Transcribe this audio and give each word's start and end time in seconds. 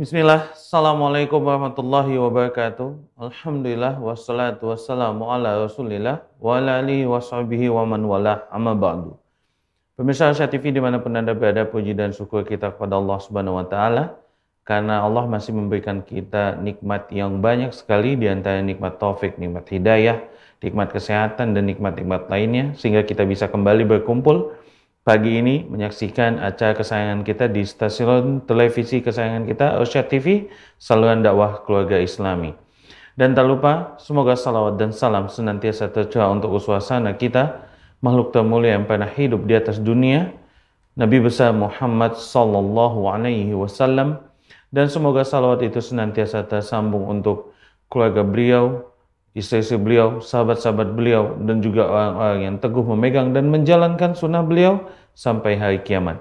Bismillah, 0.00 0.56
Assalamualaikum 0.56 1.44
warahmatullahi 1.44 2.16
wabarakatuh. 2.16 3.20
Alhamdulillah, 3.20 4.00
wassalatu 4.00 4.72
wassalamu 4.72 5.28
ala 5.28 5.60
rasulillah, 5.60 6.24
wa 6.40 6.56
ala 6.56 6.80
alihi 6.80 7.04
wa 7.04 7.20
sahbihi 7.20 7.68
wa 7.68 7.84
man 7.84 8.08
wala, 8.08 8.48
amma 8.48 8.72
ba'du. 8.72 9.12
Pemirsa 10.00 10.32
Asia 10.32 10.48
TV 10.48 10.72
di 10.72 10.80
mana 10.80 11.04
pun 11.04 11.12
Anda 11.12 11.36
berada, 11.36 11.68
puji 11.68 11.92
dan 11.92 12.16
syukur 12.16 12.48
kita 12.48 12.72
kepada 12.72 12.96
Allah 12.96 13.20
Subhanahu 13.20 13.60
wa 13.60 13.66
Ta'ala, 13.68 14.16
karena 14.64 15.04
Allah 15.04 15.28
masih 15.28 15.52
memberikan 15.52 16.00
kita 16.00 16.56
nikmat 16.56 17.12
yang 17.12 17.44
banyak 17.44 17.76
sekali, 17.76 18.16
di 18.16 18.24
antara 18.24 18.64
nikmat 18.64 18.96
taufik, 18.96 19.36
nikmat 19.36 19.68
hidayah, 19.68 20.16
nikmat 20.64 20.96
kesehatan, 20.96 21.52
dan 21.52 21.68
nikmat-nikmat 21.68 22.24
lainnya, 22.32 22.72
sehingga 22.72 23.04
kita 23.04 23.28
bisa 23.28 23.52
kembali 23.52 23.84
berkumpul 23.84 24.56
pagi 25.00 25.40
ini 25.40 25.64
menyaksikan 25.64 26.36
acara 26.36 26.76
kesayangan 26.76 27.24
kita 27.24 27.48
di 27.48 27.64
stasiun 27.64 28.44
televisi 28.44 29.00
kesayangan 29.00 29.48
kita, 29.48 29.80
Arsyad 29.80 30.12
TV, 30.12 30.52
saluran 30.76 31.24
dakwah 31.24 31.64
keluarga 31.64 31.96
islami. 31.96 32.52
Dan 33.16 33.32
tak 33.32 33.48
lupa, 33.48 33.96
semoga 34.00 34.36
salawat 34.36 34.76
dan 34.76 34.92
salam 34.92 35.28
senantiasa 35.28 35.88
tercurah 35.92 36.28
untuk 36.32 36.52
uswasana 36.56 37.16
kita, 37.16 37.64
makhluk 38.04 38.32
termulia 38.32 38.76
yang 38.76 38.84
pernah 38.84 39.08
hidup 39.08 39.44
di 39.44 39.56
atas 39.56 39.80
dunia, 39.80 40.32
Nabi 40.96 41.20
besar 41.20 41.56
Muhammad 41.56 42.16
sallallahu 42.20 43.08
alaihi 43.08 43.56
wasallam, 43.56 44.20
dan 44.68 44.86
semoga 44.92 45.24
salawat 45.24 45.64
itu 45.64 45.80
senantiasa 45.80 46.44
tersambung 46.44 47.08
untuk 47.08 47.56
keluarga 47.88 48.20
beliau, 48.22 48.89
istri-istri 49.36 49.78
beliau, 49.78 50.18
sahabat-sahabat 50.18 50.94
beliau, 50.94 51.38
dan 51.46 51.62
juga 51.62 51.86
orang-orang 51.86 52.40
yang 52.50 52.56
teguh 52.58 52.82
memegang 52.82 53.30
dan 53.30 53.46
menjalankan 53.46 54.18
sunnah 54.18 54.42
beliau 54.42 54.90
sampai 55.14 55.54
hari 55.54 55.78
kiamat. 55.86 56.18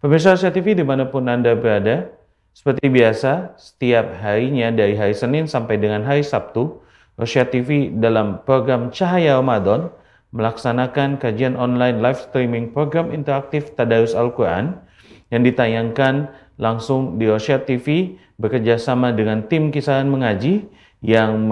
Pemirsa 0.00 0.34
Asia 0.34 0.50
TV 0.50 0.74
di 0.74 0.82
mana 0.82 1.06
pun 1.06 1.28
Anda 1.28 1.54
berada, 1.54 2.10
seperti 2.52 2.88
biasa, 2.92 3.56
setiap 3.56 4.12
harinya 4.20 4.68
dari 4.68 4.92
hari 4.96 5.16
Senin 5.16 5.48
sampai 5.48 5.80
dengan 5.80 6.04
hari 6.04 6.20
Sabtu, 6.20 6.80
Asia 7.16 7.44
TV 7.44 7.92
dalam 7.92 8.40
program 8.44 8.88
Cahaya 8.92 9.40
Ramadan 9.40 9.92
melaksanakan 10.32 11.20
kajian 11.20 11.54
online 11.60 12.00
live 12.00 12.16
streaming 12.16 12.72
program 12.72 13.12
interaktif 13.12 13.76
Tadarus 13.76 14.16
Al-Quran 14.16 14.80
yang 15.28 15.44
ditayangkan 15.44 16.32
langsung 16.56 17.20
di 17.20 17.28
Asia 17.28 17.60
TV 17.60 18.16
bekerjasama 18.40 19.12
dengan 19.12 19.44
tim 19.44 19.68
kisaran 19.68 20.08
mengaji 20.08 20.68
yang 21.02 21.50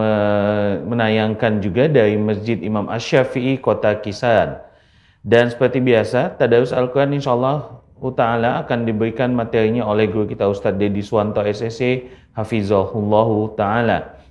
menayangkan 0.87 1.59
juga 1.59 1.91
dari 1.91 2.15
Masjid 2.15 2.63
Imam 2.63 2.87
Ash-Syafi'i 2.87 3.59
Kota 3.59 3.99
Kisaran. 3.99 4.63
Dan 5.21 5.51
seperti 5.51 5.83
biasa, 5.83 6.39
Tadarus 6.39 6.71
Al-Quran 6.71 7.19
insya 7.19 7.35
Allah 7.35 7.83
Ta'ala 8.01 8.65
akan 8.65 8.89
diberikan 8.89 9.35
materinya 9.37 9.85
oleh 9.85 10.09
guru 10.09 10.25
kita 10.25 10.49
Ustadz 10.49 10.81
Dedi 10.81 11.05
Suwanto 11.05 11.45
SSC 11.45 12.09
Hafizahullahu 12.33 13.59
Ta'ala. 13.59 14.23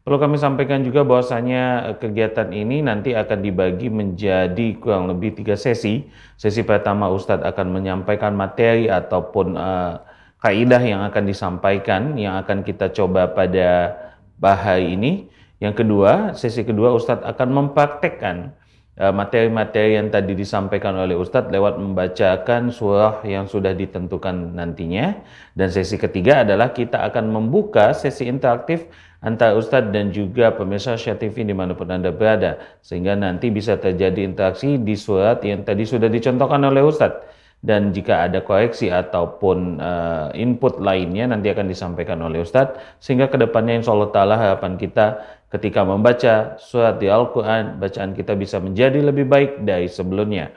Perlu 0.06 0.22
kami 0.22 0.38
sampaikan 0.38 0.86
juga 0.86 1.02
bahwasanya 1.02 1.90
eh, 1.90 1.96
kegiatan 1.98 2.54
ini 2.54 2.78
nanti 2.78 3.10
akan 3.10 3.42
dibagi 3.42 3.90
menjadi 3.90 4.78
kurang 4.78 5.10
lebih 5.10 5.34
tiga 5.34 5.58
sesi. 5.58 6.06
Sesi 6.38 6.62
pertama 6.62 7.10
Ustadz 7.10 7.42
akan 7.42 7.74
menyampaikan 7.74 8.30
materi 8.38 8.86
ataupun 8.86 9.58
uh, 9.58 9.98
kaidah 10.38 10.78
yang 10.78 11.02
akan 11.10 11.26
disampaikan 11.26 12.14
yang 12.14 12.38
akan 12.38 12.62
kita 12.62 12.94
coba 12.94 13.34
pada 13.34 13.98
bahari 14.38 14.94
ini. 14.94 15.26
Yang 15.58 15.82
kedua, 15.82 16.38
sesi 16.38 16.62
kedua 16.62 16.94
Ustadz 16.94 17.26
akan 17.26 17.48
mempraktekkan 17.50 18.54
eh, 18.94 19.10
materi-materi 19.10 19.98
yang 19.98 20.14
tadi 20.14 20.38
disampaikan 20.38 20.94
oleh 21.02 21.18
Ustadz 21.18 21.50
lewat 21.50 21.82
membacakan 21.82 22.70
surah 22.70 23.26
yang 23.26 23.50
sudah 23.50 23.74
ditentukan 23.74 24.54
nantinya. 24.54 25.18
Dan 25.50 25.66
sesi 25.66 25.98
ketiga 25.98 26.46
adalah 26.46 26.70
kita 26.70 27.02
akan 27.10 27.26
membuka 27.26 27.90
sesi 27.90 28.30
interaktif 28.30 28.86
antara 29.22 29.56
Ustadz 29.56 29.92
dan 29.92 30.12
juga 30.12 30.52
pemirsa 30.52 30.96
Syah 30.98 31.16
TV 31.16 31.46
di 31.46 31.54
mana 31.56 31.72
pun 31.72 31.88
Anda 31.88 32.12
berada. 32.12 32.60
Sehingga 32.84 33.16
nanti 33.16 33.48
bisa 33.48 33.80
terjadi 33.80 34.24
interaksi 34.24 34.76
di 34.76 34.96
surat 34.96 35.40
yang 35.44 35.64
tadi 35.64 35.88
sudah 35.88 36.10
dicontohkan 36.10 36.60
oleh 36.64 36.84
Ustadz. 36.84 37.34
Dan 37.56 37.90
jika 37.90 38.28
ada 38.28 38.44
koreksi 38.44 38.92
ataupun 38.92 39.80
uh, 39.80 40.28
input 40.36 40.78
lainnya 40.78 41.32
nanti 41.32 41.48
akan 41.50 41.66
disampaikan 41.66 42.20
oleh 42.20 42.44
Ustadz. 42.44 42.76
Sehingga 43.00 43.32
ke 43.32 43.40
depannya 43.40 43.80
insya 43.80 43.96
Allah 43.96 44.12
ta'ala 44.12 44.34
harapan 44.36 44.76
kita 44.76 45.24
ketika 45.50 45.86
membaca 45.86 46.58
surat 46.58 47.00
di 47.00 47.08
Al-Quran, 47.08 47.80
bacaan 47.80 48.12
kita 48.12 48.36
bisa 48.36 48.60
menjadi 48.60 49.00
lebih 49.00 49.24
baik 49.24 49.64
dari 49.64 49.88
sebelumnya. 49.88 50.52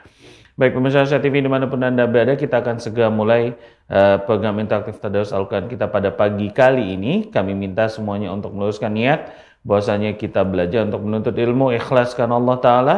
Baik 0.59 0.75
pemirsa 0.75 1.07
Asia 1.07 1.23
TV 1.23 1.39
di 1.39 1.47
mana 1.47 1.71
pun 1.71 1.79
Anda 1.79 2.03
berada, 2.03 2.35
kita 2.35 2.59
akan 2.59 2.83
segera 2.83 3.07
mulai 3.07 3.55
uh, 3.87 4.19
program 4.27 4.59
interaktif 4.59 4.99
Tadarus 4.99 5.31
Al-Quran 5.31 5.71
kita 5.71 5.87
pada 5.87 6.11
pagi 6.11 6.51
kali 6.51 6.99
ini. 6.99 7.31
Kami 7.31 7.55
minta 7.55 7.87
semuanya 7.87 8.27
untuk 8.35 8.51
meluruskan 8.51 8.91
niat, 8.91 9.31
bahwasanya 9.63 10.19
kita 10.19 10.43
belajar 10.43 10.83
untuk 10.83 10.99
menuntut 11.07 11.31
ilmu, 11.39 11.71
ikhlaskan 11.79 12.27
Allah 12.35 12.59
Ta'ala, 12.59 12.95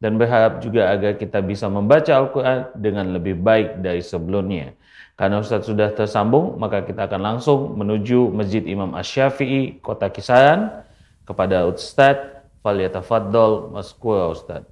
dan 0.00 0.16
berharap 0.16 0.64
juga 0.64 0.88
agar 0.88 1.20
kita 1.20 1.44
bisa 1.44 1.68
membaca 1.68 2.16
Al-Quran 2.16 2.72
dengan 2.80 3.04
lebih 3.12 3.36
baik 3.44 3.84
dari 3.84 4.00
sebelumnya. 4.00 4.72
Karena 5.12 5.44
Ustadz 5.44 5.68
sudah 5.68 5.92
tersambung, 5.92 6.56
maka 6.56 6.80
kita 6.80 7.12
akan 7.12 7.20
langsung 7.20 7.76
menuju 7.76 8.32
Masjid 8.32 8.64
Imam 8.64 8.96
Ash-Syafi'i, 8.96 9.84
Kota 9.84 10.08
Kisaran, 10.08 10.80
kepada 11.28 11.68
Ustadz, 11.68 12.40
Faliyatafaddol, 12.64 13.68
Maskura 13.68 14.32
Ustadz. 14.32 14.71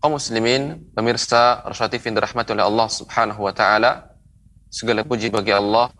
Kaum 0.00 0.16
muslimin, 0.16 0.80
pemirsa 0.96 1.60
Rasyad 1.68 1.92
TV 1.92 2.08
yang 2.08 2.24
dirahmati 2.24 2.56
oleh 2.56 2.64
Allah 2.64 2.88
Subhanahu 2.88 3.44
wa 3.44 3.52
taala. 3.52 4.16
Segala 4.72 5.04
puji 5.04 5.28
bagi 5.28 5.52
Allah 5.52 5.92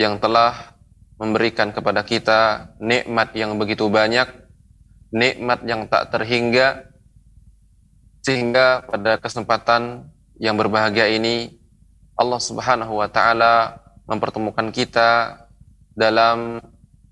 yang 0.00 0.16
telah 0.16 0.72
memberikan 1.20 1.68
kepada 1.68 2.00
kita 2.00 2.72
nikmat 2.80 3.36
yang 3.36 3.52
begitu 3.60 3.84
banyak, 3.92 4.24
nikmat 5.12 5.60
yang 5.68 5.84
tak 5.92 6.08
terhingga 6.08 6.88
sehingga 8.24 8.86
pada 8.88 9.20
kesempatan 9.20 10.08
yang 10.40 10.56
berbahagia 10.56 11.10
ini 11.12 11.58
Allah 12.16 12.40
Subhanahu 12.40 12.96
wa 12.96 13.08
taala 13.12 13.76
mempertemukan 14.08 14.72
kita 14.72 15.36
dalam 15.92 16.64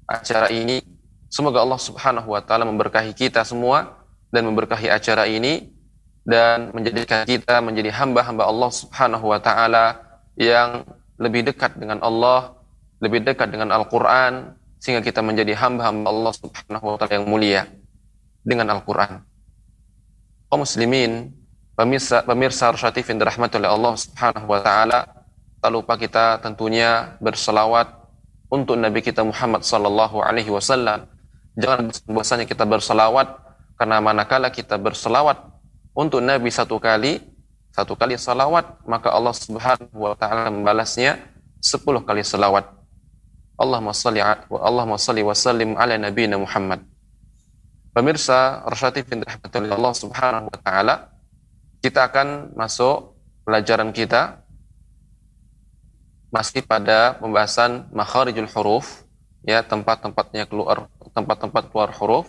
acara 0.09 0.49
ini. 0.49 0.81
Semoga 1.29 1.61
Allah 1.61 1.83
Subhanahu 1.83 2.33
wa 2.33 2.41
taala 2.41 2.65
memberkahi 2.65 3.13
kita 3.13 3.45
semua 3.45 4.01
dan 4.33 4.49
memberkahi 4.49 4.89
acara 4.89 5.29
ini 5.29 5.76
dan 6.27 6.75
menjadikan 6.75 7.23
kita 7.23 7.63
menjadi 7.63 7.95
hamba-hamba 7.95 8.51
Allah 8.51 8.71
Subhanahu 8.75 9.31
wa 9.31 9.39
taala 9.39 10.03
yang 10.35 10.83
lebih 11.23 11.47
dekat 11.47 11.79
dengan 11.79 12.03
Allah, 12.03 12.59
lebih 12.99 13.23
dekat 13.23 13.49
dengan 13.49 13.71
Al-Qur'an 13.71 14.59
sehingga 14.83 15.01
kita 15.07 15.23
menjadi 15.23 15.55
hamba-hamba 15.55 16.11
Allah 16.11 16.33
Subhanahu 16.35 16.85
wa 16.85 16.97
taala 16.99 17.15
yang 17.23 17.31
mulia 17.31 17.63
dengan 18.43 18.75
Al-Qur'an. 18.75 19.23
Kaum 20.51 20.67
muslimin, 20.67 21.31
pemirsa 21.79 22.27
pemirsa 22.27 22.75
Rasyad 22.75 22.95
yang 23.07 23.23
dirahmati 23.23 23.55
oleh 23.63 23.71
Allah 23.71 23.95
Subhanahu 23.95 24.47
wa 24.51 24.61
taala, 24.61 24.99
tak 25.63 25.71
lupa 25.71 25.95
kita 25.95 26.43
tentunya 26.43 27.15
berselawat 27.23 27.87
untuk 28.51 28.75
Nabi 28.75 28.99
kita 28.99 29.23
Muhammad 29.23 29.63
sallallahu 29.63 30.23
alaihi 30.23 30.51
wasallam. 30.51 31.07
Jangan 31.55 31.89
bosannya 32.11 32.47
kita 32.51 32.67
berselawat 32.67 33.31
karena 33.79 34.03
manakala 34.03 34.51
kita 34.53 34.77
berselawat 34.77 35.56
untuk 35.97 36.21
Nabi 36.21 36.53
satu 36.53 36.77
kali, 36.77 37.25
satu 37.73 37.97
kali 37.97 38.21
salawat, 38.21 38.85
maka 38.85 39.09
Allah 39.09 39.33
Subhanahu 39.33 39.97
wa 39.97 40.13
taala 40.13 40.53
membalasnya 40.53 41.17
sepuluh 41.57 42.05
kali 42.05 42.21
salawat. 42.21 42.69
Allahumma 43.57 43.97
salli 43.97 44.21
Allahumma 44.21 45.01
salli 45.01 45.25
wa 45.25 45.33
sallim 45.33 45.73
ala 45.81 45.97
nabiyina 45.97 46.37
Muhammad. 46.37 46.85
Pemirsa 47.97 48.61
Rasyati 48.69 49.09
bin 49.09 49.25
Allah 49.73 49.93
Subhanahu 49.97 50.53
wa 50.53 50.59
taala, 50.61 51.17
kita 51.81 52.05
akan 52.13 52.53
masuk 52.53 53.17
pelajaran 53.49 53.89
kita 53.89 54.45
masih 56.29 56.61
pada 56.61 57.17
pembahasan 57.17 57.89
makharijul 57.95 58.51
huruf 58.53 59.07
ya 59.47 59.63
tempat-tempatnya 59.65 60.45
keluar 60.45 60.91
tempat-tempat 61.15 61.71
keluar 61.73 61.89
huruf 61.97 62.29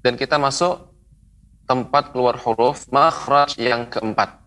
dan 0.00 0.16
kita 0.16 0.40
masuk 0.40 0.95
tempat 1.66 2.14
keluar 2.14 2.38
huruf 2.38 2.86
makhraj 2.94 3.58
yang 3.58 3.90
keempat. 3.90 4.38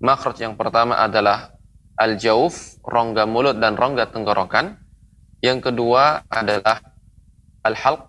Makhraj 0.00 0.40
yang 0.40 0.56
pertama 0.56 0.96
adalah 0.96 1.52
al-jauf, 2.00 2.80
rongga 2.80 3.28
mulut 3.28 3.60
dan 3.60 3.76
rongga 3.76 4.08
tenggorokan. 4.08 4.80
Yang 5.44 5.72
kedua 5.72 6.24
adalah 6.32 6.80
al-halq, 7.64 8.08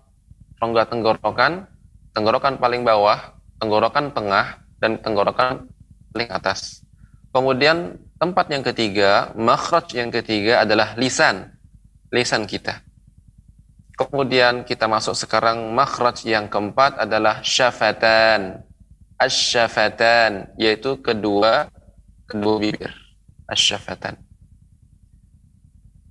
rongga 0.60 0.88
tenggorokan, 0.88 1.68
tenggorokan 2.16 2.56
paling 2.56 2.82
bawah, 2.84 3.36
tenggorokan 3.60 4.12
tengah 4.16 4.64
dan 4.80 4.96
tenggorokan 5.04 5.68
paling 6.12 6.30
atas. 6.32 6.80
Kemudian 7.32 7.96
tempat 8.20 8.48
yang 8.52 8.64
ketiga, 8.64 9.32
makhraj 9.36 9.92
yang 9.96 10.12
ketiga 10.12 10.64
adalah 10.64 10.96
lisan, 10.96 11.52
lisan 12.12 12.44
kita. 12.44 12.84
Kemudian 14.02 14.66
kita 14.66 14.90
masuk 14.90 15.14
sekarang 15.14 15.70
makhraj 15.70 16.26
yang 16.26 16.50
keempat 16.50 16.98
adalah 16.98 17.38
syafatan. 17.46 18.66
Asyafatan 19.14 20.50
yaitu 20.58 20.98
kedua 20.98 21.70
kedua 22.26 22.58
bibir. 22.58 22.90
Asyafatan. 23.46 24.18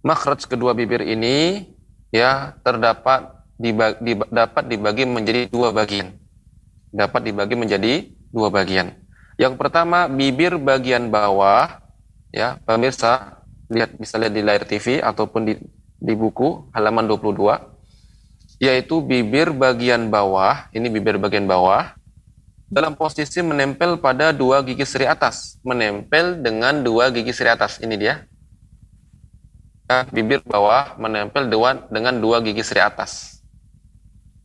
Makhraj 0.07 0.47
kedua 0.47 0.71
bibir 0.71 1.03
ini 1.03 1.67
ya 2.15 2.55
terdapat 2.63 3.27
dibagi, 3.59 3.99
dib, 3.99 4.23
dapat 4.31 4.63
dibagi 4.71 5.03
menjadi 5.03 5.41
dua 5.51 5.75
bagian. 5.75 6.15
Dapat 6.95 7.21
dibagi 7.27 7.55
menjadi 7.59 8.07
dua 8.31 8.47
bagian. 8.47 8.95
Yang 9.35 9.59
pertama 9.59 10.07
bibir 10.07 10.55
bagian 10.55 11.11
bawah 11.11 11.83
ya 12.31 12.55
pemirsa 12.63 13.43
lihat 13.67 13.99
bisa 13.99 14.15
lihat 14.15 14.31
di 14.31 14.41
layar 14.47 14.63
TV 14.63 15.03
ataupun 15.03 15.43
di 15.43 15.53
di 16.01 16.13
buku 16.15 16.71
halaman 16.71 17.05
22 17.05 17.70
yaitu 18.61 19.01
bibir 19.01 19.49
bagian 19.49 20.13
bawah, 20.13 20.69
ini 20.69 20.85
bibir 20.85 21.17
bagian 21.17 21.49
bawah, 21.49 21.97
dalam 22.69 22.93
posisi 22.93 23.41
menempel 23.41 23.97
pada 23.97 24.29
dua 24.29 24.61
gigi 24.61 24.85
seri 24.85 25.09
atas, 25.09 25.57
menempel 25.65 26.37
dengan 26.37 26.85
dua 26.85 27.09
gigi 27.09 27.33
seri 27.33 27.49
atas. 27.49 27.81
Ini 27.81 27.97
dia. 27.97 28.21
Nah, 29.89 30.05
bibir 30.13 30.45
bawah 30.45 30.93
menempel 31.01 31.49
dengan 31.89 32.13
dua 32.21 32.37
gigi 32.45 32.61
seri 32.61 32.85
atas. 32.85 33.41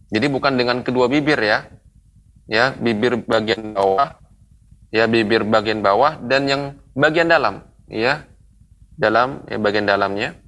Jadi 0.09 0.27
bukan 0.33 0.57
dengan 0.57 0.81
kedua 0.81 1.13
bibir 1.13 1.37
ya. 1.37 1.69
Ya, 2.49 2.73
bibir 2.73 3.21
bagian 3.27 3.75
bawah, 3.75 4.17
ya 4.95 5.11
bibir 5.11 5.43
bagian 5.43 5.83
bawah 5.83 6.15
dan 6.25 6.47
yang 6.47 6.63
bagian 6.95 7.27
dalam, 7.27 7.69
ya. 7.91 8.25
Dalam 8.97 9.45
ya 9.45 9.61
bagian 9.61 9.85
dalamnya. 9.85 10.41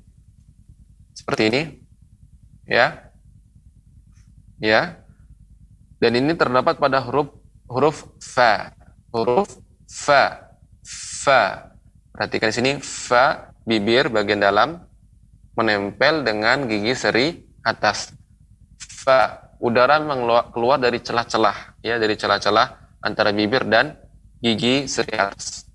Seperti 1.12 1.42
ini. 1.52 1.62
Ya 2.64 3.07
ya. 4.62 4.98
Dan 5.98 6.14
ini 6.14 6.34
terdapat 6.38 6.78
pada 6.78 7.02
huruf 7.02 7.34
huruf 7.66 8.06
fa. 8.22 8.74
Huruf 9.10 9.58
fa. 9.86 10.54
Fa. 11.24 11.74
Perhatikan 12.14 12.50
di 12.50 12.56
sini 12.56 12.72
fa 12.82 13.54
bibir 13.62 14.10
bagian 14.10 14.42
dalam 14.42 14.82
menempel 15.58 16.22
dengan 16.22 16.66
gigi 16.70 16.94
seri 16.94 17.26
atas. 17.66 18.14
Fa 18.78 19.50
udara 19.58 19.98
keluar 20.54 20.78
dari 20.78 21.02
celah-celah 21.02 21.82
ya 21.82 21.98
dari 21.98 22.14
celah-celah 22.14 22.98
antara 23.02 23.34
bibir 23.34 23.66
dan 23.66 23.98
gigi 24.38 24.86
seri 24.86 25.18
atas. 25.18 25.66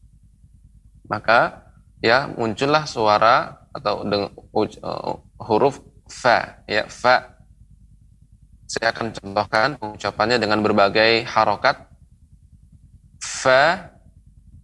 Maka 1.08 1.68
ya 2.00 2.32
muncullah 2.32 2.88
suara 2.88 3.68
atau 3.74 4.06
dengan 4.08 4.30
uh, 4.54 5.18
huruf 5.44 5.82
fa 6.08 6.64
ya 6.70 6.86
fa 6.88 7.33
saya 8.74 8.90
akan 8.90 9.14
contohkan 9.14 9.68
pengucapannya 9.78 10.42
dengan 10.42 10.66
berbagai 10.66 11.30
harokat. 11.30 11.86
Fa, 13.22 13.94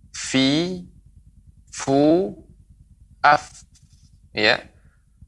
fi, 0.10 0.82
fu, 1.70 2.34
af. 3.22 3.70
Ya. 4.34 4.66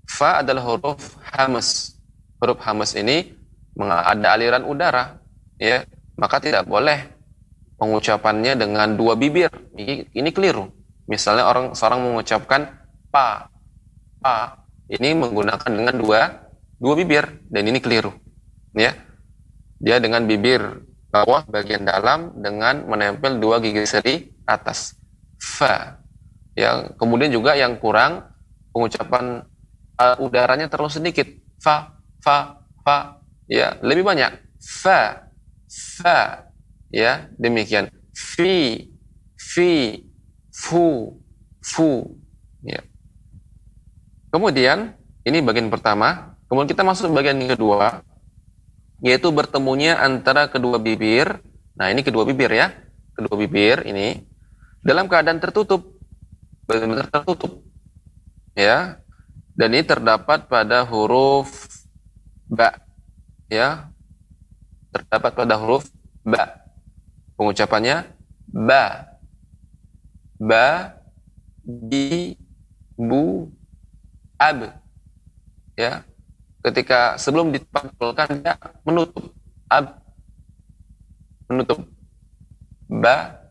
Fa 0.09 0.41
adalah 0.41 0.65
huruf 0.65 1.13
hamas. 1.29 1.93
Huruf 2.41 2.57
hamas 2.65 2.97
ini 2.97 3.37
ada 3.77 4.33
aliran 4.33 4.65
udara. 4.65 5.21
Ya. 5.61 5.85
Maka 6.17 6.41
tidak 6.41 6.65
boleh 6.65 7.05
pengucapannya 7.77 8.57
dengan 8.57 8.97
dua 8.97 9.13
bibir. 9.13 9.53
Ini, 9.77 10.09
ini 10.09 10.29
keliru. 10.33 10.73
Misalnya 11.05 11.45
orang 11.45 11.77
seorang 11.77 12.01
mengucapkan 12.01 12.65
pa, 13.13 13.45
pa. 14.17 14.57
Ini 14.89 15.13
menggunakan 15.13 15.69
dengan 15.69 15.95
dua 16.01 16.49
dua 16.81 16.93
bibir 16.97 17.29
dan 17.47 17.69
ini 17.69 17.77
keliru 17.77 18.11
ya. 18.75 18.95
Dia 19.81 19.97
dengan 19.97 20.29
bibir 20.29 20.61
bawah 21.11 21.43
bagian 21.49 21.83
dalam 21.83 22.37
dengan 22.39 22.87
menempel 22.87 23.41
dua 23.41 23.59
gigi 23.59 23.83
seri 23.83 24.15
atas. 24.47 24.95
Fa 25.41 25.99
yang 26.55 26.95
kemudian 26.95 27.33
juga 27.33 27.57
yang 27.57 27.81
kurang 27.81 28.29
pengucapan 28.71 29.43
uh, 29.99 30.15
udaranya 30.23 30.71
terlalu 30.71 30.91
sedikit. 30.93 31.27
Fa 31.59 31.97
fa 32.23 32.63
fa. 32.85 33.19
Ya 33.49 33.75
lebih 33.83 34.07
banyak. 34.07 34.31
Fa 34.61 35.27
fa 35.67 36.47
ya 36.93 37.27
demikian. 37.35 37.91
Fi 38.13 38.87
fi 39.35 39.99
fu 40.53 41.17
fu 41.59 42.05
ya. 42.63 42.79
Kemudian 44.31 44.95
ini 45.27 45.43
bagian 45.43 45.67
pertama. 45.67 46.37
Kemudian 46.47 46.71
kita 46.71 46.83
masuk 46.83 47.11
bagian 47.15 47.39
kedua 47.47 48.03
yaitu 49.01 49.33
bertemunya 49.33 49.97
antara 49.97 50.47
kedua 50.47 50.77
bibir. 50.77 51.41
Nah, 51.73 51.89
ini 51.89 52.05
kedua 52.05 52.23
bibir 52.23 52.53
ya. 52.53 52.69
Kedua 53.17 53.35
bibir 53.35 53.83
ini 53.89 54.21
dalam 54.85 55.09
keadaan 55.09 55.41
tertutup. 55.41 55.97
Benar-benar 56.69 57.09
tertutup. 57.09 57.65
Ya. 58.53 59.01
Dan 59.57 59.73
ini 59.75 59.83
terdapat 59.83 60.45
pada 60.45 60.85
huruf 60.85 61.49
ba. 62.45 62.77
Ya. 63.49 63.89
Terdapat 64.93 65.33
pada 65.33 65.57
huruf 65.57 65.89
ba. 66.21 66.61
Pengucapannya 67.35 68.05
ba. 68.53 69.17
Ba 70.37 70.93
bi 71.65 72.37
bu 72.93 73.49
ab. 74.37 74.77
Ya 75.73 76.05
ketika 76.61 77.17
sebelum 77.17 77.49
dipantulkan 77.53 78.41
dia 78.41 78.55
menutup. 78.85 79.33
Ab. 79.67 80.01
Menutup. 81.49 81.85
Ba. 82.89 83.41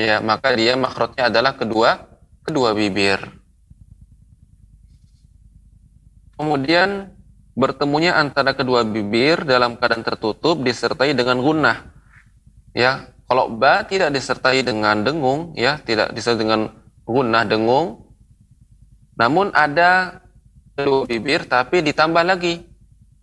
Ya 0.00 0.18
maka 0.24 0.52
dia 0.56 0.76
makrotnya 0.76 1.28
adalah 1.28 1.56
kedua 1.56 2.08
kedua 2.44 2.72
bibir. 2.72 3.20
Kemudian 6.36 7.12
bertemunya 7.52 8.16
antara 8.16 8.56
kedua 8.56 8.82
bibir 8.82 9.44
dalam 9.44 9.76
keadaan 9.76 10.02
tertutup 10.02 10.58
disertai 10.64 11.12
dengan 11.12 11.38
gunnah. 11.38 11.92
Ya 12.72 13.12
kalau 13.32 13.48
ba 13.48 13.84
tidak 13.88 14.12
disertai 14.12 14.60
dengan 14.60 15.00
dengung 15.00 15.56
ya 15.56 15.80
tidak 15.80 16.12
disertai 16.12 16.44
dengan 16.44 16.68
gunnah 17.08 17.48
dengung 17.48 18.04
namun 19.16 19.48
ada 19.56 20.20
kedua 20.76 21.04
bibir 21.04 21.44
tapi 21.46 21.84
ditambah 21.84 22.24
lagi. 22.24 22.64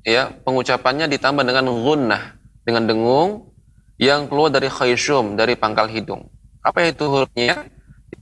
Ya 0.07 0.31
pengucapannya 0.31 1.11
ditambah 1.11 1.43
dengan 1.43 1.67
gunnah 1.69 2.39
dengan 2.63 2.87
dengung 2.87 3.51
yang 3.99 4.31
keluar 4.31 4.47
dari 4.47 4.71
khayshum 4.71 5.35
dari 5.35 5.59
pangkal 5.59 5.91
hidung. 5.91 6.31
Apa 6.63 6.87
itu 6.87 7.03
hurufnya? 7.03 7.67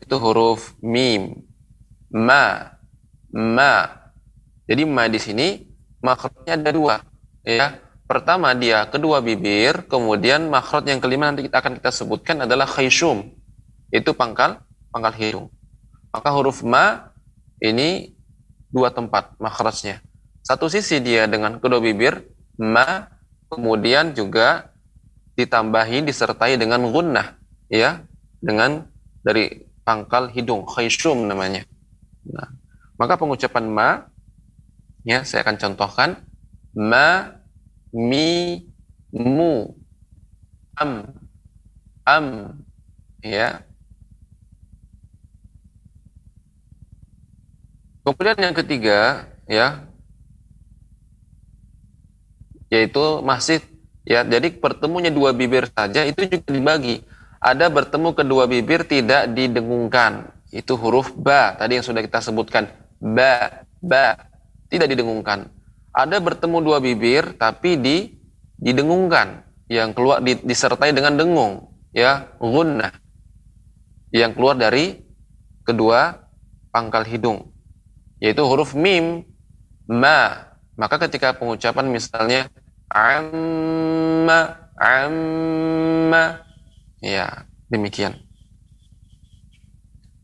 Itu 0.02 0.18
huruf 0.18 0.74
mim. 0.82 1.46
Ma 2.10 2.74
ma. 3.30 3.94
Jadi 4.66 4.84
ma 4.84 5.06
di 5.06 5.20
sini 5.22 5.48
makrotnya 6.02 6.58
ada 6.58 6.72
dua. 6.74 6.96
Ya 7.46 7.78
pertama 8.10 8.56
dia 8.58 8.88
kedua 8.90 9.22
bibir 9.22 9.86
kemudian 9.86 10.48
makrot 10.50 10.88
yang 10.88 11.04
kelima 11.04 11.28
nanti 11.30 11.44
kita 11.46 11.60
akan 11.60 11.76
kita 11.76 11.92
sebutkan 11.92 12.48
adalah 12.48 12.64
khayshum 12.64 13.36
itu 13.92 14.12
pangkal 14.18 14.66
pangkal 14.90 15.14
hidung. 15.14 15.48
Maka 16.10 16.34
huruf 16.34 16.66
ma 16.66 17.14
ini 17.62 18.17
dua 18.72 18.92
tempat 18.92 19.36
makhrajnya. 19.40 20.04
Satu 20.44 20.72
sisi 20.72 21.04
dia 21.04 21.28
dengan 21.28 21.60
kedua 21.60 21.84
bibir 21.84 22.24
ma 22.60 23.12
kemudian 23.52 24.16
juga 24.16 24.72
ditambahi 25.38 26.08
disertai 26.08 26.58
dengan 26.58 26.88
gunnah 26.90 27.38
ya 27.70 28.02
dengan 28.40 28.88
dari 29.22 29.68
pangkal 29.84 30.32
hidung, 30.32 30.68
khayshum 30.68 31.28
namanya. 31.28 31.64
Nah, 32.28 32.48
maka 33.00 33.16
pengucapan 33.16 33.66
ma 33.68 33.90
ya 35.08 35.24
saya 35.24 35.48
akan 35.48 35.58
contohkan 35.60 36.10
ma 36.76 37.32
mi 37.96 38.64
mu 39.16 39.72
am 40.76 41.12
am 42.04 42.26
ya 43.24 43.67
kemudian 48.08 48.40
yang 48.40 48.56
ketiga 48.56 49.28
ya 49.52 49.84
yaitu 52.72 53.20
masih 53.24 53.60
ya 54.08 54.24
jadi 54.24 54.48
pertemunya 54.56 55.12
dua 55.12 55.36
bibir 55.36 55.68
saja 55.72 56.08
itu 56.08 56.24
juga 56.24 56.48
dibagi. 56.48 57.04
Ada 57.38 57.70
bertemu 57.70 58.16
kedua 58.16 58.48
bibir 58.48 58.88
tidak 58.88 59.30
didengungkan. 59.36 60.32
Itu 60.50 60.80
huruf 60.80 61.12
ba 61.12 61.60
tadi 61.60 61.80
yang 61.80 61.86
sudah 61.86 62.00
kita 62.00 62.24
sebutkan. 62.24 62.72
Ba 63.04 63.64
ba 63.84 64.16
tidak 64.72 64.88
didengungkan. 64.96 65.52
Ada 65.92 66.24
bertemu 66.24 66.58
dua 66.64 66.78
bibir 66.80 67.36
tapi 67.36 67.76
di 67.76 68.16
didengungkan. 68.58 69.44
Yang 69.68 69.90
keluar 70.00 70.24
di, 70.24 70.40
disertai 70.40 70.96
dengan 70.96 71.20
dengung 71.20 71.68
ya 71.92 72.32
gunnah 72.40 72.96
yang 74.16 74.32
keluar 74.32 74.56
dari 74.56 75.04
kedua 75.68 76.16
pangkal 76.72 77.04
hidung 77.04 77.52
yaitu 78.22 78.44
huruf 78.44 78.74
mim 78.74 79.26
ma. 79.90 80.50
Maka 80.78 81.02
ketika 81.10 81.34
pengucapan 81.34 81.90
misalnya 81.90 82.42
amma 82.90 84.70
amma. 84.78 86.46
Ya 87.02 87.50
demikian. 87.70 88.18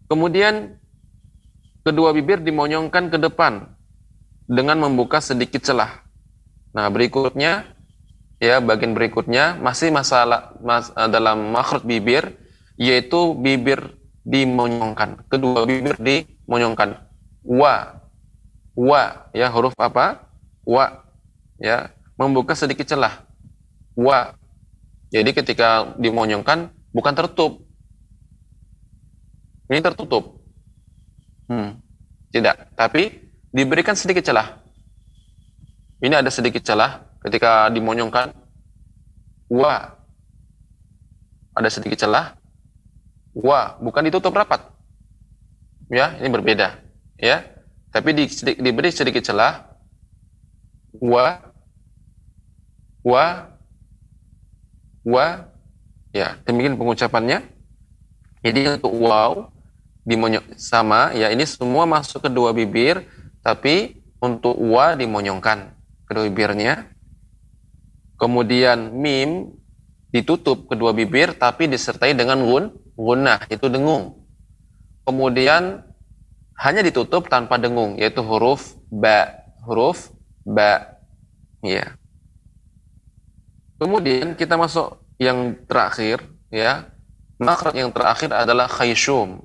Kemudian 0.10 0.78
kedua 1.82 2.14
bibir 2.14 2.38
dimonyongkan 2.38 3.10
ke 3.10 3.18
depan 3.18 3.74
dengan 4.46 4.78
membuka 4.78 5.18
sedikit 5.24 5.66
celah. 5.66 6.06
Nah 6.74 6.86
berikutnya 6.94 7.66
ya 8.38 8.62
bagian 8.62 8.94
berikutnya 8.94 9.58
masih 9.58 9.90
masalah 9.90 10.54
mas, 10.62 10.94
eh, 10.94 11.10
dalam 11.10 11.50
makhraj 11.50 11.82
bibir 11.82 12.38
yaitu 12.78 13.34
bibir 13.38 13.98
dimonyongkan. 14.22 15.26
Kedua 15.30 15.66
bibir 15.66 15.98
dimonyongkan 15.98 17.03
wa 17.44 18.00
wa 18.74 19.30
ya 19.36 19.52
huruf 19.54 19.76
apa 19.78 20.26
wa 20.66 21.04
ya 21.60 21.92
membuka 22.18 22.54
sedikit 22.54 22.88
celah. 22.88 23.26
Wa. 23.98 24.38
Jadi 25.14 25.30
ketika 25.34 25.94
dimonyongkan 26.02 26.74
bukan 26.90 27.14
tertutup. 27.14 27.62
Ini 29.70 29.80
tertutup. 29.82 30.42
Hmm. 31.50 31.82
Tidak, 32.34 32.74
tapi 32.74 33.30
diberikan 33.54 33.94
sedikit 33.94 34.26
celah. 34.26 34.58
Ini 36.02 36.20
ada 36.20 36.30
sedikit 36.34 36.66
celah 36.66 37.06
ketika 37.22 37.70
dimonyongkan. 37.70 38.34
Wa. 39.54 39.94
Ada 41.54 41.70
sedikit 41.70 42.02
celah. 42.02 42.34
Wa, 43.34 43.78
bukan 43.82 44.10
ditutup 44.10 44.34
rapat. 44.34 44.62
Ya, 45.90 46.18
ini 46.18 46.30
berbeda. 46.30 46.83
Ya. 47.24 47.48
Tapi 47.96 48.12
di, 48.12 48.28
diberi 48.60 48.92
sedikit 48.92 49.24
celah. 49.24 49.72
Wa 51.00 51.54
wa 53.04 53.52
wa 55.04 55.28
ya 56.16 56.40
demikian 56.48 56.80
pengucapannya 56.80 57.44
jadi 58.40 58.80
untuk 58.80 58.96
wow 58.96 59.52
dimonyong 60.08 60.56
sama 60.56 61.12
ya 61.12 61.28
ini 61.28 61.44
semua 61.44 61.84
masuk 61.84 62.24
ke 62.24 62.30
dua 62.32 62.56
bibir 62.56 63.04
tapi 63.44 64.00
untuk 64.24 64.56
wa 64.56 64.96
dimonyongkan 64.96 65.76
kedua 66.08 66.32
bibirnya 66.32 66.88
kemudian 68.16 68.96
mim 68.96 69.52
ditutup 70.16 70.72
kedua 70.72 70.96
bibir 70.96 71.36
tapi 71.36 71.68
disertai 71.68 72.16
dengan 72.16 72.40
gun 72.40 72.72
gunnah 72.96 73.44
itu 73.52 73.68
dengung 73.68 74.24
kemudian 75.04 75.84
hanya 76.60 76.82
ditutup 76.86 77.30
tanpa 77.32 77.58
dengung 77.58 77.98
yaitu 77.98 78.22
huruf 78.22 78.78
ba 78.90 79.46
huruf 79.66 80.14
ba 80.46 81.00
ya 81.64 81.98
Kemudian 83.84 84.32
kita 84.40 84.56
masuk 84.56 84.96
yang 85.20 85.60
terakhir 85.68 86.24
ya. 86.48 86.88
Makhraj 87.36 87.76
yang 87.76 87.92
terakhir 87.92 88.32
adalah 88.32 88.72
khayshum. 88.72 89.44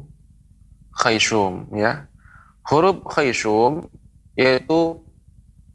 Khayshum 0.94 1.74
ya. 1.74 2.06
Huruf 2.70 3.02
khayshum 3.02 3.90
yaitu 4.38 5.02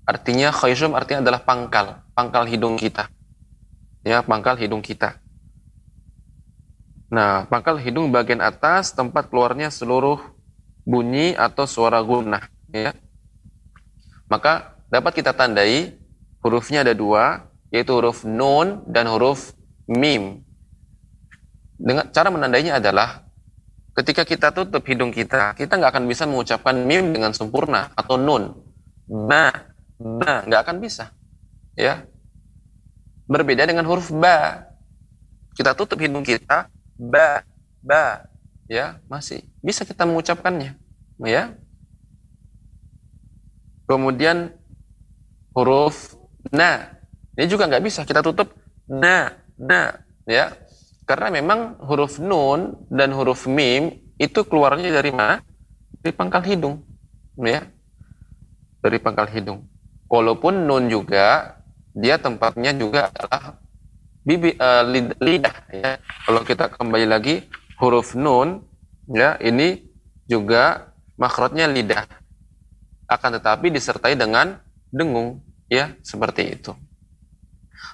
artinya 0.08 0.56
khayshum 0.56 0.96
artinya 0.96 1.28
adalah 1.28 1.44
pangkal, 1.44 2.08
pangkal 2.16 2.48
hidung 2.48 2.80
kita. 2.80 3.12
Ya, 4.08 4.24
pangkal 4.24 4.56
hidung 4.56 4.80
kita. 4.80 5.20
Nah, 7.12 7.44
pangkal 7.52 7.84
hidung 7.84 8.16
bagian 8.16 8.40
atas 8.40 8.96
tempat 8.96 9.28
keluarnya 9.28 9.68
seluruh 9.75 10.24
bunyi 10.84 11.36
atau 11.36 11.63
suara 11.63 12.00
gunnah 12.04 12.44
ya. 12.72 12.92
Maka 14.28 14.75
dapat 14.92 15.20
kita 15.20 15.32
tandai 15.36 15.96
hurufnya 16.44 16.84
ada 16.84 16.92
dua, 16.92 17.48
yaitu 17.72 17.96
huruf 17.96 18.28
nun 18.28 18.84
dan 18.86 19.08
huruf 19.08 19.56
mim. 19.88 20.44
Dengan 21.80 22.08
cara 22.12 22.30
menandainya 22.30 22.78
adalah 22.80 23.25
ketika 23.98 24.24
kita 24.25 24.50
tutup 24.52 24.84
hidung 24.86 25.13
kita, 25.13 25.56
kita 25.58 25.78
nggak 25.80 25.92
akan 25.94 26.06
bisa 26.10 26.24
mengucapkan 26.25 26.75
mim 26.75 27.13
dengan 27.13 27.32
sempurna 27.32 27.94
atau 27.96 28.20
nun. 28.20 28.54
Ba, 29.08 29.52
ba, 30.00 30.44
nggak 30.48 30.62
akan 30.66 30.78
bisa. 30.80 31.12
Ya. 31.78 32.06
Berbeda 33.30 33.63
dengan 33.66 33.88
huruf 33.88 34.12
ba. 34.12 34.68
Kita 35.54 35.78
tutup 35.78 36.02
hidung 36.02 36.25
kita, 36.25 36.66
ba, 36.98 37.46
ba, 37.86 38.25
ya 38.70 39.00
masih 39.12 39.43
bisa 39.60 39.84
kita 39.84 40.08
mengucapkannya, 40.08 40.75
ya. 41.24 41.55
Kemudian 43.84 44.55
huruf 45.53 46.15
na 46.50 46.98
ini 47.36 47.46
juga 47.50 47.67
nggak 47.67 47.84
bisa 47.84 48.05
kita 48.08 48.24
tutup 48.24 48.53
na, 48.88 49.36
na, 49.60 50.03
ya. 50.24 50.55
Karena 51.03 51.27
memang 51.36 51.75
huruf 51.84 52.15
nun 52.22 52.79
dan 52.88 53.12
huruf 53.12 53.43
mim 53.50 54.00
itu 54.15 54.39
keluarnya 54.48 54.88
dari 54.88 55.12
mana? 55.12 55.43
Dari 56.00 56.15
pangkal 56.15 56.43
hidung, 56.48 56.79
ya. 57.43 57.67
Dari 58.79 58.98
pangkal 59.03 59.27
hidung. 59.27 59.67
Walaupun 60.08 60.63
nun 60.63 60.88
juga 60.88 61.60
dia 61.91 62.15
tempatnya 62.17 62.72
juga 62.74 63.12
adalah 63.12 63.60
bibi 64.24 64.55
uh, 64.55 64.84
lidah 65.20 65.58
ya. 65.70 66.00
Kalau 66.00 66.41
kita 66.48 66.72
kembali 66.72 67.05
lagi 67.05 67.43
huruf 67.84 68.16
nun 68.16 68.63
ya 69.12 69.36
ini 69.44 69.84
juga 70.32 70.96
makrotnya 71.20 71.68
lidah. 71.68 72.08
Akan 73.12 73.36
tetapi 73.36 73.68
disertai 73.68 74.16
dengan 74.16 74.56
dengung 74.88 75.44
ya 75.68 75.92
seperti 76.00 76.56
itu. 76.56 76.72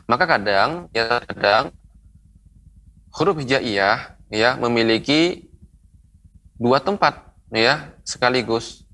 Maka 0.06 0.30
kadang 0.30 0.94
ya 0.94 1.18
kadang 1.26 1.74
huruf 3.18 3.42
hijaiyah 3.42 4.14
ya 4.30 4.54
memiliki 4.62 5.50
dua 6.62 6.78
tempat 6.78 7.34
ya 7.50 7.90
sekaligus. 8.06 8.86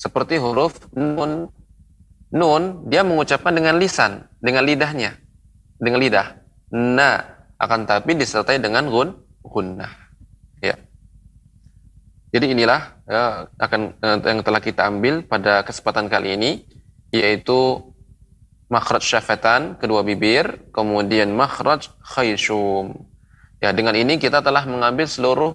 Seperti 0.00 0.40
huruf 0.40 0.80
nun 0.96 1.52
nun 2.32 2.88
dia 2.88 3.04
mengucapkan 3.04 3.52
dengan 3.52 3.76
lisan, 3.76 4.24
dengan 4.40 4.64
lidahnya, 4.64 5.20
dengan 5.76 6.00
lidah. 6.00 6.40
Nah, 6.72 7.20
akan 7.60 7.84
tapi 7.84 8.16
disertai 8.16 8.56
dengan 8.56 8.88
gun 8.88 9.12
gunnah. 9.44 10.01
Jadi 12.32 12.56
inilah 12.56 12.96
ya, 13.04 13.44
akan 13.60 13.80
eh, 14.00 14.18
yang 14.24 14.40
telah 14.40 14.60
kita 14.64 14.88
ambil 14.88 15.20
pada 15.20 15.60
kesempatan 15.68 16.08
kali 16.08 16.34
ini 16.40 16.50
yaitu 17.12 17.92
makhraj 18.72 19.04
syafatan 19.04 19.76
kedua 19.76 20.00
bibir, 20.00 20.64
kemudian 20.72 21.28
makhraj 21.36 21.92
khayshum. 22.00 23.04
Ya, 23.60 23.76
dengan 23.76 23.92
ini 23.92 24.16
kita 24.16 24.40
telah 24.40 24.64
mengambil 24.64 25.04
seluruh 25.04 25.52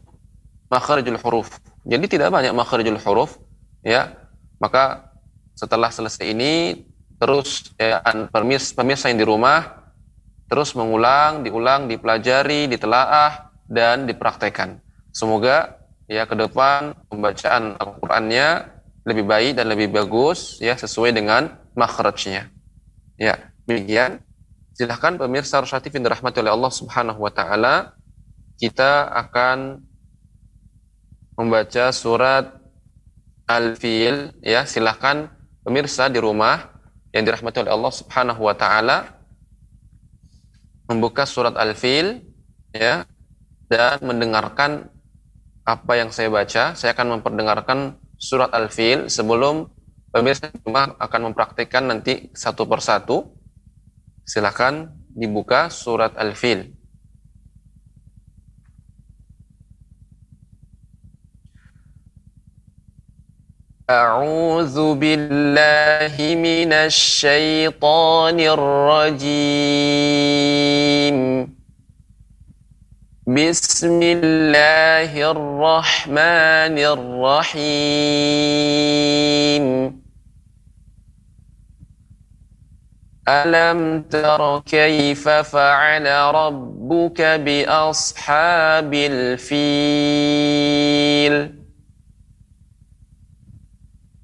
makhrajul 0.70 1.18
huruf. 1.18 1.50
Jadi 1.82 2.06
tidak 2.06 2.30
banyak 2.30 2.54
makhrajul 2.54 3.02
huruf, 3.02 3.42
ya. 3.82 4.14
Maka 4.62 5.10
setelah 5.58 5.90
selesai 5.90 6.30
ini 6.30 6.86
terus 7.18 7.74
ya, 7.82 8.06
pemirsa, 8.30 8.78
pemirsa 8.78 9.10
yang 9.10 9.18
di 9.18 9.26
rumah 9.26 9.90
terus 10.46 10.78
mengulang, 10.78 11.42
diulang, 11.42 11.90
dipelajari, 11.90 12.70
ditelaah 12.70 13.50
dan 13.66 14.06
dipraktekkan. 14.06 14.78
Semoga 15.10 15.77
ya 16.08 16.24
ke 16.24 16.36
depan 16.40 16.96
pembacaan 17.12 17.76
Al-Qur'annya 17.76 18.48
lebih 19.08 19.24
baik 19.28 19.60
dan 19.60 19.72
lebih 19.72 19.92
bagus 19.92 20.60
ya 20.60 20.76
sesuai 20.76 21.16
dengan 21.16 21.56
makhrajnya. 21.76 22.52
Ya, 23.16 23.52
demikian. 23.68 24.24
Silahkan 24.76 25.16
pemirsa 25.20 25.60
Rusyatif 25.64 25.96
yang 25.96 26.06
dirahmati 26.06 26.38
oleh 26.44 26.54
Allah 26.54 26.72
Subhanahu 26.72 27.20
wa 27.24 27.32
taala 27.34 27.98
kita 28.58 29.10
akan 29.10 29.82
membaca 31.38 31.94
surat 31.94 32.58
Al-Fil 33.48 34.38
ya 34.42 34.66
silahkan 34.68 35.30
pemirsa 35.62 36.10
di 36.10 36.20
rumah 36.22 36.78
yang 37.16 37.26
dirahmati 37.26 37.64
oleh 37.64 37.74
Allah 37.74 37.94
Subhanahu 37.94 38.42
wa 38.44 38.54
taala 38.58 39.18
membuka 40.90 41.26
surat 41.26 41.54
Al-Fil 41.56 42.22
ya 42.76 43.06
dan 43.72 43.98
mendengarkan 44.04 44.94
apa 45.67 45.93
yang 45.99 46.11
saya 46.11 46.29
baca. 46.29 46.75
Saya 46.75 46.91
akan 46.95 47.19
memperdengarkan 47.19 47.99
surat 48.19 48.51
Al-Fil 48.55 49.07
sebelum 49.11 49.71
pemirsa 50.11 50.51
di 50.51 50.59
rumah 50.63 50.95
akan 50.99 51.33
mempraktikkan 51.33 51.87
nanti 51.87 52.31
satu 52.35 52.67
persatu. 52.67 53.31
Silakan 54.23 54.91
dibuka 55.11 55.71
surat 55.71 56.15
Al-Fil. 56.15 56.83
أعوذ 63.93 64.95
بالله 64.95 66.15
من 66.39 66.73
الشيطان 66.73 68.39
الرجيم 68.41 69.19
بسم 73.28 74.00
الله 74.02 75.32
الرحمن 75.32 76.78
الرحيم. 76.80 77.68
ألم 83.28 84.02
تر 84.02 84.60
كيف 84.60 85.30
فعل 85.30 86.06
ربك 86.36 87.22
بأصحاب 87.22 88.94
الفيل؟ 88.94 90.14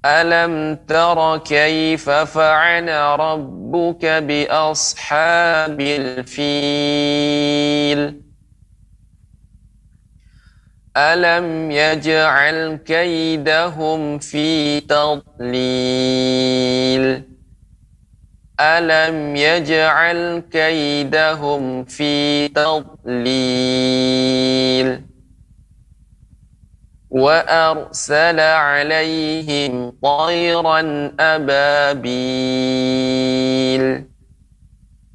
ألم 0.04 0.76
تر 0.88 1.38
كيف 1.38 2.10
فعل 2.10 2.88
ربك 3.20 4.04
بأصحاب 4.06 5.80
الفيل؟ 5.80 6.84
ألم 10.96 11.70
يجعل 11.70 12.76
كيدهم 12.86 14.18
في 14.18 14.80
تضليل 14.80 15.54
ألم 18.60 19.36
يجعل 19.36 20.42
كيدهم 20.52 21.84
في 21.84 22.48
تضليل 22.48 23.94
وأرسل 27.10 28.40
عليهم 28.40 29.90
طيرا 30.02 30.80
أبابيل 31.20 32.54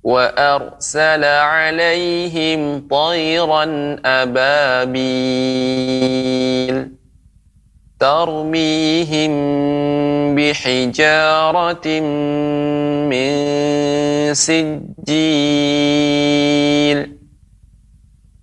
وأرسل 0.09 1.23
عليهم 1.23 2.87
طيرا 2.89 3.65
أبابيل 4.05 4.99
ترميهم 7.99 9.31
بحجارة 10.35 11.87
من 13.11 13.33
سجيل 14.33 15.09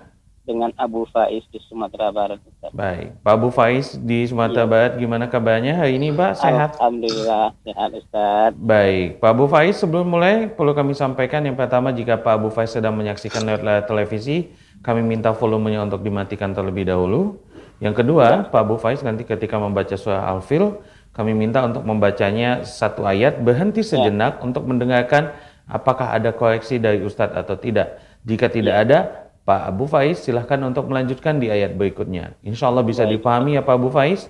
Dengan 0.49 0.73
Abu 0.73 1.05
Faiz 1.13 1.45
di 1.53 1.61
Sumatera 1.69 2.09
Barat. 2.09 2.41
Ustaz. 2.41 2.73
Baik, 2.73 3.13
Pak 3.21 3.33
Abu 3.37 3.49
Faiz 3.53 3.93
di 4.01 4.25
Sumatera 4.25 4.65
ya. 4.65 4.71
Barat 4.73 4.93
gimana 4.97 5.29
kabarnya 5.29 5.77
hari 5.77 6.01
ini, 6.01 6.09
Pak? 6.09 6.41
Sehat? 6.41 6.73
Alhamdulillah 6.81 7.53
sehat, 7.61 7.89
Ustaz. 7.93 8.51
Baik, 8.57 9.21
Pak 9.21 9.29
Abu 9.29 9.45
Faiz 9.45 9.77
sebelum 9.77 10.09
mulai 10.09 10.49
perlu 10.49 10.73
kami 10.73 10.97
sampaikan 10.97 11.45
yang 11.45 11.53
pertama 11.53 11.93
jika 11.93 12.17
Pak 12.17 12.33
Abu 12.41 12.49
Faiz 12.49 12.73
sedang 12.73 12.97
menyaksikan 12.97 13.45
lewat 13.45 13.61
layar 13.61 13.85
televisi, 13.85 14.49
kami 14.81 15.05
minta 15.05 15.29
volumenya 15.37 15.85
untuk 15.85 16.01
dimatikan 16.01 16.49
terlebih 16.57 16.89
dahulu. 16.89 17.37
Yang 17.77 18.01
kedua, 18.01 18.25
ya. 18.25 18.37
Pak 18.49 18.61
Abu 18.65 18.81
Faiz 18.81 19.05
nanti 19.05 19.21
ketika 19.21 19.61
membaca 19.61 19.93
surah 19.93 20.25
Al-Fil, 20.33 20.81
kami 21.13 21.37
minta 21.37 21.61
untuk 21.61 21.85
membacanya 21.85 22.65
satu 22.65 23.05
ayat 23.05 23.37
berhenti 23.43 23.85
ya. 23.85 23.95
sejenak 23.95 24.39
ya. 24.39 24.41
untuk 24.41 24.65
mendengarkan 24.65 25.35
apakah 25.69 26.17
ada 26.17 26.33
koreksi 26.33 26.81
dari 26.81 27.05
Ustadz 27.05 27.37
atau 27.37 27.55
tidak. 27.55 28.01
Jika 28.25 28.51
tidak 28.51 28.75
ya. 28.75 28.83
ada, 28.83 28.99
Pak 29.45 29.61
Abu 29.69 29.85
Faiz, 29.89 30.21
silahkan 30.21 30.61
untuk 30.61 30.87
melanjutkan 30.89 31.41
di 31.41 31.49
ayat 31.49 31.73
berikutnya. 31.73 32.37
Insya 32.45 32.69
Allah 32.69 32.85
bisa 32.85 33.03
Baik. 33.03 33.19
dipahami 33.19 33.57
ya 33.57 33.61
Pak 33.65 33.75
Abu 33.75 33.89
Faiz? 33.89 34.29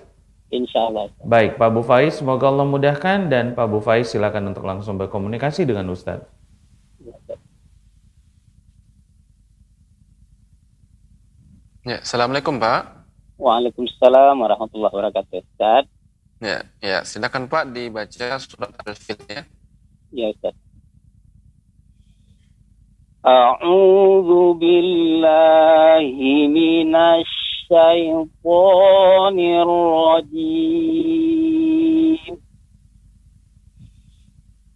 Insya 0.50 0.90
Allah. 0.90 1.06
Baik, 1.22 1.60
Pak 1.60 1.68
Abu 1.70 1.82
Faiz, 1.86 2.18
semoga 2.18 2.50
Allah 2.50 2.66
mudahkan 2.66 3.30
dan 3.30 3.54
Pak 3.54 3.64
Abu 3.70 3.78
Faiz 3.78 4.10
silahkan 4.10 4.42
untuk 4.42 4.66
langsung 4.66 4.98
berkomunikasi 4.98 5.62
dengan 5.62 5.86
Ustadz. 5.94 6.26
Ya, 11.80 12.04
Assalamualaikum 12.04 12.60
Pak. 12.60 13.08
Waalaikumsalam 13.40 14.36
warahmatullahi 14.36 14.92
wabarakatuh 14.92 15.40
Ustaz. 15.40 15.88
Ya, 16.40 16.64
ya, 16.84 17.04
silakan 17.08 17.48
Pak 17.48 17.72
dibaca 17.72 18.36
surat 18.36 18.68
Al-Fil 18.84 19.16
ya. 19.28 19.42
Ya 20.12 20.28
Ustaz. 20.28 20.52
أعوذ 23.26 24.58
بالله 24.58 26.14
من 26.48 26.96
الشيطان 26.96 28.48
الرجيم. 30.20 30.80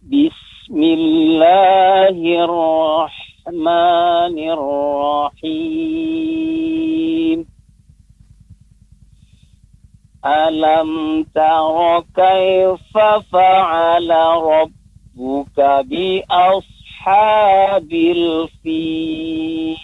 بسم 0.03 0.83
الله 0.83 2.45
الرحمن 2.45 4.35
الرحيم. 5.33 5.85
ألم 10.25 11.23
تر 11.35 12.03
كيف 12.15 12.97
فعل 13.31 14.09
ربك 14.41 15.59
بأصحاب 15.85 16.74
أصحاب 17.04 17.92
الفيل 17.92 19.76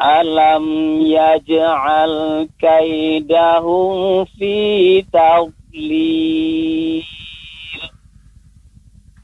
ألم 0.00 0.66
يجعل 1.02 2.12
كيدهم 2.60 4.24
في 4.24 4.56
تضليل 5.02 7.04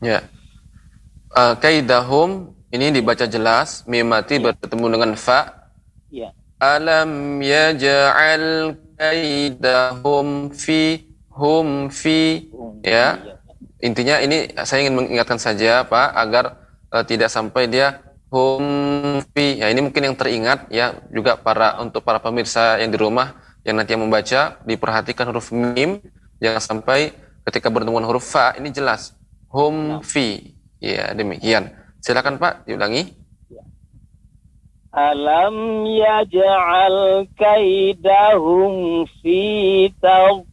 Ya. 0.04 0.20
Uh, 1.32 1.56
kaidahum 1.56 2.52
ini 2.68 2.92
dibaca 2.92 3.24
jelas, 3.24 3.88
mim 3.88 4.04
mati 4.04 4.36
bertemu 4.36 4.92
dengan 4.92 5.16
fa. 5.16 5.72
Ya. 6.12 6.36
Alam 6.60 7.40
yaj'al 7.40 8.76
kaidahum 9.00 10.52
fi 10.52 11.08
hum 11.32 11.88
fi 11.88 12.52
ya. 12.84 13.16
intinya 13.79 14.19
ini 14.19 14.51
saya 14.63 14.85
ingin 14.87 14.95
mengingatkan 14.95 15.39
saja 15.39 15.87
Pak 15.87 16.07
agar 16.15 16.45
uh, 16.91 17.03
tidak 17.03 17.31
sampai 17.31 17.67
dia 17.71 18.03
humfi. 18.29 19.57
Ya 19.59 19.69
ini 19.73 19.81
mungkin 19.81 20.03
yang 20.05 20.15
teringat 20.15 20.69
ya 20.69 20.93
juga 21.09 21.35
para 21.39 21.81
untuk 21.81 22.05
para 22.05 22.19
pemirsa 22.21 22.77
yang 22.77 22.93
di 22.93 22.99
rumah 22.99 23.33
yang 23.65 23.75
nanti 23.75 23.93
yang 23.97 24.05
membaca 24.05 24.61
diperhatikan 24.63 25.27
huruf 25.27 25.51
mim 25.51 25.99
jangan 26.39 26.63
sampai 26.63 27.11
ketika 27.43 27.67
bertemu 27.67 28.05
huruf 28.07 28.23
fa 28.23 28.53
ini 28.55 28.71
jelas 28.71 29.17
humfi. 29.49 30.55
Ya. 30.79 31.11
ya 31.11 31.17
demikian. 31.17 31.75
Silakan 31.99 32.39
Pak 32.39 32.63
diulangi. 32.63 33.11
Ya. 33.51 33.63
Alam 34.95 35.83
yaj'al 35.83 37.27
kaidahum 37.35 39.03
fi 39.19 39.91
tawqlil 39.99 40.49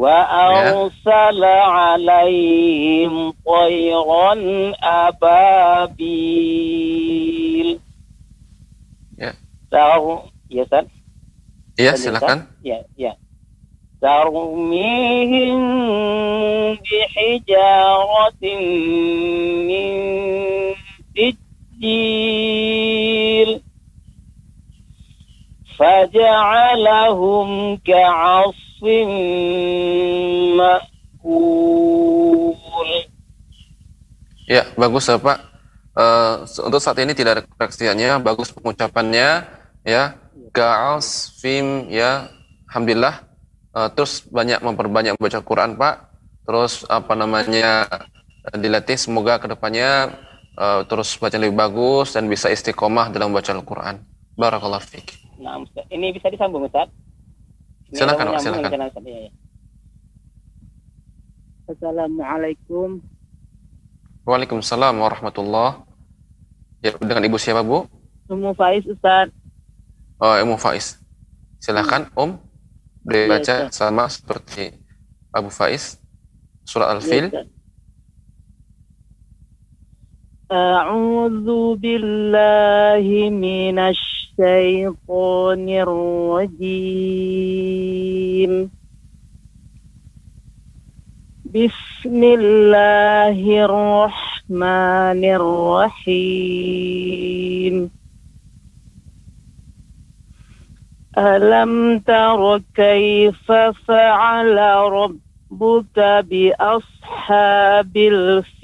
وأرسل 0.00 1.44
عليهم 1.44 3.32
طيرا 3.46 4.32
أبابيل 6.36 7.78
Ya. 9.18 9.32
تر... 9.72 10.22
يا 10.50 10.64
سر 10.70 10.84
Iya, 11.80 11.92
silakan. 11.96 12.38
يا 12.64 12.84
يا 12.98 13.16
ترميهم 14.02 15.60
بحجارة 16.80 18.44
من 19.68 19.88
سجيل 22.16 23.50
فجعلهم 25.80 27.48
كعصف 27.84 28.82
مأكول 30.56 31.96
Ya, 34.46 34.62
bagus 34.78 35.10
ya, 35.10 35.18
Pak. 35.18 35.42
Eh, 35.98 36.34
untuk 36.62 36.78
saat 36.78 37.02
ini 37.02 37.18
tidak 37.18 37.32
ada 37.34 37.42
koreksiannya, 37.42 38.22
bagus 38.22 38.54
pengucapannya, 38.54 39.42
ya. 39.82 40.14
Gaas, 40.54 41.34
fim, 41.42 41.90
ya. 41.90 42.30
Alhamdulillah. 42.70 43.26
Eh, 43.76 43.88
terus 43.98 44.22
banyak 44.22 44.62
memperbanyak 44.62 45.18
baca 45.18 45.42
Quran, 45.42 45.74
Pak. 45.74 45.94
Terus 46.46 46.86
apa 46.86 47.18
namanya 47.18 47.90
eh, 48.46 48.56
dilatih 48.56 48.94
semoga 48.94 49.42
kedepannya 49.42 50.14
eh, 50.54 50.80
terus 50.86 51.18
baca 51.18 51.36
lebih 51.36 51.58
bagus 51.58 52.14
dan 52.14 52.30
bisa 52.30 52.48
istiqomah 52.48 53.10
dalam 53.10 53.34
baca 53.34 53.50
Al-Quran. 53.50 53.98
Barakallahu 54.38 54.86
fiik. 54.86 55.08
Nah, 55.40 55.60
Ustaz. 55.60 55.84
Ini 55.88 56.16
bisa 56.16 56.32
disambung, 56.32 56.64
Ustaz? 56.64 56.88
Ini 57.88 57.96
Silakan, 58.00 58.16
Pak, 58.16 58.20
ada 58.24 58.30
menyambung 58.32 58.54
silakan. 58.56 58.72
dengan 58.72 58.88
Ustaz, 58.88 59.04
ya, 59.04 59.18
ya. 59.20 59.30
Assalamualaikum. 61.66 62.88
Waalaikumsalam 64.26 64.94
warahmatullah. 64.96 65.82
Ya, 66.82 66.94
dengan 66.98 67.22
Ibu 67.26 67.38
siapa, 67.38 67.62
Bu? 67.62 67.86
Umu 68.26 68.54
Faiz, 68.54 68.82
Ustaz. 68.86 69.30
Oh, 70.18 70.34
Ibu 70.34 70.54
Faiz. 70.58 70.98
Silakan, 71.58 72.10
Om. 72.14 72.38
Dibaca 73.06 73.70
Ustaz. 73.70 73.74
sama 73.76 74.10
seperti 74.10 74.74
Abu 75.30 75.50
Faiz. 75.50 75.98
Surah 76.66 76.90
Al-Fil. 76.90 77.30
أعوذ 80.46 81.48
بالله 81.82 83.06
من 83.34 83.78
الشيطان 83.78 84.19
الرجيم. 85.69 86.71
بسم 91.45 92.23
الله 92.23 93.65
الرحمن 93.65 95.25
الرحيم. 95.25 97.91
ألم 101.17 101.99
تر 101.99 102.61
كيف 102.75 103.51
فعل 103.87 104.57
ربك 104.91 106.25
بأصحاب 106.29 107.97
الفيل؟ 107.97 108.61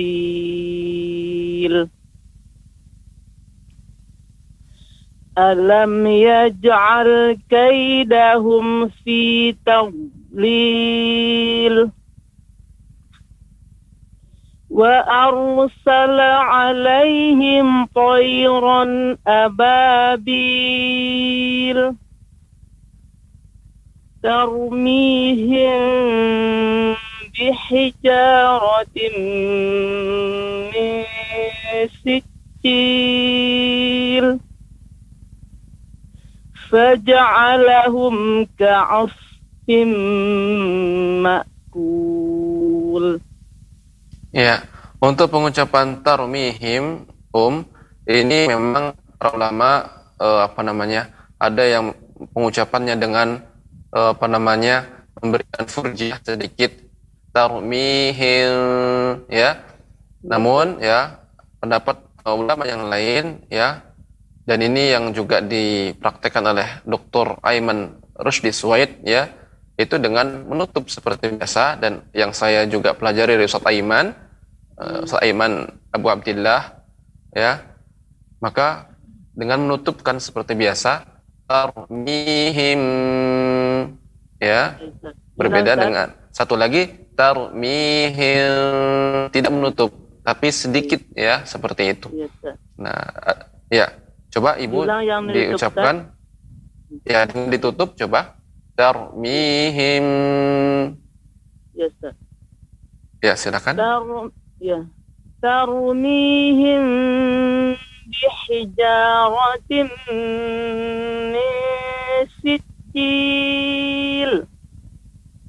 ألم 5.38 6.08
يجعل 6.08 7.38
كيدهم 7.50 8.88
في 8.90 9.52
تضليل؟ 9.66 10.98
وأرسل 14.70 16.20
عليهم 16.20 17.86
طيرا 17.86 19.18
أبابيل 19.28 20.28
ترميهم 24.24 25.82
بحجارة 27.40 28.98
من 30.74 31.04
سجيل. 32.64 34.40
فجعلهم 36.71 38.15
كعصف 38.59 39.23
مأكول 41.23 43.21
Ya, 44.33 44.65
untuk 44.97 45.29
pengucapan 45.29 46.01
tarmihim, 46.01 47.05
um, 47.37 47.69
ini 48.09 48.49
memang 48.49 48.97
para 49.21 49.37
ulama 49.37 49.85
eh, 50.17 50.41
apa 50.49 50.65
namanya 50.65 51.13
ada 51.37 51.61
yang 51.61 51.93
pengucapannya 52.33 52.97
dengan 52.97 53.45
eh, 53.93 54.09
apa 54.17 54.25
namanya 54.33 54.89
memberikan 55.21 55.69
furjiyah 55.69 56.17
sedikit 56.25 56.73
tarmihim 57.37 58.57
ya. 59.29 59.61
Namun 60.25 60.81
ya 60.81 61.21
pendapat 61.61 62.01
eh, 62.25 62.33
ulama 62.33 62.65
yang 62.65 62.89
lain 62.89 63.45
ya 63.53 63.85
dan 64.48 64.64
ini 64.64 64.96
yang 64.96 65.12
juga 65.12 65.44
dipraktekkan 65.44 66.40
oleh 66.56 66.80
Dr. 66.88 67.36
Aiman 67.44 68.00
Rushdi 68.16 68.56
Suwaid 68.56 69.04
ya. 69.04 69.28
Itu 69.76 70.00
dengan 70.00 70.48
menutup 70.48 70.88
seperti 70.88 71.36
biasa. 71.36 71.76
Dan 71.76 72.08
yang 72.16 72.32
saya 72.32 72.64
juga 72.64 72.96
pelajari 72.96 73.36
dari 73.36 73.44
Ustaz 73.44 73.68
Aiman 73.68 74.16
eh, 74.80 75.04
Ustaz 75.04 75.20
Aiman 75.20 75.68
Abu 75.92 76.08
Abdillah 76.08 76.80
ya. 77.36 77.60
Maka 78.40 78.88
dengan 79.36 79.68
menutupkan 79.68 80.16
seperti 80.24 80.56
biasa 80.56 81.04
tarmihim 81.44 82.82
ya. 84.40 84.80
Berbeda 85.36 85.76
dengan 85.76 86.16
satu 86.32 86.56
lagi 86.56 86.88
tarmihim 87.20 88.56
tidak 89.36 89.52
menutup 89.52 89.92
tapi 90.24 90.56
sedikit 90.56 91.04
ya 91.12 91.44
seperti 91.44 91.92
itu. 92.00 92.08
Nah 92.80 93.12
eh, 93.28 93.40
ya 93.84 94.07
Coba 94.38 94.54
ibu 94.62 94.86
yang 94.86 95.26
diucapkan. 95.34 96.14
Ya, 97.02 97.26
ditutup 97.26 97.98
coba. 97.98 98.38
darmihim. 98.78 100.06
Ya, 101.74 101.90
Ustaz. 101.90 102.14
Ya, 103.18 103.34
silakan. 103.34 103.74
dar 103.74 104.06
ya. 104.62 104.86
Tarmihim 105.42 106.86
bihijaratin 108.06 109.90
min. 111.34 111.42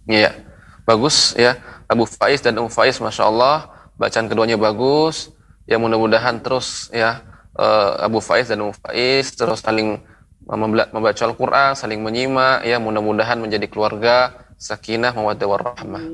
Iya. 0.08 0.32
Bagus 0.88 1.36
ya. 1.36 1.60
Abu 1.84 2.08
Faiz 2.08 2.40
dan 2.40 2.56
Umu 2.56 2.72
Faiz 2.72 2.96
Masya 2.96 3.28
Allah. 3.28 3.68
Bacaan 4.00 4.32
keduanya 4.32 4.56
bagus. 4.56 5.28
Ya 5.68 5.76
mudah-mudahan 5.76 6.40
terus 6.40 6.88
ya 6.88 7.27
eh, 7.58 7.92
Abu 8.06 8.22
Faiz 8.22 8.46
dan 8.46 8.62
Ummu 8.62 8.74
Faiz 8.78 9.34
terus 9.34 9.60
saling 9.60 9.98
membaca 10.48 11.22
Al-Quran, 11.28 11.76
saling 11.76 12.00
menyimak. 12.00 12.64
Ya 12.64 12.80
mudah-mudahan 12.80 13.36
menjadi 13.36 13.68
keluarga 13.68 14.32
sakinah, 14.56 15.12
mawaddah 15.12 15.44
warahmah. 15.44 16.04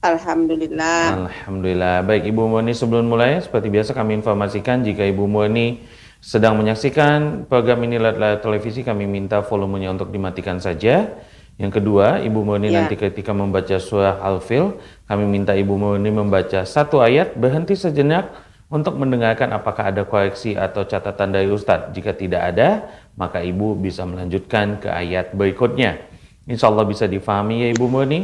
Alhamdulillah. 0.00 1.28
Alhamdulillah. 1.28 2.02
Baik 2.02 2.32
Ibu 2.32 2.48
Murni 2.48 2.72
sebelum 2.72 3.12
mulai 3.12 3.38
seperti 3.44 3.68
biasa 3.68 3.92
kami 3.92 4.18
informasikan 4.18 4.80
jika 4.82 5.04
Ibu 5.04 5.28
Murni 5.28 5.84
sedang 6.18 6.58
menyaksikan 6.58 7.44
program 7.46 7.84
ini 7.84 8.00
lewat 8.00 8.40
televisi 8.40 8.82
kami 8.82 9.04
minta 9.04 9.44
volumenya 9.44 9.92
untuk 9.92 10.08
dimatikan 10.08 10.56
saja. 10.58 11.12
Yang 11.60 11.78
kedua, 11.78 12.24
Ibu 12.24 12.40
Murni 12.42 12.72
Ya. 12.72 12.82
nanti 12.82 12.96
ketika 12.96 13.36
membaca 13.36 13.76
surah 13.76 14.18
Al-Fil, 14.24 14.80
kami 15.04 15.28
minta 15.28 15.52
Ibu 15.52 15.76
Murni 15.76 16.08
membaca 16.08 16.64
satu 16.64 17.04
ayat, 17.04 17.36
berhenti 17.36 17.76
sejenak 17.76 18.32
untuk 18.72 18.96
mendengarkan 18.96 19.52
apakah 19.52 19.92
ada 19.92 20.08
koreksi 20.08 20.56
atau 20.56 20.88
catatan 20.88 21.28
dari 21.28 21.52
Ustadz. 21.52 21.92
Jika 21.92 22.16
tidak 22.16 22.56
ada, 22.56 22.88
maka 23.16 23.44
Ibu 23.44 23.78
bisa 23.78 24.02
melanjutkan 24.08 24.80
ke 24.80 24.88
ayat 24.88 25.36
berikutnya. 25.36 26.00
Insya 26.48 26.68
Allah 26.72 26.86
bisa 26.88 27.06
difahami 27.06 27.66
ya 27.66 27.68
Ibu 27.76 27.86
Murni? 27.86 28.20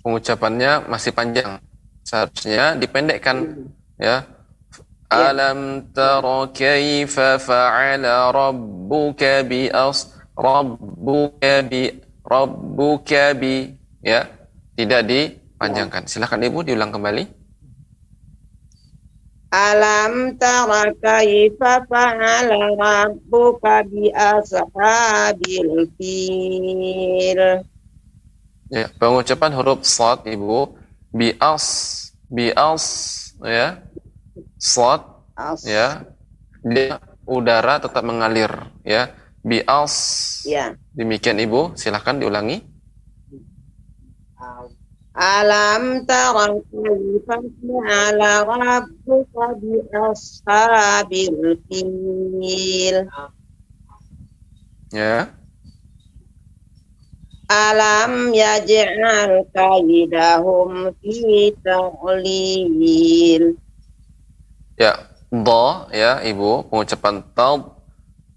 pengucapannya 0.01 0.89
masih 0.89 1.11
panjang. 1.13 1.59
Seharusnya 2.01 2.73
dipendekkan 2.79 3.67
ya. 3.99 4.25
Alam 5.11 5.91
tara 5.91 6.47
kaifa 6.55 7.35
fa'ala 7.35 8.31
rabbuka 8.31 9.43
bi 9.43 9.67
as 9.67 10.07
rabbuka 10.33 11.67
bi 11.67 11.91
rabbuka 12.23 13.35
bi 13.35 13.75
ya. 13.99 14.25
Tidak 14.79 15.01
dipanjangkan. 15.03 16.07
Silakan 16.07 16.47
Ibu 16.47 16.63
diulang 16.63 16.95
kembali. 16.95 17.40
Alam 19.51 20.39
tara 20.39 20.95
kaifa 20.95 21.83
fa'ala 21.83 22.71
rabbuka 22.79 23.83
bi 23.83 24.07
ashabil 24.07 25.91
fil. 25.99 27.41
Ya, 28.71 28.87
pengucapan 28.95 29.51
huruf 29.51 29.83
sad 29.83 30.23
Ibu. 30.23 30.71
Bi 31.11 31.35
as 31.35 31.67
bi 32.31 32.47
as 32.55 32.83
ya. 33.43 33.83
Sad 34.55 35.03
As. 35.35 35.67
ya. 35.67 36.07
Dia 36.63 37.03
udara 37.27 37.83
tetap 37.83 38.07
mengalir 38.07 38.71
ya. 38.87 39.11
Bias. 39.43 39.95
Ya. 40.47 40.79
demikian 40.95 41.43
ibu. 41.43 41.75
Silahkan 41.75 42.15
diulangi 42.15 42.70
Alam 45.11 46.07
tara 46.07 46.55
kaifa 46.71 47.35
fa'ala 47.43 48.47
rabbuka 48.47 49.59
bi 49.59 49.75
ashabil 49.91 51.59
fil. 51.67 52.97
Ya. 54.95 55.35
Alam 57.51 58.31
yaj'al 58.31 59.43
kaidahum 59.51 60.95
fi 61.03 61.51
tadlil 61.59 63.59
ya 64.81 64.93
do 65.29 65.65
ya 65.93 66.25
ibu 66.25 66.65
pengucapan 66.65 67.21
taub 67.37 67.77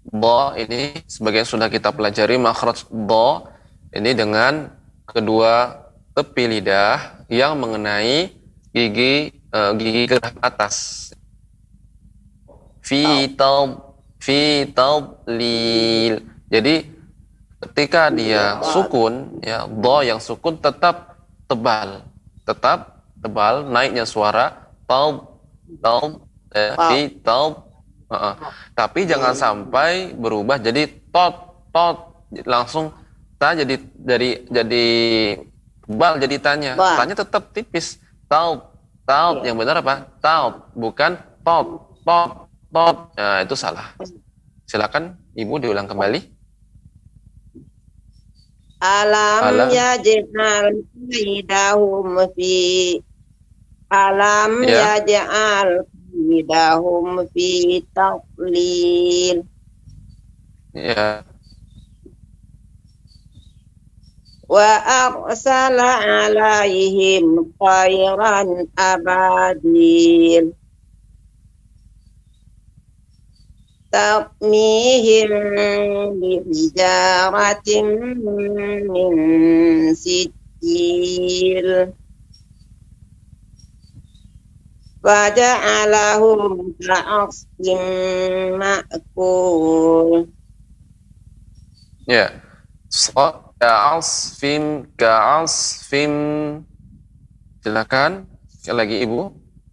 do 0.05 0.53
ini 0.59 1.01
sebagian 1.09 1.47
sudah 1.47 1.67
kita 1.73 1.89
pelajari 1.89 2.37
makhraj 2.37 2.85
do 2.91 3.49
ini 3.95 4.13
dengan 4.13 4.69
kedua 5.09 5.84
tepi 6.15 6.43
lidah 6.47 7.27
yang 7.27 7.59
mengenai 7.59 8.31
gigi 8.71 9.35
eh, 9.35 9.71
gigi 9.75 10.03
gerah 10.07 10.33
atas. 10.39 10.75
Taub 13.35 13.69
fi 14.21 14.65
lil. 15.27 16.13
Jadi 16.47 16.75
ketika 17.67 18.13
dia 18.13 18.61
sukun 18.63 19.41
ya 19.43 19.67
do 19.67 19.95
yang 20.01 20.23
sukun 20.23 20.55
tetap 20.57 21.19
tebal. 21.51 22.07
Tetap 22.47 23.03
tebal 23.19 23.67
naiknya 23.67 24.07
suara 24.07 24.69
taub 24.87 25.41
taub 25.81 26.21
eh, 26.55 26.73
Heeh. 28.05 28.33
tapi 28.77 29.09
jangan 29.09 29.33
sampai 29.33 30.13
berubah 30.13 30.61
jadi 30.61 30.85
tot 31.09 31.35
tot. 31.73 31.97
Langsung 32.45 32.93
ta 33.41 33.57
jadi 33.57 33.81
dari 33.97 34.45
jadi 34.45 34.85
tebal 35.85 36.17
jadi 36.17 36.35
tanya. 36.41 36.71
Ba. 36.73 36.97
tanya 36.99 37.15
tetap 37.15 37.53
tipis. 37.53 38.01
Taub. 38.25 38.73
Taub 39.05 39.45
yang 39.45 39.55
benar 39.55 39.79
apa? 39.85 40.09
Taub 40.17 40.73
bukan 40.73 41.17
tot 41.45 41.93
tot 42.01 42.49
tot 42.73 42.97
nah, 43.13 43.45
itu 43.45 43.53
salah. 43.53 43.93
Silakan 44.65 45.13
ibu 45.37 45.61
diulang 45.61 45.85
kembali. 45.85 46.33
Alam, 48.81 49.41
Alam. 49.49 49.67
yaj'al 49.71 50.67
kaidahum 51.09 52.21
fi. 52.35 52.53
Alam 53.89 54.65
Ya. 54.65 54.99
yaj'al 54.99 55.85
kaidahum 55.89 57.23
fi 57.31 57.81
taqlil. 57.93 59.45
Ya 60.75 61.23
wa 64.48 64.70
arsala 64.86 65.90
alaihim 66.26 67.52
khairan 67.60 68.68
abadil 68.76 70.46
ترميهم 73.92 75.30
بحجارة 76.20 77.82
من 77.82 79.94
سجيل 79.94 81.92
فجعلهم 85.04 86.74
كعصف 86.88 87.48
مأكول 88.60 90.28
Ya. 92.06 92.30
Sa- 92.90 93.43
Ka'asfin, 93.55 94.91
ka'asfin. 94.99 96.13
Silakan, 97.63 98.27
sekali 98.51 98.77
lagi 98.77 98.95
Ibu. 99.07 99.19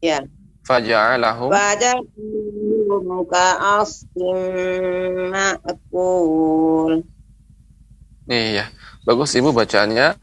Ya. 0.01 0.23
Faja'alahum. 0.63 1.51
Faja'alahum 1.51 3.27
ka'asfin 3.27 4.39
ma'kul. 5.35 7.03
Iya, 8.31 8.71
bagus 9.03 9.35
Ibu 9.35 9.51
bacaannya. 9.51 10.15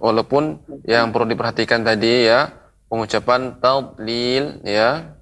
Walaupun 0.00 0.64
yang 0.86 1.12
perlu 1.12 1.28
diperhatikan 1.34 1.84
tadi 1.84 2.30
ya, 2.30 2.48
pengucapan 2.88 3.60
tadlil 3.60 4.64
ya. 4.64 5.12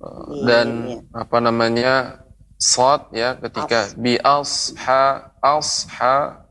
Iya, 0.00 0.42
Dan 0.48 0.66
iya. 0.88 0.98
apa 1.14 1.38
namanya? 1.38 2.22
sot 2.62 3.10
ya 3.10 3.34
ketika 3.42 3.90
As. 3.90 3.98
bi 3.98 4.14
asha 4.22 5.34
asha 5.42 6.41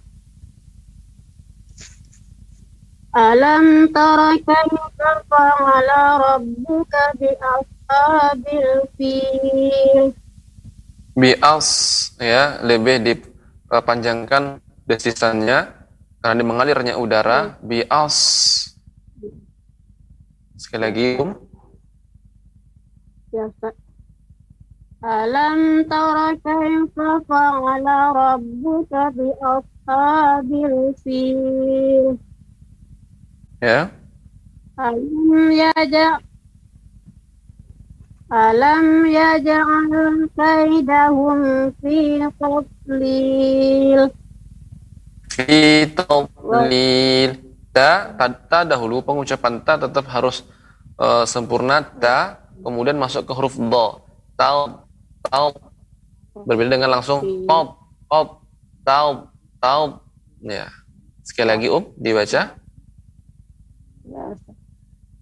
Alam 3.13 3.93
tara 3.93 4.33
kaifa 4.41 5.11
fa'ala 5.29 6.01
rabbuka 6.21 7.13
bi 7.17 7.29
ashabil 7.29 8.89
fil? 8.97 10.13
Bi'as 11.13 11.69
ya, 12.17 12.57
lebih 12.65 13.05
dipanjangkan 13.05 14.57
desisannya 14.89 15.69
karena 16.19 16.35
di 16.41 16.45
mengalirnya 16.45 16.97
udara. 16.97 17.61
Bi'as. 17.61 18.17
Sekali 20.57 20.81
lagi 20.81 21.07
Om. 21.21 21.31
Ya 23.33 23.45
Ustaz. 23.49 23.75
Alam 25.03 25.83
tara 25.91 26.31
kaifa 26.39 27.19
fa'ala 27.27 28.15
rabbuka 28.15 29.11
bi 29.11 29.27
ashabil 29.43 30.95
fil? 31.03 32.15
Ya. 33.59 33.91
Alam 34.79 35.51
yaja 35.51 36.23
Alam 38.33 39.05
yaj'al 39.05 40.25
kaidahum 40.33 41.69
fi 41.77 42.17
tadlil 42.41 44.09
Fi 45.29 45.85
tadlil. 45.93 47.29
Ta, 47.69 48.09
ta, 48.17 48.25
ta 48.33 48.65
dahulu 48.65 49.05
pengucapan 49.05 49.61
ta 49.61 49.77
tetap 49.77 50.09
harus 50.09 50.41
eh, 50.97 51.29
sempurna 51.29 51.85
ta, 51.85 52.41
kemudian 52.65 52.97
masuk 52.97 53.29
ke 53.29 53.37
huruf 53.37 53.53
do. 53.53 54.01
Tau, 54.33 54.81
tau. 55.29 55.53
Berbeda 56.33 56.73
dengan 56.73 56.97
langsung 56.97 57.45
top, 57.45 57.77
top, 58.09 58.41
tau, 58.81 59.29
tau. 59.61 60.01
Ya. 60.41 60.73
Sekali 61.21 61.53
lagi 61.53 61.67
Om, 61.69 61.85
dibaca. 62.01 62.41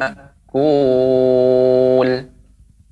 مأكول 0.00 2.10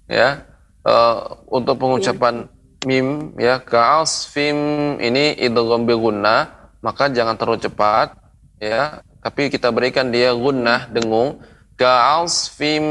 ya 0.09 0.41
eh, 0.89 1.17
untuk 1.53 1.77
pengucapan 1.77 2.49
mim 2.89 3.37
ya 3.37 3.61
ka'asfim 3.61 4.57
ini 5.01 5.37
idgham 5.37 5.85
bi 5.85 5.93
gunnah 5.93 6.73
maka 6.81 7.13
jangan 7.13 7.37
terlalu 7.37 7.61
cepat 7.61 8.17
ya 8.57 9.05
tapi 9.21 9.53
kita 9.53 9.69
berikan 9.69 10.09
dia 10.09 10.33
gunnah 10.33 10.89
dengung 10.89 11.45
ka'asfim 11.77 12.85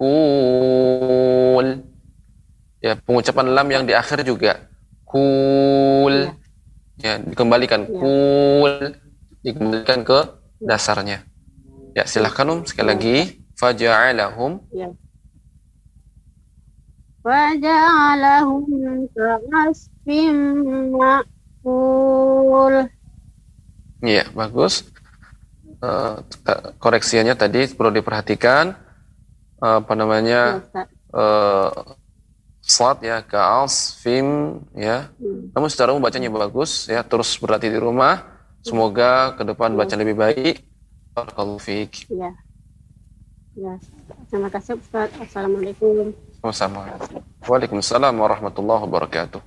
Kul. 0.00 1.66
Ya, 2.80 2.96
pengucapan 2.96 3.52
lam 3.52 3.68
yang 3.68 3.84
di 3.84 3.92
akhir 3.92 4.24
juga. 4.24 4.64
Kul. 5.04 6.32
Iya. 6.96 7.20
Ya, 7.20 7.20
dikembalikan. 7.20 7.84
Iya. 7.84 8.00
Kul. 8.00 8.96
Dikembalikan 9.44 10.00
ke 10.00 10.40
dasarnya. 10.64 11.20
Ya, 11.92 12.08
silahkan 12.08 12.48
Um. 12.48 12.64
Sekali 12.64 12.88
iya. 12.88 12.92
lagi. 12.96 13.16
Faja'alahum. 13.60 14.64
Ya. 14.72 14.88
Faja'alahum 17.20 18.64
ka'asfim 19.12 20.36
ma'kul. 20.96 22.88
Iya, 24.00 24.24
bagus. 24.32 24.88
Uh, 25.84 26.24
koreksiannya 26.80 27.36
tadi 27.36 27.68
perlu 27.72 27.92
diperhatikan 27.92 28.76
apa 29.60 29.92
namanya 29.94 30.40
Ya, 30.56 30.64
Ustaz. 30.64 30.86
eh 30.88 31.70
slot 32.60 32.98
ya 33.02 33.20
ka'asfim 33.24 34.60
ya. 34.72 35.10
Hmm. 35.18 35.50
Namun 35.52 35.68
secara 35.68 35.90
umum 35.92 36.04
bacanya 36.04 36.30
bagus 36.30 36.86
ya, 36.86 37.02
terus 37.04 37.34
berlatih 37.36 37.70
di 37.72 37.80
rumah. 37.80 38.24
Semoga 38.60 39.32
ke 39.34 39.42
depan 39.42 39.72
baca 39.72 39.94
lebih 39.96 40.16
baik. 40.16 40.64
Barakallahu 41.16 41.58
fiik. 41.58 42.06
Ya. 42.12 42.30
Ya. 43.56 43.74
Terima 44.30 44.52
kasih 44.52 44.76
Ustaz. 44.78 45.10
Assalamualaikum. 45.18 46.12
Sama. 46.54 46.86
Waalaikumsalam 47.44 48.14
warahmatullahi 48.16 48.84
wabarakatuh. 48.86 49.40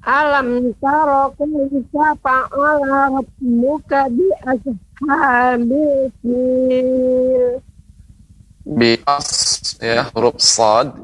Alam 0.03 0.75
tara 0.83 1.31
kaifa 1.39 2.19
fa'ala 2.19 3.15
rabbuka 3.15 4.11
bi 4.11 4.27
ashabil 4.43 6.11
fil. 6.19 7.63
Bias 8.67 9.31
ya 9.79 10.11
huruf 10.11 10.43
sad 10.43 10.99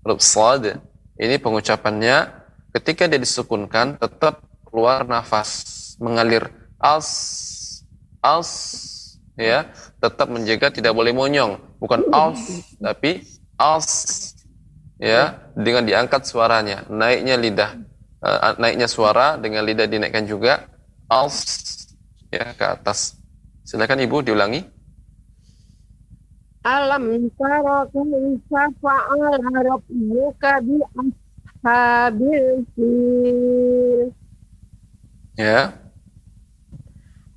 huruf 0.00 0.24
sad 0.24 0.80
ini 1.20 1.36
pengucapannya 1.36 2.32
ketika 2.80 3.04
dia 3.04 3.20
disukunkan 3.20 4.00
tetap 4.00 4.40
keluar 4.64 5.04
nafas 5.04 5.92
mengalir 6.00 6.48
as 6.80 7.84
as 8.24 8.95
ya 9.36 9.68
tetap 10.00 10.26
menjaga 10.32 10.72
tidak 10.72 10.92
boleh 10.96 11.12
monyong. 11.12 11.60
Bukan 11.78 12.08
as 12.10 12.64
tapi 12.80 13.22
as 13.60 13.86
ya 14.96 15.38
dengan 15.54 15.84
diangkat 15.84 16.24
suaranya. 16.24 16.88
Naiknya 16.88 17.36
lidah. 17.36 17.70
Eh, 18.24 18.54
naiknya 18.58 18.88
suara 18.88 19.36
dengan 19.36 19.62
lidah 19.62 19.86
dinaikkan 19.86 20.24
juga. 20.24 20.66
As 21.06 21.44
ya 22.32 22.56
ke 22.56 22.64
atas. 22.64 23.14
Silakan 23.62 24.02
ibu 24.02 24.24
diulangi. 24.24 24.64
Alam 26.66 27.30
tara 27.38 27.86
kaifa 27.94 28.62
fa'ala 28.82 29.38
rabbuka 29.62 30.58
bi 30.66 30.82
ashabil 30.98 32.66
fil. 32.74 34.10
ya 35.38 35.85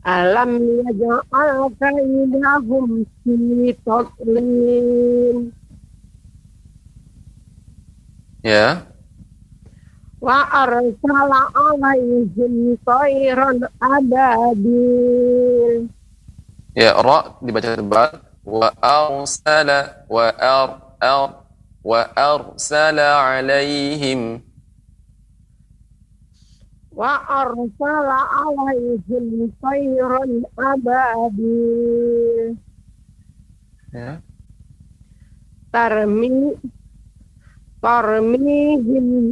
Alam 0.07 0.63
yaj'al 0.63 1.67
kaidahum 1.75 3.03
fi 3.23 3.75
tadlil. 3.83 5.51
ya 8.39 8.87
Wa 10.19 10.43
arsala 10.51 11.47
alaihim 11.55 12.75
tayran 12.83 13.63
ababil. 13.79 15.87
Ya, 16.75 16.95
ra 16.99 17.39
dibaca 17.43 17.75
tebal. 17.75 18.11
Wa 18.43 18.71
arsala 18.79 20.03
wa 20.11 20.27
ar 20.35 20.69
ar 20.99 21.29
wa 21.83 22.01
arsala 22.15 23.35
alaihim. 23.35 24.43
Wa 26.99 27.23
arsala 27.23 28.19
alaihim 28.43 29.47
tayran 29.63 30.43
ababil. 30.59 32.59
Ya. 33.95 34.19
Tarmi 35.71 36.59
tarmihim 37.79 39.31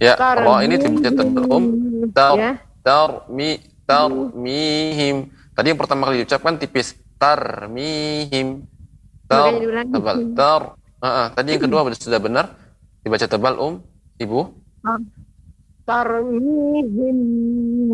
Ya, 0.00 0.16
ra 0.16 0.64
ini 0.64 0.80
dibaca 0.80 1.12
um. 1.52 1.64
Tar 2.16 2.36
ya 2.40 2.52
tarmi 2.84 3.60
tarmihim. 3.88 5.32
Tadi 5.56 5.66
yang 5.72 5.80
pertama 5.80 6.08
kali 6.08 6.24
diucapkan 6.24 6.56
tipis. 6.56 6.96
Tarmihim. 7.20 8.64
Tar 9.28 9.52
tebal. 9.92 10.16
Tar. 10.36 10.62
Ah, 11.00 11.08
ah. 11.08 11.26
Tadi 11.32 11.56
yang 11.56 11.62
kedua 11.68 11.84
sudah 11.96 12.20
benar. 12.20 12.52
Dibaca 13.00 13.26
tebal 13.28 13.56
um. 13.60 13.80
Ibu. 14.20 14.40
Tarmihim 15.86 17.18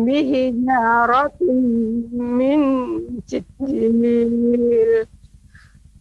bihijaratin 0.07 1.59
min 2.11 2.61
sijil 3.27 5.05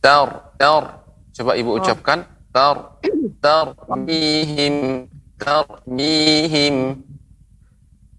Tar 0.00 0.56
tar. 0.56 1.04
Coba 1.36 1.52
ibu 1.60 1.76
ucapkan. 1.76 2.24
Tar 2.50 2.98
tarmihim 3.44 5.06
tarmihim. 5.36 7.04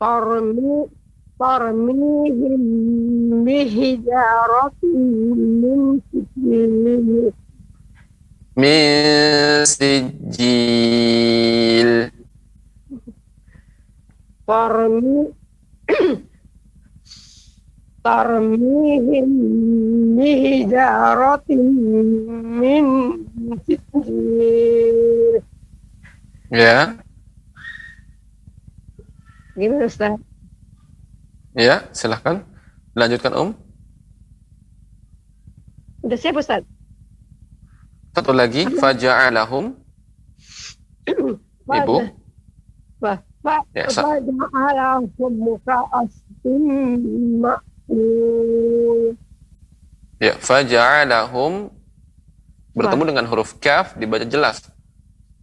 tarmi 0.01 0.89
tarmihim 1.37 2.63
bihijaratin 3.45 5.01
min 5.61 6.01
sijil 6.09 7.29
min 8.57 9.61
sijil 9.73 11.11
tarmi 14.47 15.31
tarmihim 18.05 19.29
bihijaratin 20.17 21.61
min 22.61 22.85
sijil. 23.65 25.41
Ya. 26.51 26.97
Gimana 29.55 29.85
Ustaz? 29.85 30.17
ya 31.55 31.83
silahkan. 31.91 32.47
Lanjutkan 32.95 33.31
om. 33.35 33.49
Udah 36.03 36.17
siap 36.17 36.39
Ustaz? 36.39 36.63
satu 38.11 38.31
lagi. 38.35 38.67
Faja'alahum. 38.81 39.75
Ibu. 41.07 41.95
Wah, 43.01 43.17
Ya, 43.75 43.85
ya 50.21 50.33
faja'alahum 50.37 51.73
bertemu 52.77 53.03
dengan 53.09 53.25
huruf 53.25 53.57
kaf 53.57 53.97
dibaca 53.97 54.23
jelas. 54.23 54.69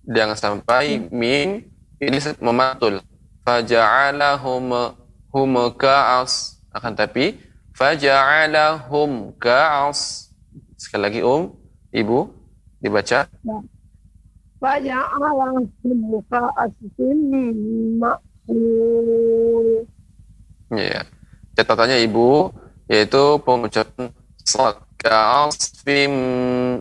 Jangan 0.06 0.38
sampai 0.38 1.10
min 1.10 1.68
ini 1.98 2.18
mematul. 2.38 3.02
Faja'alahum 3.42 4.94
hum 5.34 5.52
ka'as 5.74 6.62
akan 6.72 6.92
tapi 6.94 7.36
faja'alahum 7.74 9.34
ka'as 9.36 10.30
sekali 10.78 11.02
lagi 11.02 11.20
om 11.26 11.52
ibu 11.90 12.30
dibaca 12.78 13.26
Faja'alahum 14.58 15.70
ka'asfin 16.26 17.18
ma'kul. 18.02 19.86
Ya. 20.74 21.06
Catatannya 21.54 22.02
Ibu 22.06 22.50
yaitu 22.88 23.38
pengucapan 23.44 24.10
salat 24.42 24.80
ka'asfim 24.98 26.12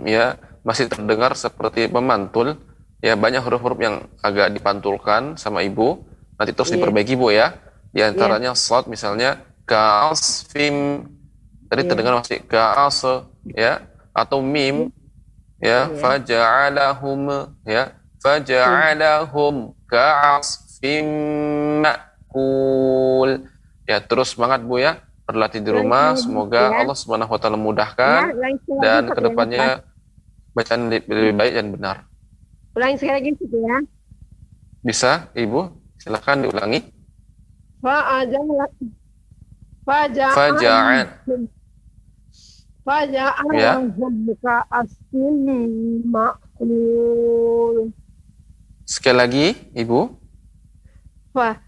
ya 0.07 0.39
masih 0.63 0.87
terdengar 0.89 1.35
seperti 1.35 1.91
memantul 1.91 2.55
ya 3.03 3.13
banyak 3.13 3.43
huruf-huruf 3.43 3.77
yang 3.77 4.07
agak 4.23 4.49
dipantulkan 4.55 5.35
sama 5.37 5.61
ibu 5.61 6.01
nanti 6.39 6.51
terus 6.55 6.71
Iya. 6.71 6.79
diperbaiki 6.81 7.13
bu 7.19 7.29
ya 7.29 7.53
di 7.91 8.01
antaranya 8.01 8.55
slot 8.55 8.87
misalnya 8.87 9.37
ka'asfim 9.67 11.05
tadi 11.67 11.81
Iya. 11.83 11.89
terdengar 11.91 12.13
masih 12.23 12.39
ka'as 12.47 13.03
ya 13.51 13.83
atau 14.15 14.39
mim 14.39 14.89
ya 15.57 15.89
Iya. 15.89 15.97
faja'alahum 15.97 17.21
ya 17.65 17.83
faja'alahum 18.21 19.55
ka'asfim 19.85 21.07
ma'kul 21.81 23.47
ya 23.83 23.97
terus 23.99 24.33
semangat 24.33 24.61
bu 24.61 24.77
ya 24.77 25.01
berlatih 25.25 25.59
di 25.59 25.71
rumah 25.71 26.15
semoga 26.15 26.71
ya. 26.71 26.83
Allah 26.83 26.95
subhanahu 26.95 27.31
wa 27.33 27.39
taala 27.39 27.57
mudahkan 27.57 28.31
Ya, 28.31 28.37
dan 28.37 28.53
Ustaz, 28.55 29.09
ya. 29.09 29.13
ke 29.13 29.19
depannya 29.21 29.65
bacaan 30.53 30.81
lebih 30.87 31.09
lebih 31.09 31.33
baik 31.35 31.53
dan 31.53 31.67
benar 31.71 31.95
Ulangi 32.73 32.95
sekali 32.95 33.13
lagi 33.17 33.29
Ustaz, 33.33 33.51
ya. 33.57 33.77
bisa 34.81 35.11
ibu 35.33 35.61
silakan 35.97 36.45
diulangi 36.45 36.79
Fa'aja'ala 37.77 38.65
Faja'al 39.87 41.07
ma'kul 46.07 47.91
sekali 48.87 49.17
lagi 49.19 49.45
ibu 49.75 50.07
Fa 51.35 51.59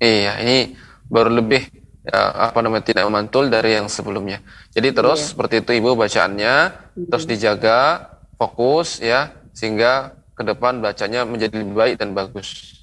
Iya, 0.00 0.32
ini 0.44 0.76
baru 1.08 1.40
lebih 1.40 1.64
ya, 2.04 2.20
apa 2.48 2.60
namanya 2.60 2.84
tidak 2.84 3.04
memantul 3.08 3.48
dari 3.48 3.80
yang 3.80 3.88
sebelumnya. 3.88 4.44
Jadi 4.76 4.92
terus 4.92 5.24
Iya. 5.24 5.28
seperti 5.32 5.54
itu 5.64 5.70
Ibu 5.80 5.96
bacaannya, 5.96 6.54
terus 7.08 7.24
dijaga 7.24 8.08
fokus 8.36 9.00
ya 9.00 9.32
sehingga 9.56 10.16
ke 10.36 10.42
depan 10.44 10.80
bacanya 10.80 11.24
menjadi 11.24 11.56
lebih 11.60 11.76
baik 11.76 11.94
dan 12.00 12.12
bagus. 12.12 12.79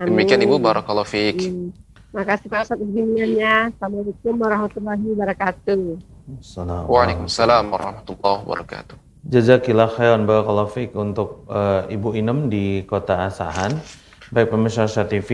Demikian 0.00 0.40
Ibu 0.40 0.56
barakallahu 0.56 1.04
fiik. 1.04 1.44
Hmm. 1.44 1.76
Makasih 2.16 2.48
Pak 2.48 2.64
Ustaz 2.64 2.80
bimbingannya. 2.80 3.68
Assalamualaikum 3.68 4.34
warahmatullahi 4.40 5.04
wabarakatuh. 5.12 5.82
Assalamualaikum. 6.40 6.88
Waalaikumsalam 6.88 7.64
warahmatullahi 7.68 8.40
wabarakatuh. 8.48 8.96
Jazakillah 9.28 9.92
khairan 9.92 10.24
barakallahu 10.24 10.72
fiik 10.72 10.96
untuk 10.96 11.44
eh, 11.52 11.92
Ibu 11.92 12.16
Inem 12.16 12.48
di 12.48 12.88
Kota 12.88 13.28
Asahan. 13.28 13.76
Baik 14.32 14.48
pemirsa 14.48 14.88
TV 15.04 15.28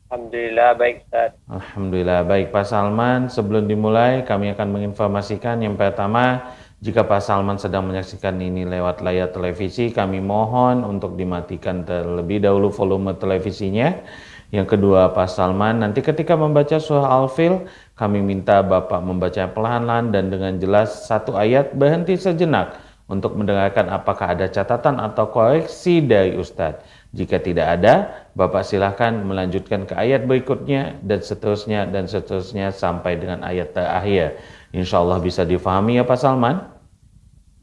Alhamdulillah 0.06 0.78
baik, 0.78 1.06
Ustaz. 1.06 1.30
Alhamdulillah 1.50 2.20
baik 2.22 2.54
Pak 2.54 2.66
Salman. 2.66 3.26
Sebelum 3.26 3.66
dimulai 3.66 4.22
kami 4.22 4.54
akan 4.54 4.68
menginformasikan 4.70 5.58
yang 5.62 5.74
pertama 5.74 6.54
jika 6.78 7.02
Pak 7.02 7.22
Salman 7.22 7.58
sedang 7.58 7.86
menyaksikan 7.90 8.38
ini 8.38 8.62
lewat 8.66 9.02
layar 9.02 9.34
televisi 9.34 9.90
kami 9.90 10.22
mohon 10.22 10.86
untuk 10.86 11.18
dimatikan 11.18 11.82
terlebih 11.82 12.38
dahulu 12.42 12.70
volume 12.70 13.14
televisinya. 13.18 14.02
Yang 14.50 14.78
kedua 14.78 15.14
Pak 15.14 15.30
Salman 15.30 15.82
nanti 15.82 16.02
ketika 16.02 16.34
membaca 16.34 16.78
surah 16.82 17.06
Al-Fil 17.06 17.66
kami 17.94 18.18
minta 18.18 18.66
Bapak 18.66 18.98
membaca 18.98 19.46
perlahan-lahan 19.46 20.10
dan 20.10 20.26
dengan 20.26 20.58
jelas 20.58 21.06
satu 21.06 21.38
ayat 21.38 21.70
berhenti 21.74 22.18
sejenak 22.18 22.89
untuk 23.10 23.34
mendengarkan 23.34 23.90
apakah 23.90 24.38
ada 24.38 24.46
catatan 24.46 25.02
atau 25.02 25.26
koreksi 25.28 25.98
dari 25.98 26.38
Ustadz. 26.38 26.86
Jika 27.10 27.42
tidak 27.42 27.82
ada, 27.82 28.24
Bapak 28.38 28.62
silahkan 28.62 29.10
melanjutkan 29.10 29.82
ke 29.82 29.98
ayat 29.98 30.30
berikutnya 30.30 31.02
dan 31.02 31.18
seterusnya 31.18 31.90
dan 31.90 32.06
seterusnya 32.06 32.70
sampai 32.70 33.18
dengan 33.18 33.42
ayat 33.42 33.74
terakhir. 33.74 34.38
Insya 34.70 35.02
Allah 35.02 35.18
bisa 35.18 35.42
difahami 35.42 35.98
ya 35.98 36.06
Pak 36.06 36.18
Salman? 36.22 36.70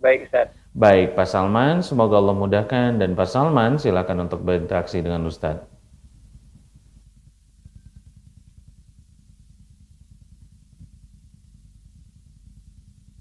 Baik, 0.04 0.28
Ustaz. 0.28 0.52
Baik 0.78 1.18
Pak 1.18 1.26
Salman, 1.26 1.82
semoga 1.82 2.22
Allah 2.22 2.38
mudahkan 2.38 3.02
dan 3.02 3.18
Pak 3.18 3.26
Salman 3.26 3.82
silakan 3.82 4.30
untuk 4.30 4.46
berinteraksi 4.46 5.02
dengan 5.02 5.26
Ustadz. 5.26 5.66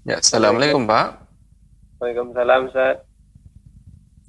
Ya, 0.05 0.23
Assalamualaikum 0.23 0.87
Pak. 0.87 1.26
Waalaikumsalam 1.97 2.69
Ustaz. 2.69 3.01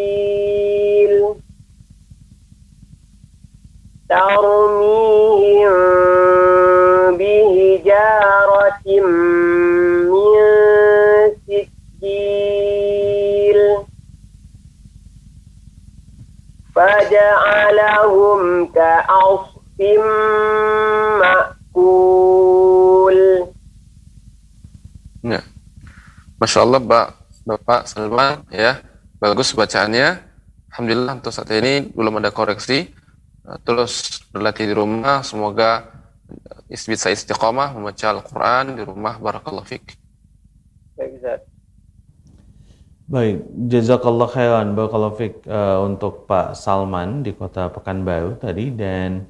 ترميهم 4.09 5.73
بهجارة 7.17 8.81
من 8.85 9.27
سجيل 11.99 13.59
فجعلهم 16.75 18.41
كأصف 18.71 19.57
Masya 26.37 26.59
Allah, 26.61 26.81
Pak, 26.81 27.07
Bapak 27.49 27.81
Salman, 27.89 28.45
ya, 28.53 28.81
bagus 29.17 29.53
bacaannya. 29.57 30.21
Alhamdulillah 30.69 31.13
untuk 31.17 31.33
saat 31.33 31.49
ini 31.49 31.89
belum 31.89 32.21
ada 32.21 32.29
koreksi. 32.29 32.93
Uh, 33.41 33.57
Terus 33.65 34.21
berlatih 34.29 34.69
di 34.69 34.75
rumah, 34.77 35.25
semoga 35.25 35.89
is- 36.69 36.85
bisa 36.85 37.09
istiqomah 37.09 37.73
membaca 37.73 38.05
Al-Quran 38.13 38.77
di 38.77 38.83
rumah. 38.85 39.17
Barakallahu 39.17 39.65
fiqh. 39.65 39.97
Baik, 40.93 41.17
Ustaz. 41.17 41.41
Baik, 43.07 43.39
jazakallah 43.71 44.27
khairan 44.27 44.75
barakallahu 44.75 45.15
fiik 45.15 45.47
eh, 45.47 45.79
untuk 45.79 46.27
Pak 46.27 46.59
Salman 46.59 47.23
di 47.23 47.31
Kota 47.31 47.71
Pekanbaru 47.71 48.35
tadi 48.35 48.67
dan 48.75 49.23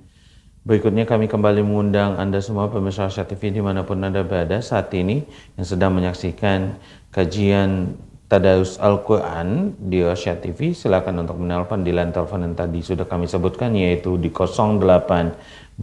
berikutnya 0.65 1.05
kami 1.05 1.29
kembali 1.29 1.61
mengundang 1.61 2.17
Anda 2.17 2.41
semua 2.41 2.73
pemirsa 2.73 3.05
TV 3.13 3.53
di 3.53 3.61
mana 3.61 3.85
pun 3.85 4.01
Anda 4.01 4.25
berada 4.25 4.57
saat 4.65 4.89
ini 4.97 5.21
yang 5.61 5.67
sedang 5.69 5.93
menyaksikan 5.93 6.73
kajian 7.11 7.99
Tadarus 8.27 8.75
Al-Quran 8.83 9.79
di 9.79 10.03
Asia 10.03 10.35
TV 10.35 10.75
silakan 10.75 11.23
untuk 11.23 11.39
menelpon 11.39 11.79
di 11.79 11.95
line 11.95 12.11
telepon 12.11 12.43
yang 12.43 12.59
tadi 12.59 12.83
sudah 12.83 13.07
kami 13.07 13.23
sebutkan 13.23 13.71
yaitu 13.71 14.19
di 14.19 14.27
0822 14.27 15.79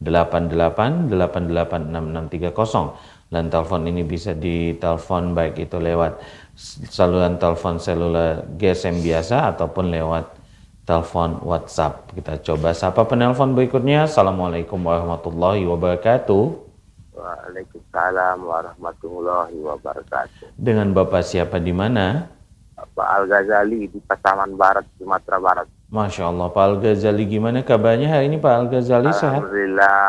88 0.00 1.08
886630 1.08 3.32
dan 3.32 3.48
telepon 3.48 3.80
ini 3.88 4.04
bisa 4.04 4.36
ditelepon 4.36 5.32
baik 5.32 5.64
itu 5.64 5.80
lewat 5.80 6.20
saluran 6.92 7.40
telepon 7.40 7.80
seluler 7.80 8.44
GSM 8.60 9.00
biasa 9.00 9.56
ataupun 9.56 9.88
lewat 9.88 10.36
telepon 10.84 11.40
WhatsApp. 11.46 12.10
Kita 12.10 12.42
coba 12.42 12.74
sapa 12.74 13.06
penelpon 13.06 13.54
berikutnya. 13.54 14.10
Assalamualaikum 14.10 14.82
warahmatullahi 14.82 15.62
wabarakatuh. 15.62 16.69
Waalaikumsalam 17.20 18.38
warahmatullahi 18.40 19.56
wabarakatuh. 19.60 20.56
Dengan 20.56 20.96
Bapak 20.96 21.20
siapa 21.20 21.60
di 21.60 21.76
mana? 21.76 22.32
Pak 22.80 23.08
Al-Ghazali 23.20 23.92
di 23.92 24.00
Pasaman 24.00 24.56
Barat, 24.56 24.88
Sumatera 24.96 25.36
Barat. 25.36 25.68
Masya 25.92 26.32
Allah, 26.32 26.48
Pak 26.48 26.64
Al-Ghazali 26.64 27.28
gimana 27.28 27.60
kabarnya 27.60 28.08
hari 28.08 28.32
ini 28.32 28.40
Pak 28.40 28.54
Al-Ghazali 28.56 29.12
sehat? 29.12 29.44
Alhamdulillah 29.44 30.04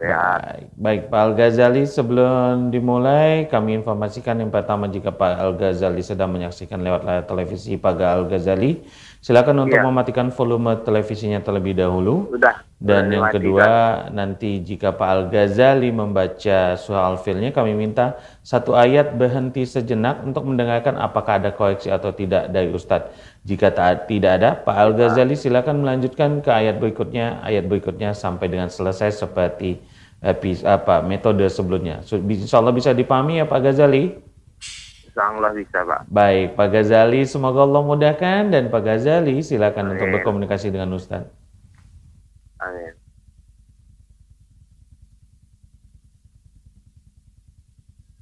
sehat. 0.00 0.38
Baik, 0.42 0.66
baik 0.74 1.02
Pak 1.14 1.20
Al-Ghazali 1.30 1.82
sebelum 1.86 2.74
dimulai 2.74 3.46
kami 3.46 3.78
informasikan 3.78 4.42
yang 4.42 4.50
pertama 4.50 4.90
jika 4.90 5.14
Pak 5.14 5.38
Al-Ghazali 5.38 6.02
sedang 6.02 6.34
menyaksikan 6.34 6.82
lewat 6.82 7.06
layar 7.06 7.24
televisi 7.28 7.78
Paga 7.78 8.18
Al-Ghazali 8.18 8.82
silakan 9.20 9.68
untuk 9.68 9.76
Iya. 9.76 9.84
mematikan 9.84 10.32
volume 10.32 10.80
televisinya 10.80 11.38
terlebih 11.38 11.76
dahulu 11.76 12.32
Sudah. 12.32 12.64
dan 12.80 12.80
sudah 12.80 12.96
yang 12.96 13.24
dimatikan. 13.28 13.36
kedua 13.36 13.68
nanti 14.10 14.50
jika 14.64 14.96
Pak 14.96 15.08
Al-Ghazali 15.12 15.92
membaca 15.92 16.58
surah 16.74 17.04
Al-Filnya 17.12 17.52
kami 17.52 17.76
minta 17.76 18.16
satu 18.40 18.72
ayat 18.72 19.12
berhenti 19.12 19.68
sejenak 19.68 20.24
untuk 20.24 20.48
mendengarkan 20.48 20.96
apakah 20.96 21.36
ada 21.36 21.52
koreksi 21.52 21.92
atau 21.92 22.10
tidak 22.10 22.48
dari 22.48 22.72
Ustadz 22.72 23.12
jika 23.40 23.68
tak, 23.68 24.08
tidak 24.08 24.40
ada 24.40 24.56
Pak 24.56 24.72
Al-Ghazali 24.74 25.36
silakan 25.36 25.84
melanjutkan 25.84 26.40
ke 26.40 26.48
ayat 26.48 26.80
berikutnya 26.80 27.44
ayat 27.44 27.68
berikutnya 27.68 28.16
sampai 28.16 28.48
dengan 28.48 28.72
selesai 28.72 29.12
seperti 29.14 29.76
epi- 30.20 30.64
apa 30.64 31.00
metode 31.00 31.44
sebelumnya. 31.48 32.00
So, 32.04 32.16
insya 32.16 32.60
Allah 32.60 32.72
bisa 32.72 32.92
dipahami 32.92 33.40
ya 33.40 33.44
Pak 33.44 33.60
Ghazali? 33.60 34.16
Insya 35.10 35.26
Allah 35.26 35.50
bisa 35.50 35.82
Pak. 35.82 36.06
Baik, 36.06 36.54
Pak 36.54 36.68
Ghazali 36.70 37.26
semoga 37.26 37.66
Allah 37.66 37.82
mudahkan 37.82 38.54
dan 38.54 38.70
Pak 38.70 38.78
Ghazali 38.86 39.42
silakan 39.42 39.98
untuk 39.98 40.06
Amin. 40.06 40.22
berkomunikasi 40.22 40.70
dengan 40.70 40.94
Ustadz. 40.94 41.26
Amin. 42.62 42.94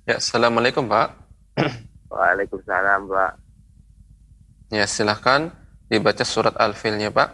Ya, 0.09 0.17
Assalamualaikum, 0.17 0.89
Pak. 0.89 1.13
Waalaikumsalam 2.09 3.05
Pak. 3.13 3.33
Ya, 4.73 4.89
silahkan 4.89 5.53
dibaca 5.93 6.25
surat 6.25 6.57
Al-Filnya, 6.57 7.13
Pak. 7.13 7.29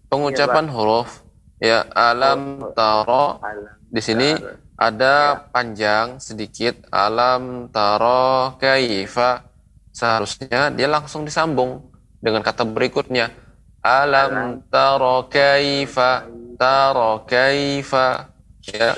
pengucapan 0.08 0.68
huruf 0.68 1.24
ya 1.60 1.84
alam 1.92 2.60
taro 2.72 3.40
Alam 3.40 3.72
di 3.88 4.00
sini 4.00 4.36
taro. 4.36 4.52
ada 4.76 5.14
panjang 5.48 6.20
sedikit 6.20 6.84
alam 6.92 7.72
taro 7.72 8.56
kaifa 8.60 9.48
seharusnya 9.90 10.68
dia 10.68 10.88
langsung 10.88 11.24
disambung 11.24 11.88
dengan 12.20 12.44
kata 12.44 12.68
berikutnya 12.68 13.32
alam 13.80 14.60
taro 14.68 15.24
kaifa 15.28 16.28
taro 16.60 17.24
kaifa 17.24 18.28
ya 18.64 18.92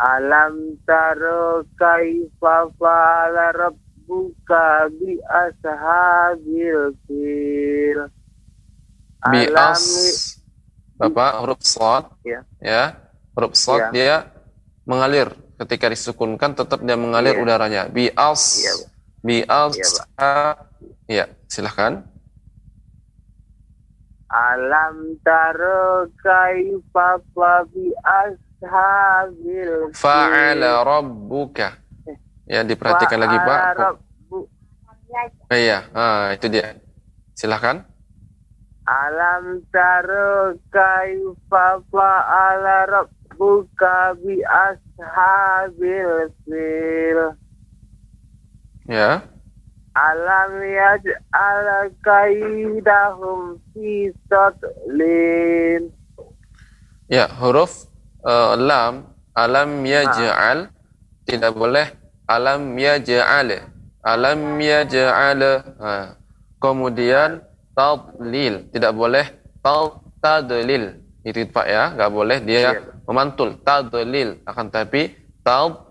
Alam 0.00 0.80
taro 0.88 1.60
kaifa 1.76 2.72
fa'ala 2.80 3.52
rabbuka 3.52 4.88
bi 4.96 5.20
ashabil 5.28 6.96
fil. 7.04 8.00
Bi 9.28 9.44
as. 9.52 9.84
Bapak, 10.96 11.44
huruf 11.44 11.60
shad. 11.60 12.08
Ya. 12.24 12.40
Ya, 12.64 12.96
huruf 13.36 13.52
shad 13.52 13.92
Ya. 13.92 13.92
dia 13.92 14.16
mengalir. 14.88 15.28
Ketika 15.60 15.92
disukunkan 15.92 16.56
tetap 16.56 16.80
dia 16.80 16.96
mengalir 16.96 17.36
Iya. 17.36 17.42
udaranya. 17.44 17.82
Bi 17.92 18.08
as. 18.16 18.64
Pak. 18.64 18.88
Bi 19.20 19.36
as. 19.44 19.76
Iya, 19.76 19.92
Ya, 21.04 21.24
silahkan. 21.44 22.08
Alam 24.32 25.20
tara 25.26 26.06
kaifa 26.22 27.20
fa 27.36 27.66
bi 27.68 27.90
ashabil 28.60 29.88
Fa'ala 29.96 30.84
rabbuka. 30.84 31.80
Ya, 32.44 32.60
diperhatikan 32.66 33.18
lagi 33.20 33.38
Pak. 33.40 33.60
Eh, 35.50 35.66
Iya, 35.66 35.90
ah, 35.90 36.30
itu 36.30 36.46
dia. 36.46 36.78
Silahkan. 37.34 37.82
Alam 38.86 39.62
tara 39.74 40.54
kaifa 40.70 41.82
fa'ala 41.90 42.86
rabbuka 42.86 44.14
bi 44.22 44.38
ashabil 44.46 46.30
fil 46.46 47.34
Ya. 48.86 49.22
Alam 49.94 50.62
yaj'al 50.62 51.90
kaidahum 52.02 53.58
fi 53.74 54.14
tadlin 54.30 55.90
Ya, 57.10 57.26
huruf 57.42 57.89
eh, 58.24 58.52
lam 58.58 59.06
alam 59.34 59.70
yaj'al 59.86 60.68
tidak 61.24 61.52
boleh 61.54 61.86
alam 62.30 62.74
yaj'al. 62.78 63.50
Alam 64.00 64.58
yaj'al. 64.58 65.42
Ha. 65.82 66.16
Kemudian 66.60 67.42
tadlil 67.74 68.68
tidak 68.70 68.92
boleh 68.94 69.26
tad 69.64 69.98
tadlil. 70.20 71.00
Itu 71.20 71.44
Pak 71.52 71.66
ya, 71.68 71.92
nggak 71.96 72.12
boleh 72.12 72.38
dia 72.40 72.60
Iya. 72.60 72.70
memantul 73.04 73.60
tadlil 73.60 74.40
akan 74.44 74.66
tapi 74.72 75.12
tad 75.44 75.90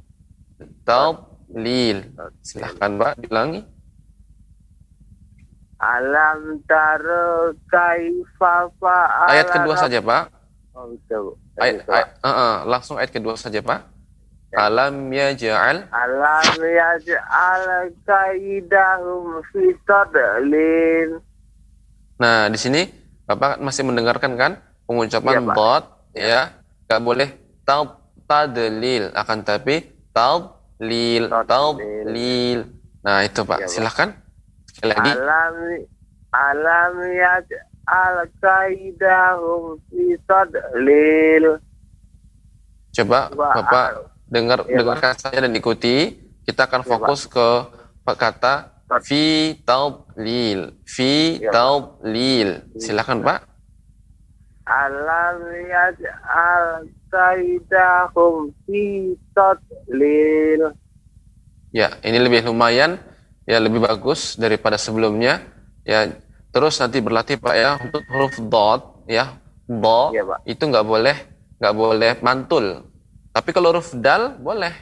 tadlil. 0.86 2.06
Silahkan 2.46 2.92
Pak 2.98 3.14
diulangi. 3.26 3.62
Alam 5.80 6.60
tara 6.68 7.56
kaifa 7.72 8.68
fa'ala 8.84 9.32
Ayat 9.32 9.48
kedua 9.48 9.76
saja 9.80 10.04
Pak. 10.04 10.28
Oh, 10.76 10.92
Bu. 10.92 11.40
Ayat, 11.60 11.76
ayat- 11.86 12.12
uh, 12.24 12.30
uh, 12.30 12.54
langsung 12.66 12.96
ayat 12.98 13.12
kedua 13.12 13.36
saja 13.36 13.60
Pak. 13.60 13.80
Alam 14.50 15.14
yaj'al 15.14 15.86
Alam 15.94 16.58
yaj'al 16.58 17.94
kaidahum 18.02 19.46
fi 19.54 19.78
tadlin 19.86 21.22
Nah, 22.18 22.50
di 22.50 22.58
sini 22.58 22.82
Bapak 23.30 23.62
masih 23.62 23.86
mendengarkan 23.86 24.34
kan 24.34 24.52
pengucapan 24.90 25.34
Iya, 25.38 25.46
Pak. 25.46 25.56
dot 25.56 25.84
ya. 26.18 26.42
Gak 26.90 27.02
boleh 27.06 27.30
tad 27.62 27.94
tadlil 28.26 29.14
akan 29.14 29.38
tapi 29.46 29.86
tadlil 30.10 31.30
Tadlil. 31.30 32.60
Nah, 33.06 33.22
itu 33.22 33.46
Pak. 33.46 33.58
Pak. 33.62 33.70
Silahkan. 33.70 34.10
Sekali 34.66 34.90
lagi. 34.98 35.12
Alam 35.14 35.54
alam 36.34 36.94
yaj'al 37.06 37.69
kaidahum 38.42 39.82
fi 39.90 40.16
tadlil 40.30 41.58
Coba 42.90 43.30
Bapak 43.34 43.88
dengar 44.30 44.66
Iya, 44.66 44.82
dengarkan 44.82 45.14
saja 45.18 45.40
dan 45.46 45.54
ikuti. 45.54 46.18
Kita 46.46 46.66
akan 46.66 46.82
Iya, 46.86 46.90
fokus 46.90 47.30
ke 47.30 47.48
kata 48.10 48.54
fi 49.06 49.54
tadlil. 49.62 50.74
Fi 50.86 51.38
Iya, 51.38 51.50
Pak. 51.50 51.54
tadlil. 51.54 52.50
Silakan 52.82 53.22
Pak. 53.22 53.40
Alam 54.70 55.38
yaj'al 55.66 56.86
kaidahum 57.10 58.54
fi 58.66 59.14
tadlil 59.34 60.74
Ya, 61.70 61.94
ini 62.02 62.18
lebih 62.18 62.50
lumayan, 62.50 62.98
ya 63.46 63.62
lebih 63.62 63.86
bagus 63.86 64.34
daripada 64.42 64.74
sebelumnya. 64.74 65.38
Ya, 65.86 66.10
terus 66.60 66.76
nanti 66.84 67.00
berlatih 67.00 67.40
Pak 67.40 67.56
ya 67.56 67.80
untuk 67.80 68.04
huruf 68.12 68.36
dot, 68.52 69.08
ya, 69.08 69.40
do 69.64 70.12
Iya, 70.12 70.28
Pak. 70.28 70.40
itu 70.44 70.60
nggak 70.68 70.84
boleh, 70.84 71.16
nggak 71.56 71.76
boleh 71.80 72.12
mantul. 72.20 72.84
Tapi 73.32 73.50
kalau 73.56 73.72
huruf 73.72 73.96
dal 73.96 74.36
boleh 74.36 74.76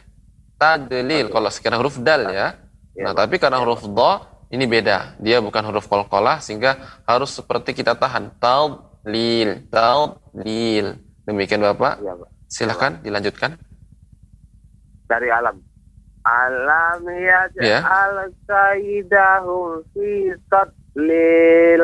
tadlil. 0.57 1.29
Kalau 1.29 1.53
sekarang 1.53 1.85
huruf 1.85 2.01
dal 2.01 2.25
ya. 2.33 2.57
Iya, 2.97 3.05
Nah, 3.05 3.13
tapi 3.13 3.37
karena 3.37 3.61
huruf 3.61 3.85
do 3.85 4.11
ini 4.49 4.65
beda. 4.65 5.21
Dia 5.21 5.37
bukan 5.37 5.61
huruf 5.69 5.85
kolkolah 5.85 6.41
sehingga 6.41 6.97
harus 7.05 7.37
seperti 7.37 7.77
kita 7.77 7.93
tahan 7.93 8.33
tadlil, 8.41 9.69
tadlil. 9.69 10.97
Demikian 11.29 11.61
Bapak. 11.61 12.01
Ya, 12.01 12.17
Pak. 12.17 12.29
Silahkan 12.49 12.97
dilanjutkan. 13.05 13.53
dari 15.07 15.31
alam 15.31 15.61
alam 16.27 16.99
yaj'al 17.07 18.27
kaidahum 18.43 19.87
fi 19.95 20.35
tadlil 20.97 21.81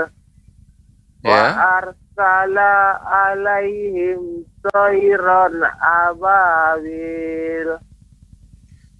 wa 1.24 1.30
Ya. 1.30 1.45
arsala 1.80 2.74
alaihim 3.05 4.43
tayran 4.66 5.61
ababil 5.78 7.70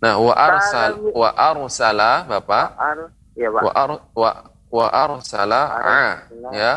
Nah, 0.04 0.20
wa 0.20 0.36
arsal 0.36 1.00
wa 1.16 1.32
arsala 1.32 2.28
Bapak 2.28 2.76
ar 2.76 3.00
ya 3.40 3.48
Pak 3.50 3.64
wa 3.64 3.72
ar, 3.72 3.92
wa 4.12 4.32
wa 4.68 4.86
arsala 4.92 5.62
a 5.80 6.28
ya. 6.52 6.74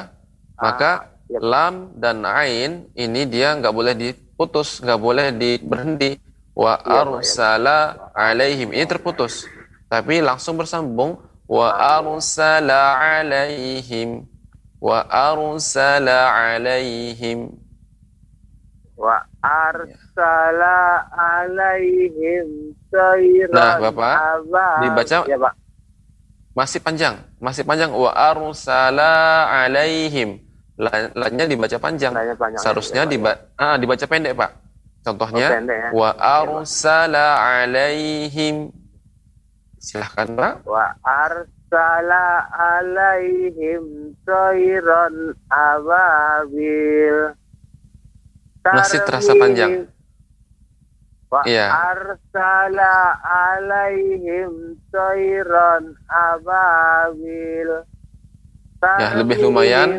Maka 0.57 1.11
ya. 1.27 1.43
lam 1.43 1.91
dan 1.99 2.23
ain 2.23 2.87
ini 2.95 3.27
dia 3.27 3.51
nggak 3.59 3.75
boleh 3.75 3.99
diputus, 3.99 4.79
nggak 4.79 5.01
boleh 5.03 5.35
di 5.35 5.59
berhenti. 5.59 6.23
Wa 6.55 6.79
Pak, 6.79 6.87
ya. 6.87 7.03
arsala 7.03 7.79
alaihim 8.15 8.71
ini 8.71 8.87
terputus. 8.87 9.43
Tapi 9.91 10.23
langsung 10.23 10.55
bersambung 10.55 11.19
wa 11.47 11.71
arsala 11.71 12.99
alaihim. 13.23 14.27
wa 14.77 15.01
arsala 15.07 16.29
alaihim 21.15 22.75
tayran 22.91 23.53
Nah, 23.53 23.77
Bapak, 23.79 24.17
dibaca 24.83 25.19
ya 25.29 25.37
Pak 25.37 25.55
Masih 26.57 26.81
panjang, 26.81 27.21
masih 27.37 27.69
panjang 27.69 27.93
wa 27.93 28.09
arsala 28.17 29.45
alaihim. 29.53 30.41
La- 30.81 31.13
La-nya 31.13 31.45
dibaca 31.45 31.77
panjang. 31.77 32.17
Panjang 32.17 32.57
Seharusnya 32.57 33.05
ya, 33.05 33.11
diba 33.13 33.33
ah, 33.61 33.77
dibaca 33.77 34.01
pendek, 34.09 34.33
Pak. 34.33 34.51
Contohnya 35.05 35.53
Oh, 35.53 35.55
pendek, 35.61 35.77
ya. 35.77 35.89
wa 35.93 36.11
arsala 36.17 37.27
alaihim. 37.61 38.73
Silahkan, 39.87 40.27
Pak. 40.35 40.67
wa 40.67 40.91
arsala 41.07 42.27
alaihim 42.51 44.11
tayran 44.27 45.15
ababil 45.47 47.31
Masih 48.67 48.99
terasa 49.07 49.31
panjang. 49.39 49.87
wa 51.31 51.47
Iya. 51.47 51.71
arsala 51.71 53.15
alaihim 53.23 54.75
tayran 54.91 55.95
ababil 56.11 57.87
Ya, 58.83 59.19
lebih 59.19 59.39
lumayan. 59.43 59.91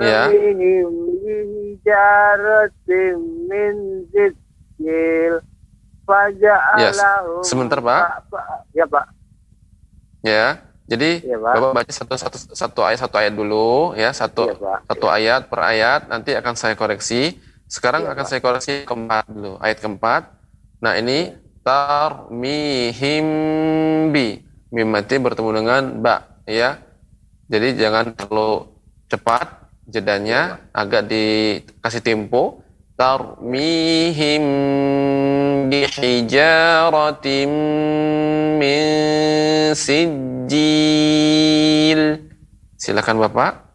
Ya. 0.00 0.28
tarmihim 0.28 0.92
hijaratim 1.24 3.16
min 3.48 3.74
zikil 4.12 5.40
faja'alahum 6.04 7.42
sebentar, 7.44 7.78
Pak. 7.80 8.28
ya 8.72 8.84
Pak 8.86 9.04
Ya. 10.24 10.64
Jadi 10.84 11.24
Iya, 11.24 11.36
Pak. 11.40 11.52
Bapak 11.56 11.70
baca 11.80 11.92
satu 11.92 12.12
satu 12.16 12.36
satu 12.52 12.80
ayat 12.84 13.00
satu 13.00 13.16
ayat 13.16 13.32
dulu 13.36 13.92
ya, 13.96 14.12
satu 14.12 14.52
Iya, 14.52 14.56
Pak. 14.56 14.78
satu 14.88 15.06
ayat 15.08 15.42
per 15.48 15.60
ayat 15.64 16.00
nanti 16.08 16.32
akan 16.36 16.54
saya 16.56 16.76
koreksi. 16.76 17.40
Sekarang 17.68 18.04
Iya, 18.04 18.12
akan 18.12 18.24
Pak. 18.24 18.28
saya 18.28 18.40
koreksi 18.44 18.84
keempat 18.84 19.24
dulu, 19.28 19.56
ayat 19.60 19.80
keempat. 19.80 20.22
Nah, 20.84 20.96
ini 20.96 21.32
tarmihim 21.64 23.26
bi. 24.12 24.44
Mim 24.74 24.88
mati 24.90 25.16
bertemu 25.16 25.50
dengan 25.54 25.82
ba 26.02 26.40
ya. 26.44 26.80
Jadi 27.48 27.76
jangan 27.80 28.12
terlalu 28.16 28.68
cepat 29.08 29.68
jedanya, 29.84 30.64
agak 30.72 31.04
dikasih 31.08 32.00
tempo. 32.00 32.63
Tarmihim 32.94 34.46
bihijaratim 35.66 37.50
min 38.62 38.86
sijil. 39.74 40.22
Silakan 42.78 43.18
Bapak. 43.18 43.66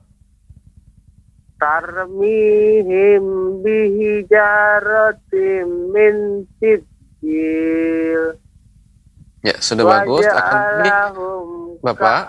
tarmihim 1.59 3.59
bihijaratim 3.59 5.67
min 5.91 6.47
sijil 6.63 8.39
Ya, 9.43 9.59
sudah 9.59 9.83
bagus. 9.83 10.23
Akan 10.27 10.59
Bapak. 11.83 12.27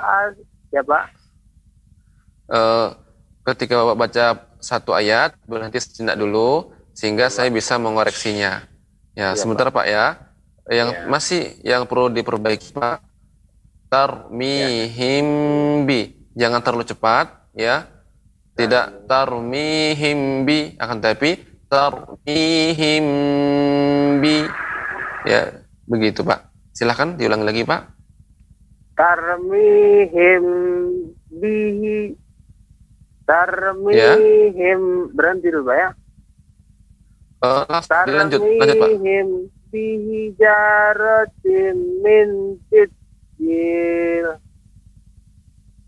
ya 0.71 0.87
Pak 0.87 1.11
eh, 2.51 2.89
ketika 3.51 3.75
Bapak 3.83 3.97
baca 3.99 4.25
satu 4.63 4.95
ayat, 4.95 5.35
berhenti 5.49 5.81
sejenak 5.83 6.15
dulu 6.19 6.71
sehingga 7.01 7.33
saya 7.33 7.49
bisa 7.49 7.81
mengoreksinya. 7.81 8.69
Ya, 9.17 9.33
Iya, 9.33 9.41
sebentar 9.41 9.73
Pak 9.73 9.87
ya. 9.89 10.21
Yang 10.69 10.91
Iya. 10.93 11.09
masih 11.09 11.43
yang 11.65 11.89
perlu 11.89 12.13
diperbaiki 12.13 12.77
Pak. 12.77 13.01
Tarmihim 13.89 15.29
bi. 15.89 16.13
Jangan 16.37 16.61
terlalu 16.61 16.85
cepat 16.85 17.49
ya. 17.57 17.89
Tidak 18.53 19.09
tarmihim 19.09 20.45
bi 20.45 20.77
akan 20.77 21.01
tapi 21.01 21.41
tarmihim 21.73 23.07
bi. 24.21 24.45
Ya, 25.25 25.65
begitu, 25.89 26.21
Pak. 26.21 26.53
Silahkan 26.77 27.17
diulangi 27.17 27.45
lagi, 27.49 27.63
Pak. 27.65 27.81
Tarmihim 28.95 30.45
bihi. 31.33 32.13
Tarmihim. 33.25 34.81
Berhenti 35.17 35.49
dulu, 35.49 35.73
Pak 35.73 35.77
ya. 35.81 35.89
Eh, 37.41 37.65
dilanjut, 38.05 38.45
lanjut, 38.45 38.77
Pak. 38.77 38.93
Tarmihim 39.01 39.49
bihi 39.73 40.37
jaratin 40.37 42.05
min 42.05 42.61
sijil. 42.69 44.37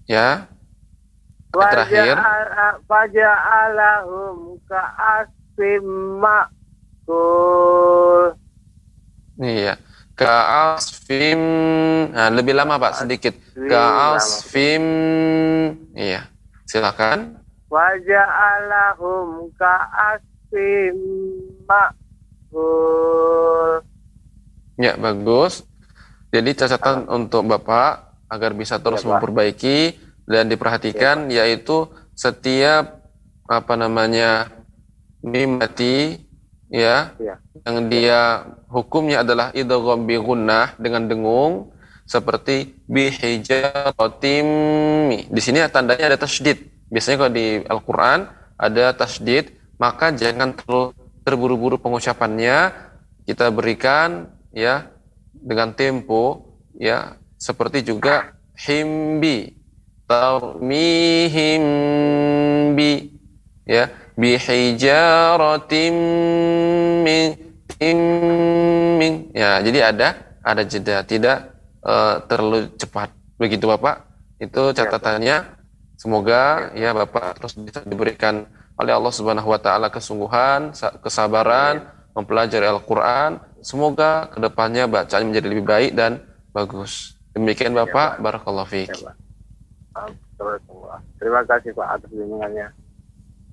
Ya. 0.09 0.49
Yang 1.53 1.69
terakhir. 1.77 2.17
Faja'alahum 2.89 4.57
ka'asim 4.65 5.85
ma'kul. 6.25 7.53
Iya. 9.37 9.77
Ka'asfim. 10.17 11.41
Nah, 12.17 12.33
lebih 12.33 12.57
lama, 12.57 12.81
Pak, 12.81 13.05
sedikit. 13.05 13.37
Ka'asfim. 13.53 14.85
Iya. 15.93 16.33
Silakan. 16.65 17.37
Waja'alahum 17.69 19.53
ka'asim 19.61 20.32
ma'kul. 21.67 23.83
Ya, 24.77 24.97
bagus. 24.97 25.65
Jadi 26.33 26.57
catatan 26.57 27.05
untuk 27.13 27.45
Bapak 27.45 28.25
agar 28.33 28.57
bisa 28.57 28.81
terus 28.81 29.05
Ya, 29.05 29.13
memperbaiki 29.13 30.01
dan 30.25 30.49
diperhatikan 30.49 31.29
yaitu 31.29 31.93
setiap 32.17 33.05
apa 33.45 33.75
namanya 33.77 34.49
mim 35.21 35.61
mati 35.61 36.25
ya 36.73 37.13
Ya. 37.21 37.37
yang 37.69 37.93
dia 37.93 38.49
hukumnya 38.73 39.21
adalah 39.21 39.53
idgham 39.53 40.09
bi 40.09 40.17
gunnah 40.17 40.73
dengan 40.81 41.05
dengung 41.05 41.69
seperti 42.09 42.81
bihijaratim 42.89 44.47
di 45.29 45.41
sini 45.43 45.61
tandanya 45.69 46.17
ada 46.17 46.25
tasydid 46.25 46.65
biasanya 46.89 47.17
kalau 47.21 47.33
di 47.37 47.61
Al-Qur'an 47.69 48.33
ada 48.57 48.97
tasydid 48.97 49.53
maka 49.83 50.15
jangan 50.15 50.55
terlalu 50.55 50.95
terburu-buru 51.27 51.75
pengucapannya. 51.83 52.71
Kita 53.27 53.51
berikan 53.51 54.31
ya 54.55 54.87
dengan 55.35 55.75
tempo 55.75 56.55
ya 56.79 57.19
seperti 57.39 57.83
juga 57.87 58.35
himbi 58.59 59.55
tarmihim 60.11 61.63
bi 62.75 63.11
ya 63.63 63.87
bihijaratim 64.19 65.95
ya 69.35 69.63
jadi 69.63 69.79
ada 69.91 70.09
ada 70.43 70.63
jeda. 70.63 71.03
Tidak 71.03 71.39
eh, 71.83 72.17
terlalu 72.31 72.71
cepat. 72.79 73.11
Begitu 73.39 73.67
Bapak. 73.67 74.07
Itu 74.39 74.75
catatannya. 74.75 75.59
Semoga 75.95 76.75
ya 76.75 76.91
Bapak 76.91 77.39
terus 77.39 77.55
bisa 77.55 77.87
diberikan 77.87 78.51
oleh 78.83 78.93
Allah 78.93 79.15
Subhanahu 79.15 79.49
wa 79.49 79.61
taala 79.63 79.87
kesungguhan 79.89 80.75
sa- 80.75 80.93
kesabaran 80.99 81.87
mempelajari 82.13 82.67
Al-Qur'an 82.67 83.39
semoga 83.63 84.29
ke 84.29 84.43
depannya 84.43 84.85
bacaan 84.85 85.31
menjadi 85.31 85.47
lebih 85.49 85.65
baik 85.65 85.91
dan 85.95 86.21
bagus 86.51 87.17
demikian 87.33 87.73
Bapak 87.73 88.21
barakallahu 88.21 88.69
fiik 88.69 88.93
Ya, 88.93 88.99
Pak. 88.99 89.15
Terima 91.23 91.47
kasih 91.47 91.71
Pak 91.71 91.87
atas 91.87 92.11
bimbingannya. 92.11 92.75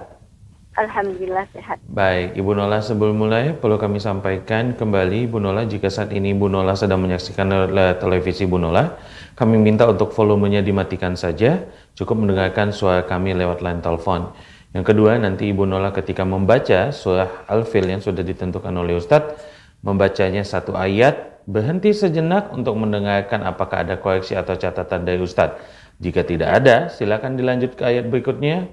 Alhamdulillah 0.73 1.45
sehat. 1.53 1.77
Baik, 1.85 2.33
Ibu 2.33 2.57
Nola 2.57 2.81
sebelum 2.81 3.13
mulai 3.13 3.53
perlu 3.53 3.77
kami 3.77 4.01
sampaikan 4.01 4.73
kembali 4.73 5.29
Ibu 5.29 5.37
Nola 5.37 5.69
jika 5.69 5.85
saat 5.93 6.09
ini 6.09 6.33
Ibu 6.33 6.49
Nola 6.49 6.73
sedang 6.73 6.97
menyaksikan 7.05 7.69
le- 7.69 7.93
televisi 8.01 8.49
Ibu 8.49 8.57
Nola, 8.57 8.97
kami 9.37 9.61
minta 9.61 9.85
untuk 9.85 10.09
volumenya 10.17 10.65
dimatikan 10.65 11.13
saja, 11.13 11.61
cukup 11.93 12.25
mendengarkan 12.25 12.73
suara 12.73 13.05
kami 13.05 13.37
lewat 13.37 13.61
line 13.61 13.85
telepon. 13.85 14.33
Yang 14.73 14.85
kedua, 14.89 15.21
nanti 15.21 15.53
Ibu 15.53 15.69
Nola 15.69 15.93
ketika 15.93 16.25
membaca 16.25 16.89
surah 16.89 17.45
Al-Fil 17.45 17.85
yang 17.85 18.01
sudah 18.01 18.25
ditentukan 18.25 18.73
oleh 18.73 18.97
Ustadz, 18.97 19.52
membacanya 19.83 20.41
satu 20.47 20.73
ayat, 20.73 21.43
berhenti 21.43 21.91
sejenak 21.91 22.55
untuk 22.55 22.79
mendengarkan 22.79 23.43
apakah 23.43 23.83
ada 23.83 23.99
koreksi 23.99 24.33
atau 24.33 24.55
catatan 24.55 25.03
dari 25.03 25.19
Ustadz. 25.19 25.59
Jika 25.99 26.23
tidak 26.23 26.63
ada, 26.63 26.87
silakan 26.89 27.35
dilanjut 27.35 27.75
ke 27.75 27.83
ayat 27.83 28.07
berikutnya, 28.07 28.71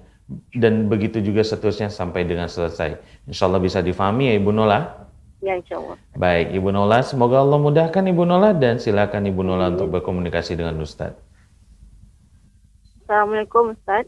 dan 0.55 0.87
begitu 0.87 1.19
juga 1.19 1.43
seterusnya 1.43 1.91
sampai 1.91 2.23
dengan 2.23 2.47
selesai. 2.47 2.97
Insya 3.27 3.51
Allah 3.51 3.59
bisa 3.59 3.83
difahami 3.83 4.31
ya 4.31 4.35
Ibu 4.39 4.51
Nola. 4.55 5.11
Ya 5.43 5.59
insya 5.59 5.83
Allah. 5.83 5.99
Baik 6.15 6.55
Ibu 6.55 6.71
Nola, 6.71 7.03
semoga 7.03 7.43
Allah 7.43 7.59
mudahkan 7.59 8.07
Ibu 8.07 8.23
Nola 8.23 8.55
dan 8.55 8.79
silakan 8.79 9.27
Ibu 9.27 9.43
Nola 9.43 9.75
untuk 9.75 9.91
berkomunikasi 9.91 10.55
dengan 10.55 10.79
Ustadz. 10.79 11.19
Assalamualaikum 13.03 13.75
Ustaz. 13.75 14.07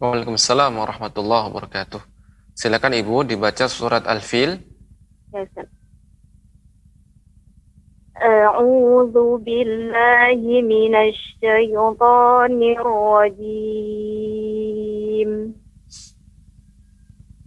Waalaikumsalam 0.00 0.72
warahmatullahi 0.80 1.52
wabarakatuh 1.52 2.12
silakan 2.56 2.92
Ibu 2.96 3.24
dibaca 3.26 3.66
surat 3.68 4.04
Al-Fil 4.04 4.60
Ustaz. 5.32 5.66
أعوذ 8.22 9.38
بالله 9.44 10.40
من 10.62 10.94
الشيطان 10.94 12.62
الرجيم 12.62 13.70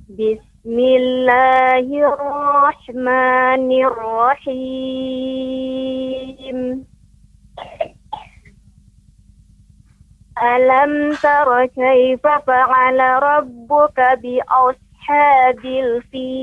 بسم 0.09 0.79
الله 0.79 1.87
الرحمن 2.13 3.71
الرحيم 3.87 5.37
ألم 10.43 11.13
تر 11.23 11.65
كيف 11.65 12.27
فعل 12.27 12.99
ربك 13.23 13.99
بأصحاب 14.23 14.94
ashabil 15.05 16.01
fil. 16.09 16.33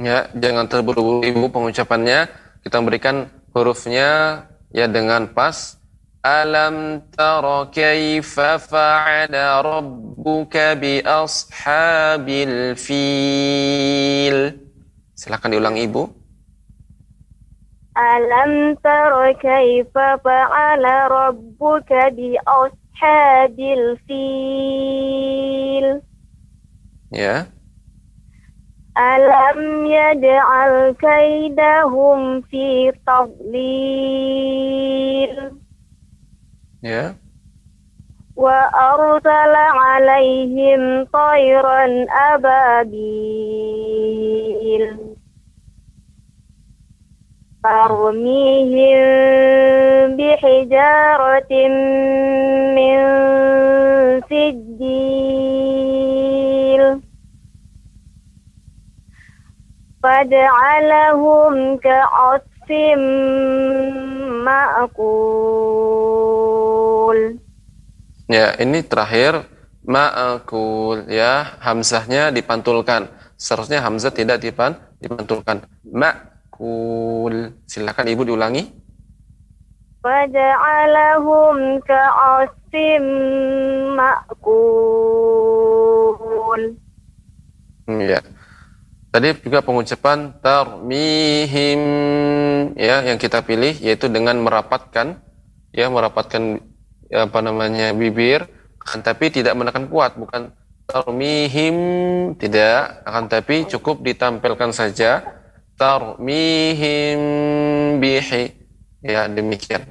Ya, 0.00 0.32
jangan 0.32 0.66
terburu-buru 0.66 1.20
ibu 1.22 1.52
pengucapannya. 1.52 2.26
Kita 2.64 2.80
memberikan 2.80 3.28
hurufnya 3.52 4.42
ya 4.72 4.88
dengan 4.88 5.28
pas. 5.30 5.76
Alam 6.22 7.02
tara 7.10 7.66
kaifa 7.74 8.54
fa'ala 8.62 9.58
rabbuka 9.60 10.78
bi 10.78 11.02
ashabil 11.02 12.78
fil. 12.78 14.54
Silakan 15.18 15.50
diulang 15.52 15.76
ibu. 15.76 16.06
Alam 17.92 18.78
tara 18.80 19.34
kaifa 19.34 20.22
fa'ala 20.22 21.10
rabbuka 21.10 22.14
bi 22.14 22.38
ashabil 22.38 22.81
Hadil 22.98 23.96
fil. 24.06 26.00
Ya. 27.12 27.46
Alam 28.96 29.88
yaj'al 29.88 30.96
kaidahum 31.00 32.44
fi 32.48 32.92
tadlil. 33.08 33.62
Ya. 36.84 37.16
Wa 38.36 38.68
arsala 38.72 39.64
alaihim 39.96 41.04
tayran 41.08 42.08
ababil. 42.32 43.02
ترميهم 47.63 48.97
بحجارة 50.17 51.51
من 52.77 52.97
سجيل 54.29 55.41
فجعلهم 60.03 61.77
كعصف 61.77 62.69
مأكول 66.07 67.19
Ya, 68.27 68.59
ini 68.59 68.83
terakhir 68.83 69.47
ma'akul 69.87 71.07
ya, 71.07 71.55
hamzahnya 71.63 72.27
dipantulkan. 72.35 73.07
seharusnya 73.39 73.79
hamzah 73.85 74.09
tidak 74.11 74.41
dipan 74.43 74.75
dipantulkan. 74.99 75.63
yaqul. 76.62 77.50
Silakan 77.66 78.06
Ibu 78.06 78.22
diulangi. 78.30 78.62
Waja'alahum 80.02 81.78
ka'asim 81.86 83.04
ma'kul. 83.94 85.42
Ya. 87.86 88.18
Tadi 89.12 89.36
juga 89.44 89.60
pengucapan 89.60 90.32
tarmihim 90.40 91.80
ya 92.80 93.04
yang 93.04 93.20
kita 93.20 93.44
pilih 93.44 93.76
yaitu 93.76 94.08
dengan 94.08 94.40
merapatkan 94.40 95.20
ya 95.68 95.92
merapatkan 95.92 96.64
apa 97.12 97.38
namanya 97.44 97.92
bibir 97.92 98.48
akan 98.80 99.04
tapi 99.04 99.28
tidak 99.28 99.52
menekan 99.52 99.92
kuat 99.92 100.16
bukan 100.16 100.56
tarmihim 100.88 101.76
tidak 102.40 103.04
akan 103.04 103.28
tapi 103.28 103.68
cukup 103.68 104.00
ditampilkan 104.00 104.72
saja 104.72 105.41
tarmihim 105.82 107.18
bihi. 107.98 108.54
Ya 109.02 109.26
demikian. 109.26 109.82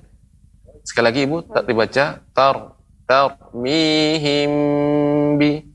Sekali 0.87 1.11
lagi 1.11 1.27
ibu 1.27 1.43
tak 1.43 1.67
dibaca. 1.67 2.23
Tar 2.31 2.79
tarmihim 3.03 4.51
bi. 5.35 5.67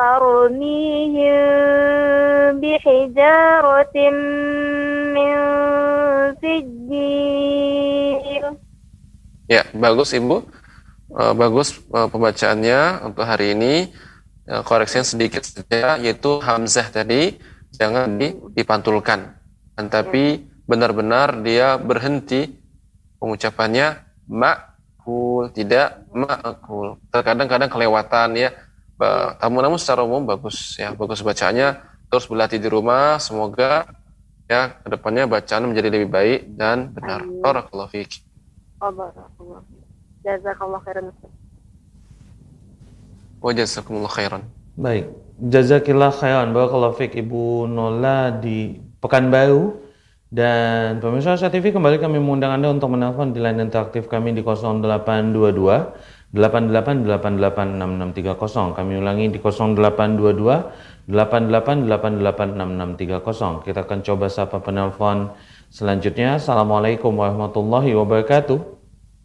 Tarmihim 0.00 1.36
bihijaratin 2.64 4.16
min 5.12 5.36
sijil 6.40 7.44
ya 9.44 9.68
bagus 9.76 10.16
ibu. 10.16 10.40
E, 11.14 11.22
bagus 11.36 11.78
e, 11.78 11.98
pembacaannya 12.08 13.04
untuk 13.12 13.28
hari 13.28 13.52
ini. 13.52 13.92
E, 14.48 14.52
Koreksinya 14.64 15.04
sedikit 15.06 15.44
saja 15.44 16.00
yaitu 16.00 16.40
hamzah 16.40 16.88
tadi 16.88 17.38
jangan 17.76 18.18
di- 18.18 18.36
dipantulkan. 18.54 19.34
Dan 19.74 19.90
tapi 19.90 20.42
benar-benar 20.64 21.42
dia 21.42 21.76
berhenti 21.76 22.48
pengucapannya 23.18 24.00
makul, 24.30 25.50
tidak 25.50 26.06
makul. 26.14 26.96
Terkadang-kadang 27.10 27.68
kelewatan 27.68 28.38
ya. 28.38 28.50
Ba- 28.94 29.36
Namun 29.42 29.76
secara 29.76 30.06
umum 30.06 30.22
bagus 30.22 30.78
ya, 30.78 30.94
bagus 30.94 31.20
bacaannya. 31.20 31.82
Terus 32.08 32.30
berlatih 32.30 32.62
di 32.62 32.68
rumah, 32.70 33.18
semoga 33.18 33.90
ya 34.46 34.76
ke 34.84 34.88
depannya 34.92 35.26
bacaan 35.26 35.66
menjadi 35.66 35.88
lebih 35.90 36.08
baik 36.12 36.40
dan 36.54 36.92
benar. 36.94 37.24
Amin. 37.26 37.42
Barakallahu 37.42 37.90
fiik. 37.90 38.22
Oh, 38.78 38.92
barakallah. 38.92 39.62
Jazakallah 40.22 40.80
khairan. 40.84 41.10
Wa 43.44 43.50
jazakumullah 43.52 44.12
khairan. 44.12 44.42
Baik, 44.74 45.06
jazakillah 45.38 46.10
khairan 46.14 46.54
barakallahu 46.54 46.94
fiik 46.98 47.14
Ibu 47.18 47.66
Nola 47.66 48.30
di 48.30 48.78
Pekanbaru 49.02 49.82
dan 50.34 50.98
pemirsa 50.98 51.38
Asia 51.38 51.46
TV 51.50 51.70
kembali 51.70 52.02
kami 52.02 52.18
mengundang 52.18 52.50
Anda 52.58 52.74
untuk 52.74 52.90
menelpon 52.94 53.30
di 53.30 53.38
line 53.38 53.62
interaktif 53.62 54.10
kami 54.10 54.34
di 54.34 54.42
0822 54.42 56.34
88886630. 56.34 58.74
Kami 58.74 58.98
ulangi 58.98 59.30
di 59.30 59.38
0822 59.38 61.06
88886630. 61.06 63.62
Kita 63.62 63.86
akan 63.86 64.02
coba 64.02 64.26
sapa 64.26 64.58
penelpon 64.58 65.30
selanjutnya. 65.70 66.42
Assalamualaikum 66.42 67.14
warahmatullahi 67.14 67.94
wabarakatuh. 67.94 68.58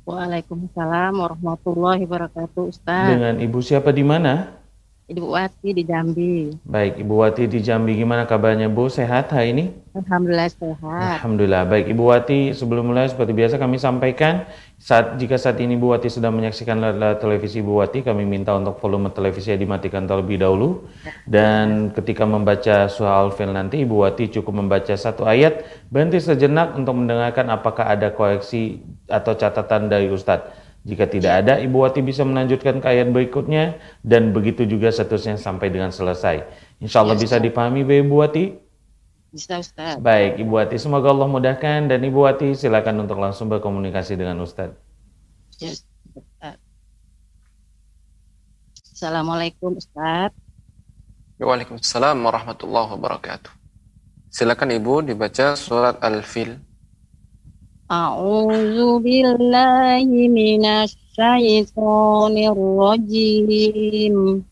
Waalaikumsalam 0.05 1.17
warahmatullahi 1.17 2.05
wabarakatuh 2.05 2.69
Ustaz. 2.69 3.09
Dengan 3.09 3.41
Ibu 3.41 3.65
siapa 3.65 3.89
di 3.89 4.05
mana? 4.05 4.58
Ibu 5.09 5.25
Wati 5.25 5.73
di 5.73 5.81
Jambi. 5.81 6.53
Baik, 6.69 7.01
Ibu 7.01 7.13
Wati 7.17 7.49
di 7.49 7.65
Jambi 7.65 7.97
gimana 7.97 8.29
kabarnya 8.29 8.69
Bu? 8.69 8.93
Sehat 8.93 9.33
hari 9.33 9.57
ini? 9.57 9.65
Alhamdulillah 9.97 10.53
sehat. 10.53 11.17
Alhamdulillah. 11.17 11.65
Baik, 11.65 11.89
Ibu 11.89 12.03
Wati, 12.13 12.53
sebelum 12.53 12.93
mulai 12.93 13.09
seperti 13.09 13.33
biasa 13.33 13.57
kami 13.57 13.81
sampaikan, 13.81 14.45
saat 14.77 15.17
jika 15.17 15.41
saat 15.41 15.57
ini 15.65 15.81
Ibu 15.81 15.97
Wati 15.97 16.13
sedang 16.13 16.37
menyaksikan 16.37 16.77
layar 16.77 17.17
televisi 17.17 17.57
Ibu 17.57 17.81
Wati, 17.81 18.05
kami 18.05 18.21
minta 18.21 18.53
untuk 18.53 18.77
volume 18.77 19.09
televisi 19.09 19.49
dimatikan 19.57 20.05
terlebih 20.05 20.45
dahulu. 20.45 20.85
Dan 21.25 21.89
ketika 21.89 22.29
membaca 22.29 22.85
surah 22.85 23.25
Al-Fil 23.25 23.49
nanti, 23.49 23.81
Ibu 23.81 24.05
Wati 24.05 24.29
cukup 24.29 24.61
membaca 24.61 24.93
satu 24.93 25.25
ayat, 25.25 25.65
berhenti 25.89 26.21
sejenak 26.21 26.77
untuk 26.77 26.93
mendengarkan 26.93 27.49
apakah 27.49 27.89
ada 27.89 28.13
koreksi 28.13 28.85
atau 29.09 29.33
catatan 29.33 29.89
dari 29.89 30.05
Ustadz. 30.13 30.58
Jika 30.87 31.05
tidak 31.11 31.43
ada, 31.43 31.59
Ibu 31.59 31.75
Wati 31.83 31.99
bisa 31.99 32.23
melanjutkan 32.23 32.79
ke 32.79 32.87
ayat 32.87 33.11
berikutnya, 33.11 33.77
dan 34.01 34.31
begitu 34.31 34.63
juga 34.63 34.89
seterusnya 34.89 35.35
sampai 35.35 35.67
dengan 35.67 35.91
selesai. 35.91 36.47
Insya 36.79 37.03
Allah 37.03 37.19
Ya, 37.19 37.21
bisa 37.27 37.35
Ustaz. 37.35 37.45
dipahami, 37.45 37.83
Bu 37.83 37.93
Ibu 37.99 38.15
Wati? 38.15 38.45
Bisa 39.29 39.59
Ustaz. 39.59 39.99
Baik, 39.99 40.39
Ibu 40.39 40.53
Wati, 40.55 40.79
semoga 40.79 41.11
Allah 41.11 41.27
mudahkan 41.27 41.91
dan 41.91 41.99
Ibu 41.99 42.19
Wati 42.23 42.55
silakan 42.55 43.03
untuk 43.03 43.19
langsung 43.19 43.51
berkomunikasi 43.51 44.15
dengan 44.15 44.39
Ustadz. 44.39 44.73
Ya, 45.59 45.75
Ustaz. 46.15 46.57
Assalamualaikum 48.95 49.75
Ustaz. 49.75 50.31
Waalaikumsalam 51.39 52.19
warahmatullahi 52.19 52.99
wabarakatuh. 52.99 53.51
Silakan 54.27 54.75
Ibu 54.75 55.07
dibaca 55.07 55.55
surat 55.55 55.99
Al-Fil. 56.03 56.59
A'udzu 57.89 59.01
billahi 59.01 60.29
minasy 60.29 60.93
syaithanir 61.17 62.53
rajim. 62.53 64.45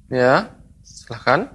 Ya. 0.07 0.55
Silahkan. 0.87 1.51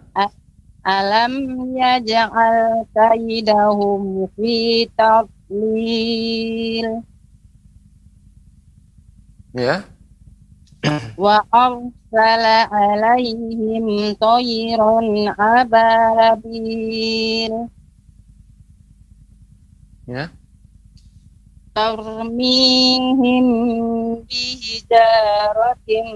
Alam 0.82 1.46
yaj'al 1.78 2.82
kaidahum 2.90 4.26
fi 4.34 4.90
tadlil 4.98 6.88
Ya. 9.54 9.86
wa 11.14 11.46
arsala 11.54 12.66
alaihim 12.66 14.18
tayran 14.18 15.30
ababil 15.38 16.50
Ya. 20.10 20.34
tarmihim 21.78 23.46
bihijaratin 24.26 26.08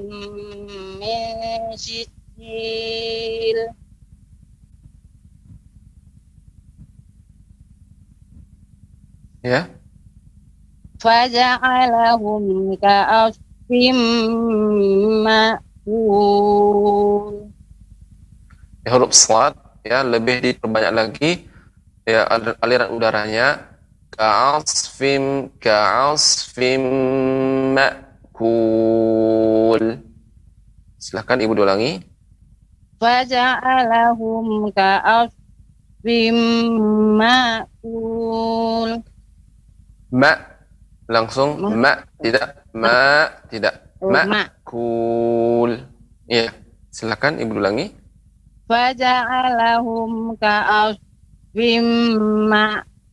min 0.99 1.39
sijil 1.79 3.59
Ya. 9.47 9.71
faja'alahum 10.99 12.75
ka'asfin 12.83 13.95
ma'kul. 15.23 16.75
Ya, 18.83 18.91
huruf 18.91 19.15
slad 19.15 19.55
ya 19.87 20.03
lebih 20.03 20.43
diperbanyak 20.43 20.91
lagi 20.91 21.47
ya 22.03 22.27
al- 22.27 22.59
aliran 22.59 22.91
udaranya 22.91 23.71
ka'asfim 24.19 25.55
ka'asfim 25.63 26.83
ma'kul. 27.79 29.23
Silahkan 30.99 31.39
Ibu 31.39 31.55
diulangi. 31.55 32.03
Faja'alahum 32.99 34.75
ka'asfim 34.75 36.35
ma'kul. 37.15 39.07
Ma 40.15 40.33
langsung 41.07 41.59
Ma. 41.63 41.71
ma 41.75 41.93
tidak 42.19 42.47
ma 42.75 42.97
tidak 43.51 43.75
Oh, 43.97 44.13
ma 44.13 44.29
ma. 44.29 44.43
kul. 44.61 45.73
Iya, 46.29 46.53
silakan 46.93 47.41
Ibu 47.41 47.57
ulangi. 47.57 47.97
Faja'alahum 48.69 50.37
ka'asfim 50.37 51.87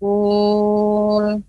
ma'kul. 0.03 1.39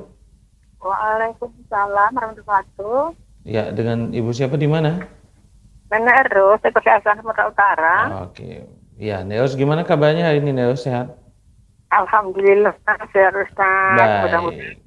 Waalaikumsalam 0.81 2.16
warahmatullahi 2.16 2.72
wabarakatuh. 2.72 3.20
Ya, 3.45 3.68
dengan 3.68 4.09
Ibu 4.16 4.33
siapa 4.33 4.57
di 4.57 4.64
mana? 4.64 5.05
Nenek 5.93 6.33
Erus, 6.33 6.57
saya 6.64 6.72
Kesehatan 6.72 7.20
Sumatera 7.20 7.53
Utara. 7.53 8.25
Oke. 8.25 8.64
Ya, 8.97 9.20
Neos 9.20 9.61
gimana 9.61 9.85
kabarnya 9.85 10.33
hari 10.33 10.41
ini 10.41 10.57
Neos 10.57 10.89
sehat? 10.89 11.20
Alhamdulillah, 11.93 12.72
sehat 13.12 13.37
Ustaz. 13.37 13.93
Mudah-mudahan 13.93 14.49
Baik. 14.49 14.84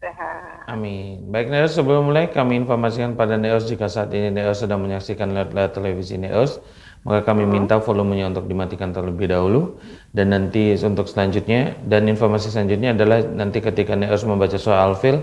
Sehat. 0.00 0.64
Amin. 0.64 1.28
Baik 1.28 1.52
Neos, 1.52 1.76
sebelum 1.76 2.08
mulai 2.08 2.32
kami 2.32 2.56
informasikan 2.56 3.14
pada 3.14 3.36
Neos 3.36 3.68
jika 3.68 3.86
saat 3.86 4.10
ini 4.16 4.32
Neos 4.32 4.64
sedang 4.64 4.80
menyaksikan 4.80 5.28
lewat 5.30 5.52
layar 5.52 5.70
televisi 5.76 6.16
Neos, 6.16 6.58
maka 7.04 7.28
kami 7.28 7.44
minta 7.44 7.76
volumenya 7.80 8.32
untuk 8.32 8.48
dimatikan 8.48 8.96
terlebih 8.96 9.28
dahulu 9.28 9.76
dan 10.16 10.32
nanti 10.32 10.72
untuk 10.80 11.08
selanjutnya 11.08 11.76
dan 11.84 12.08
informasi 12.08 12.48
selanjutnya 12.48 12.96
adalah 12.96 13.20
nanti 13.24 13.60
ketika 13.60 13.92
Neos 13.92 14.24
membaca 14.24 14.56
surah 14.56 14.88
Al-Fil 14.88 15.20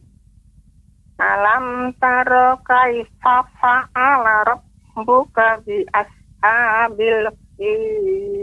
Alam 1.18 1.90
taro 1.98 2.60
kaifa 2.62 3.46
fa'ala 3.58 4.46
rabbuka 4.46 5.58
bi 5.66 5.82
ashabil 5.90 7.26
fil. 7.58 8.41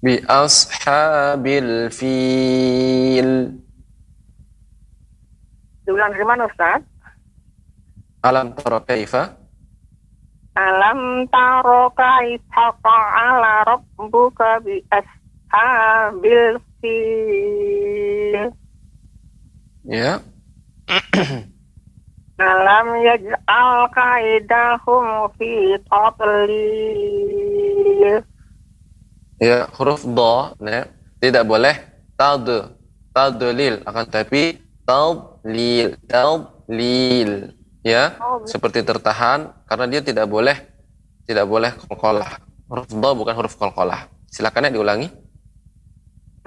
Bi 0.00 0.16
ashabil 0.24 1.92
fil. 1.92 3.32
Diulang 5.84 6.14
dari 6.16 6.24
mana 6.24 6.48
Ustaz? 6.48 6.80
Alam 8.24 8.52
taro 8.56 8.80
kaifa 8.84 9.32
Alam 10.56 11.24
taro 11.32 11.88
kaifa 11.96 12.64
fa'ala 12.80 13.64
rabbuka 13.64 14.60
bi 14.64 14.80
ashabil 14.92 16.56
fil. 16.80 18.44
ya. 19.84 20.20
Alam 22.40 23.04
yaj'al 23.04 23.92
kaidahum 23.92 25.28
fi 25.36 25.76
tadlil. 25.92 26.40
Ya, 29.36 29.68
huruf 29.76 30.08
do, 30.08 30.56
ya, 30.64 30.88
tidak 31.20 31.44
boleh 31.44 31.76
tad, 32.16 32.48
tadlil, 33.12 33.84
akan 33.84 34.04
tapi 34.08 34.56
tadlil, 34.88 36.00
tadlil, 36.08 37.52
ya, 37.84 38.16
seperti 38.48 38.88
tertahan 38.88 39.52
karena 39.68 39.84
dia 39.84 40.00
tidak 40.00 40.24
boleh 40.24 40.56
tidak 41.28 41.44
boleh 41.44 41.76
kolkolah. 41.76 42.40
Huruf 42.72 42.88
do 42.88 43.10
bukan 43.20 43.36
huruf 43.36 43.52
kolkolah. 43.60 44.08
Silakan 44.32 44.72
ya 44.72 44.72
diulangi. 44.72 45.12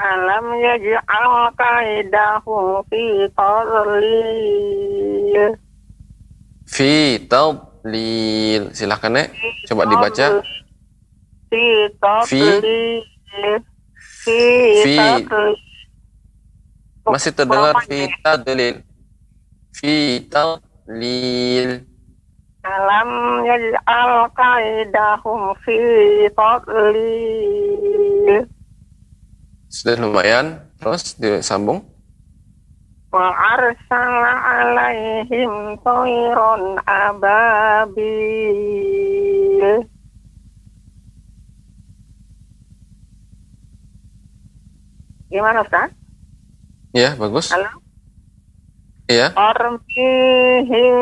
Alam 0.01 0.57
yaj'al 0.57 1.53
kaidahum 1.53 2.81
fi 2.89 3.29
tadlil. 3.37 4.73
Fi 6.73 7.21
tadlil. 7.29 8.73
Silahkan 8.73 9.13
Nek, 9.13 9.29
coba 9.69 9.85
dibaca. 9.85 10.41
Fi 11.53 11.85
tadlil. 12.01 13.05
Fi. 14.25 14.97
Masih 17.05 17.29
terdengar 17.29 17.77
fi 17.85 18.09
tadlil. 18.25 18.81
Fi 19.77 20.25
tadlil. 20.33 21.85
Alam 22.65 23.43
yaj'al 23.45 24.33
kaidahum 24.33 25.53
fi 25.61 25.77
tadlil. 26.33 27.69
Sudah 29.69 29.95
lumayan. 30.01 30.57
Terus 30.81 31.13
disambung. 31.21 31.92
Arsala 33.13 34.33
alaihim 34.41 35.77
toiron 35.85 36.81
ababil. 36.81 38.01
Gimana 45.29 45.61
Ustaz? 45.61 45.93
Ya, 46.93 47.13
bagus. 47.13 47.53
Halo? 47.53 47.69
Iya. 49.05 49.29
Armihim 49.37 50.97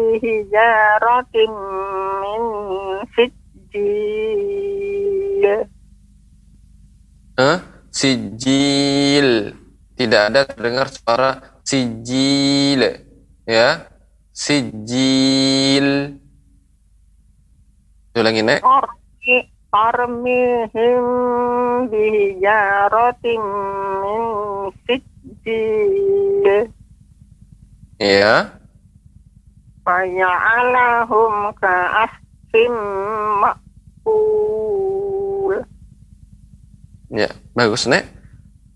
bihijaratim 0.00 1.52
min 2.20 2.42
sijil. 3.12 3.84
Eh, 7.36 7.58
sijil. 7.92 9.52
Tidak 9.98 10.30
ada 10.30 10.46
terdengar 10.46 10.86
suara 10.94 11.58
sijil. 11.66 12.86
Ya. 13.42 13.90
Sijil. 14.30 16.14
Ulangi, 18.14 18.46
Nek. 18.46 18.62
Armi- 18.62 19.50
Armihim 19.74 21.02
bihijaratim 21.90 23.42
min 24.06 24.22
sijil. 24.86 26.70
Ya. 27.98 28.54
Faja'alahum 29.82 31.50
ka'asfim 31.58 32.70
ma'kul. 33.42 34.46
Ya, 37.10 37.34
bagus, 37.50 37.90
Nek. 37.90 38.06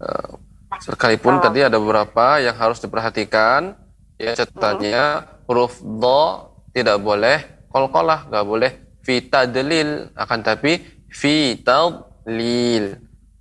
Eh, 0.02 0.41
sekalipun 0.80 1.42
tadi 1.42 1.66
ada 1.66 1.76
beberapa 1.76 2.40
yang 2.40 2.56
harus 2.56 2.80
diperhatikan, 2.80 3.76
ya 4.16 4.32
catatannya 4.32 5.04
huruf 5.50 5.82
do 5.82 6.52
tidak 6.72 7.02
boleh 7.02 7.68
kolkolah, 7.68 8.30
nggak 8.30 8.46
boleh 8.46 8.70
fi 9.02 9.20
tadlil, 9.26 10.08
akan 10.16 10.40
tapi 10.40 10.80
fi 11.10 11.58
tadlil. 11.60 12.96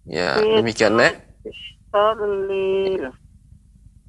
Ya, 0.09 0.35
demikian. 0.41 0.97
Tadlil. 1.93 3.13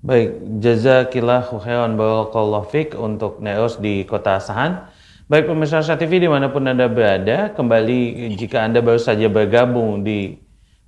Baik, 0.04 0.60
jazakillahu 0.60 1.64
khairan 1.64 1.96
barakallahu 1.96 2.68
fik 2.68 2.92
untuk 2.92 3.40
Neos 3.40 3.80
di 3.80 4.04
Kota 4.04 4.36
Asahan. 4.36 4.84
Baik 5.32 5.48
pemirsa 5.48 5.80
Syah 5.80 5.96
TV 5.96 6.20
di 6.20 6.28
mana 6.28 6.52
pun 6.52 6.60
Anda 6.68 6.92
berada, 6.92 7.48
kembali 7.56 8.28
jika 8.36 8.68
Anda 8.68 8.84
baru 8.84 9.00
saja 9.00 9.32
bergabung 9.32 10.04
di 10.04 10.36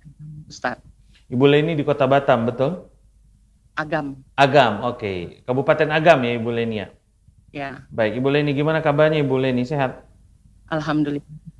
Ustaz. 0.50 0.82
Ibu 1.30 1.46
Leni 1.46 1.78
di 1.78 1.86
Kota 1.86 2.10
Batam, 2.10 2.50
betul? 2.50 2.90
Agam. 3.78 4.18
Agam, 4.34 4.82
oke. 4.82 5.46
Kabupaten 5.46 5.94
Agam 5.94 6.26
ya 6.26 6.32
Ibu 6.34 6.50
Leni 6.50 6.76
ya? 6.82 6.88
Ya, 7.50 7.70
Baik, 7.90 8.18
Ibu 8.18 8.28
Leni 8.34 8.50
gimana 8.50 8.82
kabarnya 8.82 9.22
Ibu 9.22 9.38
Leni? 9.38 9.62
Sehat? 9.62 10.09
Alhamdulillah. 10.70 11.50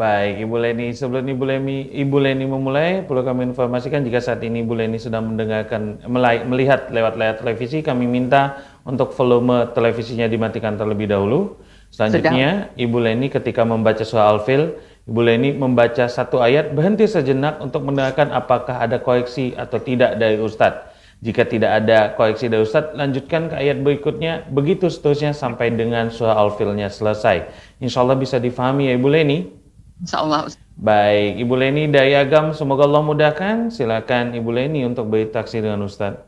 Baik, 0.00 0.48
Ibu 0.48 0.56
Leni, 0.56 0.96
sebelum 0.96 1.28
Ibu 1.28 1.44
Leni, 1.44 1.92
Ibu 1.92 2.16
Leni 2.16 2.48
memulai, 2.48 3.04
perlu 3.04 3.20
kami 3.20 3.52
informasikan 3.52 4.00
jika 4.00 4.24
saat 4.24 4.40
ini 4.40 4.64
Ibu 4.64 4.72
Leni 4.72 4.96
sedang 4.96 5.28
mendengarkan, 5.28 6.00
melihat 6.48 6.88
lewat 6.88 7.20
layar 7.20 7.36
televisi, 7.36 7.84
kami 7.84 8.08
minta 8.08 8.64
untuk 8.88 9.12
volume 9.12 9.68
televisinya 9.76 10.24
dimatikan 10.24 10.80
terlebih 10.80 11.04
dahulu. 11.12 11.60
Selanjutnya, 11.92 12.72
Ibu 12.80 12.96
Leni 12.96 13.28
ketika 13.28 13.68
membaca 13.68 14.00
surah 14.00 14.32
Al-Fil, 14.32 14.72
Ibu 15.04 15.20
Leni 15.20 15.52
membaca 15.52 16.08
satu 16.08 16.40
ayat, 16.40 16.72
berhenti 16.72 17.04
sejenak 17.04 17.60
untuk 17.60 17.84
mendengarkan 17.84 18.32
apakah 18.32 18.80
ada 18.80 18.96
koreksi 19.04 19.52
atau 19.52 19.76
tidak 19.76 20.16
dari 20.16 20.40
Ustadz. 20.40 20.88
Jika 21.22 21.46
tidak 21.46 21.86
ada 21.86 22.18
koreksi 22.18 22.50
dari 22.50 22.66
Ustadz, 22.66 22.98
lanjutkan 22.98 23.46
ke 23.46 23.54
ayat 23.54 23.78
berikutnya, 23.78 24.42
begitu 24.50 24.90
seterusnya 24.90 25.30
sampai 25.30 25.70
dengan 25.70 26.10
surah 26.10 26.34
Al-Filnya 26.34 26.90
selesai. 26.90 27.46
Insya 27.82 28.06
Allah 28.06 28.14
bisa 28.14 28.38
difahami 28.38 28.86
ya 28.86 28.94
Ibu 28.94 29.08
Leni? 29.10 29.50
Insya 29.98 30.22
Allah 30.22 30.46
Ustaz. 30.46 30.62
Baik, 30.78 31.42
Ibu 31.42 31.54
Leni 31.58 31.90
dari 31.90 32.14
Agam, 32.14 32.54
semoga 32.54 32.86
Allah 32.86 33.02
mudahkan. 33.02 33.74
Silakan 33.74 34.38
Ibu 34.38 34.50
Leni 34.54 34.86
untuk 34.86 35.10
berinteraksi 35.10 35.58
dengan 35.58 35.82
Ustadz. 35.82 36.22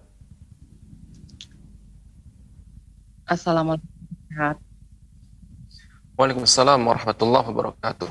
Assalamualaikum. 3.31 3.87
Ustaz. 4.35 4.59
Waalaikumsalam 6.19 6.79
warahmatullahi 6.83 7.47
wabarakatuh. 7.47 8.11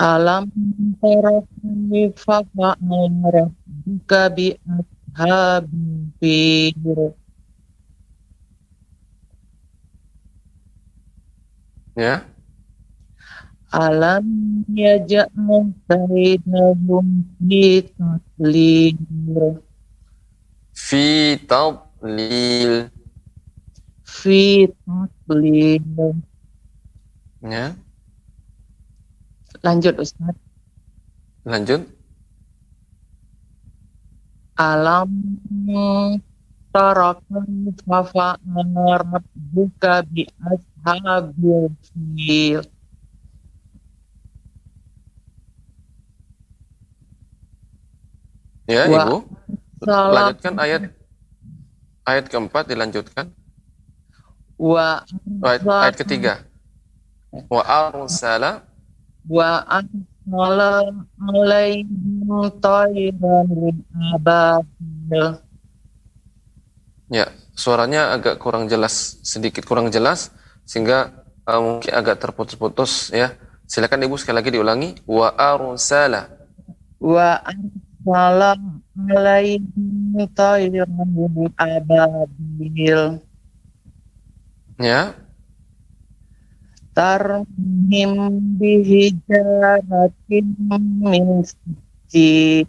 Alam 0.00 0.48
tara 0.96 1.44
kaifa 1.60 2.40
fa'ala 2.56 3.20
rabbuka 3.36 4.32
bi 4.32 4.56
ashabil. 5.12 6.80
Ya. 12.00 12.24
Alam 13.68 14.24
yaj'al 14.72 15.68
kaidahum 15.84 17.28
fi 17.44 17.84
tadlil. 17.92 19.60
Fi 20.72 21.36
tadlil. 21.44 22.88
Fi 24.00 24.64
tadlil. 24.64 26.16
Ya. 27.44 27.76
Lanjut 29.60 29.94
Ustaz. 30.00 30.36
Lanjut. 31.44 31.84
Alam 34.60 35.08
tara 36.72 37.16
kaifa 37.28 37.98
fa'ala 38.12 39.00
rabbuka 39.00 40.04
bi 40.04 40.28
ashabil 40.52 41.72
fil. 41.84 42.60
Ya, 48.68 48.86
Wa- 48.86 49.04
Ibu. 49.08 49.16
Lanjutkan 49.82 50.54
ayat 50.60 50.82
ayat 52.04 52.24
keempat 52.28 52.68
dilanjutkan. 52.68 53.32
wa 54.60 55.00
Ayat, 55.40 55.64
ayat 55.64 55.94
ketiga. 55.96 56.34
Wa 57.32 57.64
arsala 57.64 58.69
wa 59.26 59.64
arsala 59.66 60.88
alaihim 61.18 62.28
tayran 62.62 63.76
ababil. 64.14 65.26
Ya, 67.10 67.26
suaranya 67.58 68.14
agak 68.14 68.38
kurang 68.38 68.70
jelas, 68.70 69.18
sedikit 69.26 69.66
kurang 69.66 69.90
jelas 69.90 70.30
sehingga 70.62 71.26
uh, 71.50 71.58
mungkin 71.58 71.90
agak 71.90 72.22
terputus-putus 72.22 73.10
ya. 73.10 73.34
Silakan 73.70 74.06
Ibu 74.06 74.18
sekali 74.18 74.42
lagi 74.42 74.50
diulangi. 74.50 74.98
Wa 75.06 75.34
arsala. 75.34 76.26
wa 76.98 77.38
arsala 77.38 78.58
alaihim 78.98 80.14
tayran 80.34 80.90
ababil. 81.54 83.22
Ya. 84.78 85.14
Tarhim 87.00 88.12
bihijaratin 88.60 90.46
min 91.00 91.40
sijil 91.40 92.68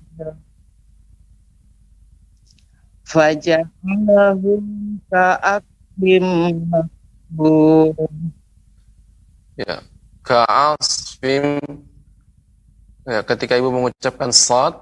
faja'alahum 3.03 4.63
ka'akbim 5.11 6.23
makbul 6.71 7.91
Ya. 9.59 9.83
Ka'asfim. 10.23 11.59
Ya, 13.03 13.19
ketika 13.25 13.59
Ibu 13.59 13.67
mengucapkan 13.67 14.31
sad 14.31 14.79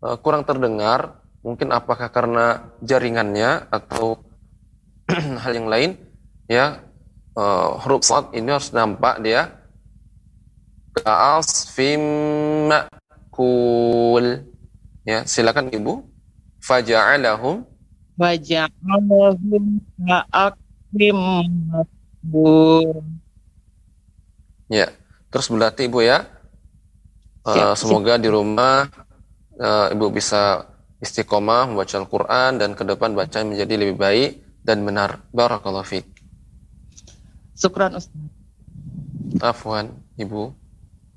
uh, 0.00 0.16
kurang 0.24 0.46
terdengar, 0.46 1.18
mungkin 1.42 1.74
apakah 1.74 2.12
karena 2.12 2.70
jaringannya 2.84 3.66
atau 3.72 4.22
hal 5.42 5.52
yang 5.56 5.66
lain 5.66 5.90
ya 6.46 6.87
uh, 7.38 7.78
huruf 7.86 8.02
sad 8.02 8.34
ini 8.34 8.50
harus 8.50 8.74
nampak 8.74 9.22
dia. 9.22 9.54
Ka'asfim 10.98 12.02
ma'kul. 12.66 14.42
Ya 15.06 15.22
silakan 15.22 15.70
ibu. 15.70 16.02
Faja'alahum. 16.58 17.62
Faja'alahum 18.18 19.78
ka'akbim 20.02 21.18
makbul 21.70 23.06
ya 24.68 24.90
terus 25.32 25.48
berarti 25.48 25.88
ibu 25.88 26.04
ya. 26.04 26.26
Uh, 27.48 27.72
semoga 27.72 28.20
di 28.20 28.28
rumah 28.28 28.84
uh, 29.56 29.88
ibu 29.88 30.12
bisa 30.12 30.68
istiqomah 31.00 31.72
membaca 31.72 31.96
Al-Quran 31.96 32.60
dan 32.60 32.76
ke 32.76 32.84
depan 32.84 33.16
baca 33.16 33.40
menjadi 33.40 33.74
lebih 33.80 33.96
baik 33.96 34.30
dan 34.60 34.84
benar. 34.84 35.24
Barakallahu 35.32 35.86
fiik 35.88 36.17
Syukran 37.58 37.98
Ustaz. 37.98 38.14
afwan 39.42 39.90
ibu 40.14 40.54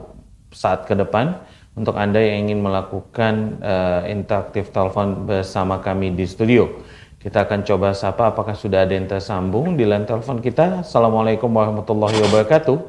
saat 0.53 0.85
ke 0.85 0.93
depan 0.93 1.41
untuk 1.73 1.97
Anda 1.97 2.21
yang 2.21 2.45
ingin 2.47 2.61
melakukan 2.61 3.57
uh, 3.59 4.05
interaktif 4.05 4.69
telepon 4.69 5.25
bersama 5.25 5.81
kami 5.81 6.13
di 6.13 6.29
studio. 6.29 6.69
Kita 7.19 7.43
akan 7.43 7.67
coba 7.67 7.91
sapa 7.91 8.31
apakah 8.31 8.55
sudah 8.55 8.87
ada 8.87 8.95
yang 8.95 9.03
tersambung 9.03 9.75
di 9.75 9.83
line 9.83 10.07
telepon 10.07 10.39
kita. 10.39 10.87
Assalamualaikum 10.87 11.51
warahmatullahi 11.51 12.15
wabarakatuh. 12.15 12.79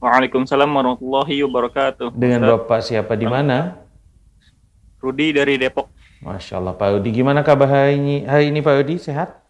Waalaikumsalam 0.00 0.64
warahmatullahi 0.72 1.44
wabarakatuh. 1.44 2.08
Dengan 2.16 2.40
Bapak 2.56 2.80
siapa 2.80 3.12
di 3.12 3.28
mana? 3.28 3.84
Rudi 4.96 5.28
dari 5.36 5.60
Depok. 5.60 5.92
Masya 6.24 6.56
Allah 6.56 6.72
Pak 6.72 6.88
Udi. 7.04 7.12
Gimana 7.12 7.44
kabar 7.44 7.68
hari 7.68 8.00
ini, 8.00 8.16
hari 8.24 8.48
ini 8.48 8.64
Pak 8.64 8.80
Udi? 8.80 8.96
Sehat? 8.96 9.41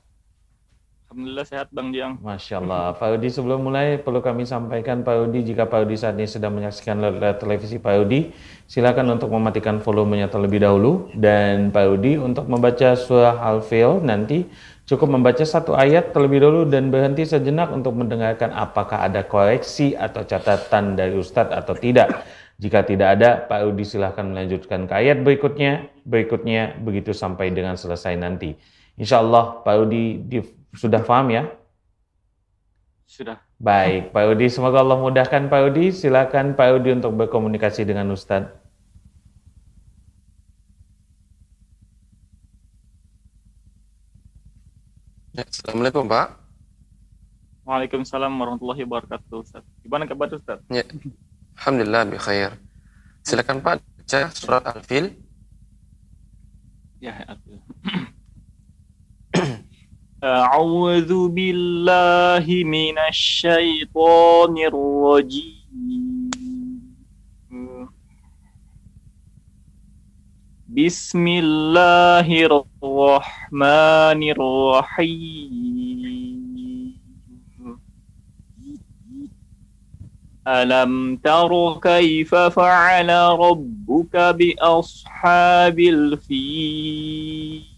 Alhamdulillah 1.12 1.44
sehat 1.44 1.68
Bang 1.76 1.92
Jiang. 1.92 2.16
Masya 2.24 2.64
Allah. 2.64 2.96
Pak 2.96 3.20
Udi 3.20 3.28
sebelum 3.28 3.68
mulai 3.68 4.00
perlu 4.00 4.24
kami 4.24 4.48
sampaikan 4.48 5.04
Pak 5.04 5.28
Udi 5.28 5.44
jika 5.44 5.68
Pak 5.68 5.84
Udi 5.84 6.00
saat 6.00 6.16
ini 6.16 6.24
sedang 6.24 6.56
menyaksikan 6.56 6.96
televisi 7.36 7.76
Pak 7.76 8.08
Udi 8.08 8.32
silakan 8.64 9.20
untuk 9.20 9.28
mematikan 9.28 9.76
volumenya 9.84 10.32
terlebih 10.32 10.64
dahulu 10.64 11.12
dan 11.12 11.68
Pak 11.68 11.84
Udi 11.84 12.16
untuk 12.16 12.48
membaca 12.48 12.96
surah 12.96 13.44
Al-Fil 13.44 14.00
nanti 14.00 14.48
cukup 14.88 15.12
membaca 15.12 15.44
satu 15.44 15.76
ayat 15.76 16.16
terlebih 16.16 16.48
dahulu 16.48 16.64
dan 16.64 16.88
berhenti 16.88 17.28
sejenak 17.28 17.68
untuk 17.76 17.92
mendengarkan 17.92 18.48
apakah 18.48 19.04
ada 19.04 19.20
koreksi 19.20 19.92
atau 19.92 20.24
catatan 20.24 20.96
dari 20.96 21.12
Ustadz 21.20 21.52
atau 21.52 21.76
tidak. 21.76 22.24
Jika 22.56 22.88
tidak 22.88 23.20
ada, 23.20 23.36
Pak 23.52 23.68
Udi 23.68 23.84
silahkan 23.84 24.24
melanjutkan 24.24 24.88
ke 24.88 24.96
ayat 24.96 25.20
berikutnya, 25.20 25.92
berikutnya, 26.08 26.80
begitu 26.80 27.12
sampai 27.12 27.52
dengan 27.52 27.76
selesai 27.76 28.16
nanti. 28.16 28.56
Insya 28.96 29.20
Allah 29.20 29.60
Pak 29.60 29.76
Udi 29.76 30.16
di, 30.24 30.61
sudah 30.72 31.04
paham 31.04 31.28
ya? 31.28 31.44
Sudah. 33.04 33.44
Baik, 33.60 34.10
Pak 34.10 34.24
Udi, 34.32 34.48
semoga 34.48 34.80
Allah 34.80 34.96
mudahkan 34.96 35.52
Pak 35.52 35.60
Udi. 35.68 35.92
Silakan 35.92 36.56
Pak 36.56 36.80
Udi 36.80 36.96
untuk 36.96 37.12
berkomunikasi 37.12 37.84
dengan 37.84 38.08
Ustadz. 38.08 38.48
Ya, 45.36 45.44
Assalamualaikum 45.44 46.08
Pak. 46.08 46.40
Waalaikumsalam 47.68 48.32
warahmatullahi 48.32 48.82
wabarakatuh. 48.88 49.44
Ustaz. 49.44 49.64
Gimana 49.84 50.08
kabar 50.08 50.32
Ustaz? 50.32 50.64
Ya. 50.72 50.82
Alhamdulillah 51.60 52.02
bi 52.08 52.16
khair. 52.16 52.56
Silakan 53.22 53.60
Pak 53.60 53.80
baca 53.80 54.20
surat 54.32 54.64
Al-Fil. 54.66 55.12
Ya, 56.98 57.28
Abdul. 57.28 57.60
أعوذ 60.22 61.28
بالله 61.28 62.46
من 62.64 62.94
الشيطان 63.10 64.54
الرجيم. 64.70 66.30
بسم 70.68 71.26
الله 71.26 72.26
الرحمن 72.46 74.22
الرحيم. 74.30 75.62
ألم 80.46 81.16
تر 81.16 81.80
كيف 81.82 82.34
فعل 82.34 83.10
ربك 83.10 84.16
بأصحاب 84.38 85.78
الفيل؟ 85.80 87.71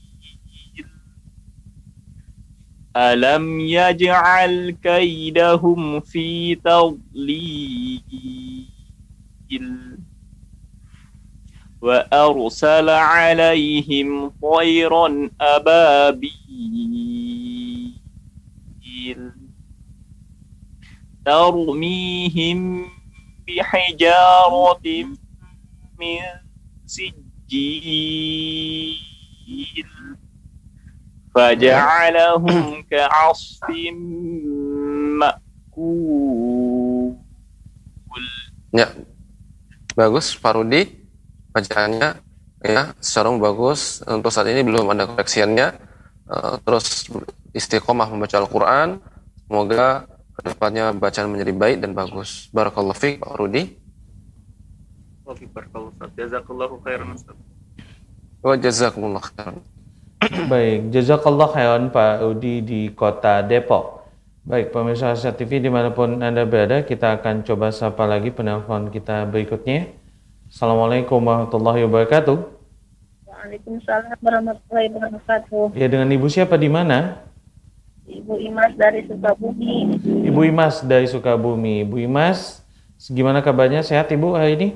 ألم 2.96 3.60
يجعل 3.60 4.76
كيدهم 4.82 6.00
في 6.00 6.54
تضليل 6.54 8.02
وأرسل 11.80 12.88
عليهم 12.90 14.32
طيرا 14.42 15.30
أبابيل 15.40 16.34
ترميهم 21.24 22.86
بحجارة 23.48 24.82
من 26.00 26.18
سجيل 26.86 28.34
فجعلهم 31.35 32.83
كعصف 32.91 33.63
مأكول 35.21 37.15
Ya, 38.69 38.85
bagus 39.97 40.37
Pak 40.37 40.53
Rudi. 40.53 41.09
Bacaannya 41.49 42.21
ya 42.61 42.93
secara 43.01 43.33
umum 43.33 43.41
bagus. 43.41 44.05
Untuk 44.05 44.29
saat 44.29 44.45
ini 44.45 44.61
belum 44.61 44.93
ada 44.93 45.09
koreksiannya. 45.09 45.67
Eh, 46.29 46.55
terus 46.61 47.09
istiqomah 47.57 48.13
membaca 48.13 48.37
Al-Quran. 48.37 49.01
Semoga 49.49 50.05
kedepannya 50.37 50.93
bacaan 50.93 51.33
menjadi 51.33 51.53
baik 51.57 51.77
dan 51.81 51.97
bagus. 51.97 52.53
Barakallahu 52.53 52.93
fiik 52.93 53.25
Pak 53.25 53.33
Rudi. 53.41 53.73
Wafi 55.25 55.49
barakallahu 55.49 55.89
Ustaz. 55.97 56.09
Jazakallahu 56.13 56.75
khairan 56.85 57.17
Ustaz. 57.17 57.37
Wa 58.45 58.53
jazakumullah 58.53 59.25
khairan. 59.25 59.57
Baik, 60.52 60.88
jazakallah 60.94 61.48
khairan 61.52 61.92
Pak 61.92 62.24
Udi 62.24 62.64
di 62.64 62.80
kota 62.92 63.44
Depok. 63.44 64.08
Baik, 64.44 64.72
pemirsa 64.72 65.12
Asia 65.12 65.32
TV 65.32 65.60
di 65.60 65.72
mana 65.72 65.92
pun 65.92 66.20
Anda 66.20 66.44
berada, 66.44 66.84
kita 66.84 67.20
akan 67.20 67.44
coba 67.44 67.72
sapa 67.72 68.04
lagi 68.04 68.28
penelpon 68.28 68.92
kita 68.92 69.24
berikutnya. 69.28 69.88
Assalamualaikum 70.48 71.20
warahmatullahi 71.20 71.84
wabarakatuh. 71.88 72.36
Waalaikumsalam 73.24 74.16
warahmatullahi 74.20 74.88
wabarakatuh. 74.92 75.64
Ya, 75.76 75.88
dengan 75.88 76.08
Ibu 76.12 76.28
siapa 76.28 76.60
di 76.60 76.68
mana? 76.68 77.24
Ibu 78.04 78.36
Imas 78.36 78.72
dari 78.76 79.08
Sukabumi. 79.08 79.96
Ibu 80.28 80.40
Imas 80.44 80.74
dari 80.84 81.06
Sukabumi. 81.08 81.74
Ibu 81.88 81.96
Imas, 82.04 82.60
gimana 83.08 83.40
kabarnya? 83.40 83.80
Sehat 83.80 84.12
Ibu 84.12 84.36
hari 84.36 84.60
ini? 84.60 84.68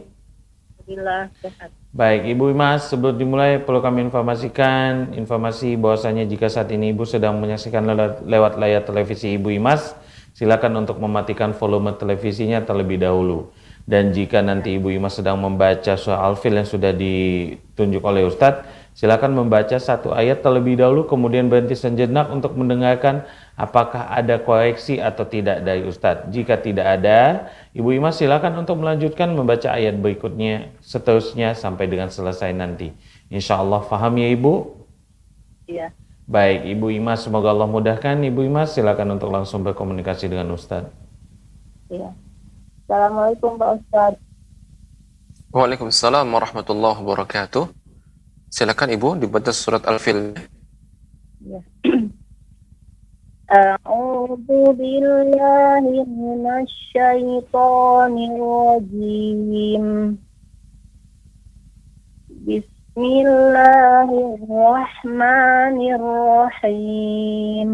Alhamdulillah 0.88 1.28
sehat. 1.44 1.68
Baik, 1.92 2.32
Ibu 2.32 2.56
Imas, 2.56 2.88
sebelum 2.88 3.20
dimulai 3.20 3.60
perlu 3.60 3.84
kami 3.84 4.08
informasikan 4.08 5.12
informasi 5.12 5.76
bahwasanya 5.76 6.24
jika 6.24 6.48
saat 6.48 6.72
ini 6.72 6.96
Ibu 6.96 7.04
sedang 7.04 7.36
menyaksikan 7.36 7.84
lewat, 8.24 8.56
layar 8.56 8.88
televisi 8.88 9.36
Ibu 9.36 9.52
Imas, 9.52 9.92
silakan 10.32 10.80
untuk 10.80 10.96
mematikan 10.96 11.52
volume 11.52 11.92
televisinya 11.92 12.64
terlebih 12.64 13.04
dahulu. 13.04 13.52
Dan 13.84 14.16
jika 14.16 14.40
nanti 14.40 14.80
Ibu 14.80 14.88
Imas 14.96 15.20
sedang 15.20 15.36
membaca 15.36 15.92
surah 15.92 16.24
Al-Fil 16.24 16.56
yang 16.56 16.64
sudah 16.64 16.96
ditunjuk 16.96 18.00
oleh 18.00 18.24
Ustadz, 18.24 18.64
silakan 18.98 19.38
membaca 19.38 19.78
satu 19.78 20.10
ayat 20.10 20.42
terlebih 20.42 20.74
dahulu, 20.74 21.06
kemudian 21.06 21.46
berhenti 21.46 21.78
sejenak 21.78 22.34
untuk 22.34 22.58
mendengarkan 22.58 23.22
apakah 23.54 24.10
ada 24.10 24.42
koreksi 24.42 24.98
atau 24.98 25.22
tidak 25.22 25.62
dari 25.62 25.86
Ustadz. 25.86 26.26
Jika 26.34 26.58
tidak 26.58 26.98
ada, 26.98 27.46
Ibu 27.78 27.94
Imas 27.94 28.18
silakan 28.18 28.66
untuk 28.66 28.82
melanjutkan 28.82 29.30
membaca 29.30 29.70
ayat 29.70 29.94
berikutnya 30.02 30.74
seterusnya 30.82 31.54
sampai 31.54 31.86
dengan 31.86 32.10
selesai 32.10 32.50
nanti. 32.50 32.90
Insya 33.30 33.62
Allah 33.62 33.86
faham 33.86 34.18
ya 34.18 34.34
Ibu? 34.34 34.54
Iya. 35.70 35.94
Baik, 36.26 36.66
Ibu 36.66 36.90
Imas, 36.98 37.22
semoga 37.22 37.54
Allah 37.54 37.70
mudahkan. 37.70 38.18
Ibu 38.18 38.50
Imas 38.50 38.74
silakan 38.74 39.14
untuk 39.14 39.30
langsung 39.30 39.62
berkomunikasi 39.62 40.26
dengan 40.26 40.50
Ustadz. 40.50 40.90
Iya. 41.86 42.10
Assalamualaikum 42.82 43.54
Pak 43.62 43.70
Ustaz. 43.78 44.12
Waalaikumsalam 45.54 46.26
warahmatullahi 46.28 46.98
wabarakatuh. 46.98 47.77
Silakan 48.53 48.93
Ibu 48.93 49.17
dibaca 49.17 49.49
surat 49.49 49.83
Al-Fil. 49.89 50.37
Ya. 51.41 51.59
أعوذ 53.53 54.49
بالله 54.49 55.83
من 56.09 56.43
الشيطان 56.65 58.15
الرجيم 58.17 59.85
بسم 62.49 62.97
الله 62.97 64.09
الرحمن 64.41 65.77
الرحيم 65.99 67.71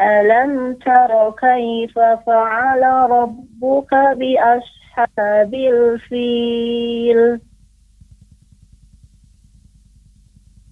ألم 0.00 0.74
تر 0.74 1.30
كيف 1.38 1.98
فعل 2.26 2.82
ربك 3.10 3.92
بأصحاب 3.94 5.54
الفيل 5.54 7.40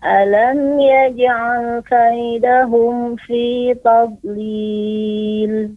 ألم 0.05 0.81
يجعل 0.81 1.81
كيدهم 1.89 3.17
في 3.17 3.75
تضليل 3.75 5.75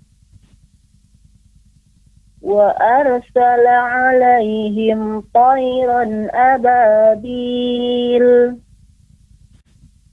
وأرسل 2.42 3.68
عليهم 3.68 5.22
طيرا 5.34 6.28
أبابيل 6.56 8.26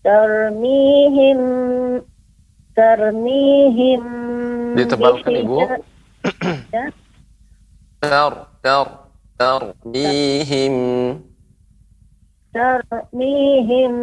ترميهم 0.05 1.39
ترميهم 2.77 4.05
Ditebalkan 4.74 5.31
Ibu. 5.39 5.55
بحجارة- 5.62 5.86
Ya. 6.74 6.91
Tar, 8.03 8.51
tar, 8.59 9.07
tarmihim. 9.39 10.74
ترميهم 12.59 13.95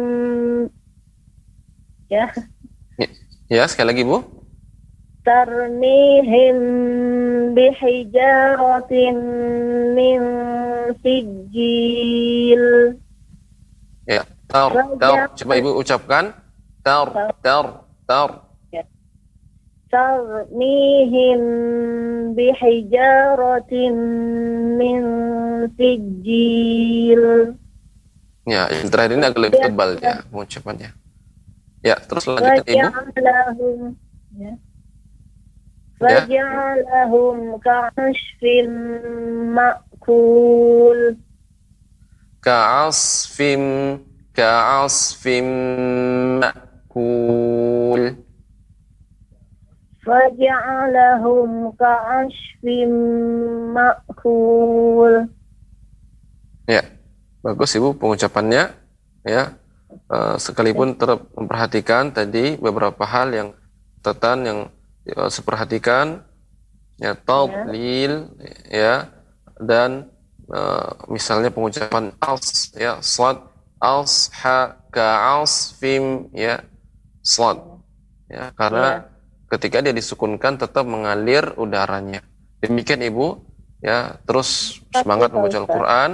ya 2.10 2.28
Ya, 3.52 3.68
sekali 3.68 3.88
lagi 3.92 4.02
Bu. 4.08 4.18
ترميهم 5.22 6.56
بحجارة 7.54 8.92
من 9.96 10.20
سجيل 11.04 12.64
Ya, 14.02 14.26
tar, 14.50 14.72
tar. 14.98 15.30
Coba 15.38 15.52
Ibu 15.54 15.78
ucapkan. 15.78 16.34
Tar, 16.82 17.06
tar, 17.38 17.66
tar. 18.08 18.30
ترميهم 19.92 21.40
بحجارة 22.34 23.72
من 24.80 25.02
سجيل 25.78 27.22
Ya, 28.47 28.71
yang 28.71 28.87
terakhir 28.87 29.19
ini 29.19 29.27
agak 29.27 29.41
lebih 29.43 29.59
ya, 29.59 29.65
tebal 29.67 29.89
ya 29.99 30.23
pengucapannya. 30.31 30.95
Ya. 31.83 31.91
ya, 31.91 31.95
terus 31.99 32.23
lanjutkan 32.31 32.63
Ibu. 32.63 32.79
Ya. 34.39 34.53
Wajalahum 35.99 37.59
ya. 37.59 37.59
ka'asfim 37.59 38.71
ma'kul. 39.51 41.19
Ka'asfim 42.39 43.63
ka'asfim 44.31 45.47
ma'kul. 46.39 48.15
Wajalahum 50.07 51.75
ka'asfim 51.75 52.91
ma'kul. 53.75 55.27
Ya 56.71 56.96
bagus 57.47 57.71
Ibu 57.79 57.95
pengucapannya. 57.95 58.75
Ya, 59.23 59.55
Eh, 59.87 60.35
sekalipun 60.35 60.99
tetap 60.99 61.31
memperhatikan 61.31 62.11
tadi 62.11 62.59
beberapa 62.59 63.07
hal 63.07 63.31
yang 63.31 63.49
catatan 64.03 64.39
yang 64.43 64.59
ya, 65.07 65.31
seperhatikan 65.31 66.27
ya 66.99 67.15
tadlil 67.15 68.27
ya. 68.67 69.07
dan 69.63 70.11
eh, 70.51 70.91
misalnya 71.07 71.51
pengucapan 71.55 72.11
als 72.19 72.75
ya 72.75 72.99
slad 72.99 73.39
als 73.79 74.27
ha 74.43 74.75
ka 74.91 75.39
asfim 75.39 76.27
ya 76.35 76.59
slad 77.23 77.59
ya 78.27 78.51
karena 78.59 79.07
ketika 79.47 79.79
dia 79.79 79.95
disukunkan 79.95 80.59
tetap 80.59 80.83
mengalir 80.83 81.55
udaranya. 81.55 82.19
Demikian 82.59 82.99
ibu 83.07 83.39
ya 83.79 84.19
terus 84.27 84.83
semangat 84.91 85.31
membaca 85.31 85.63
Al-Quran 85.63 86.11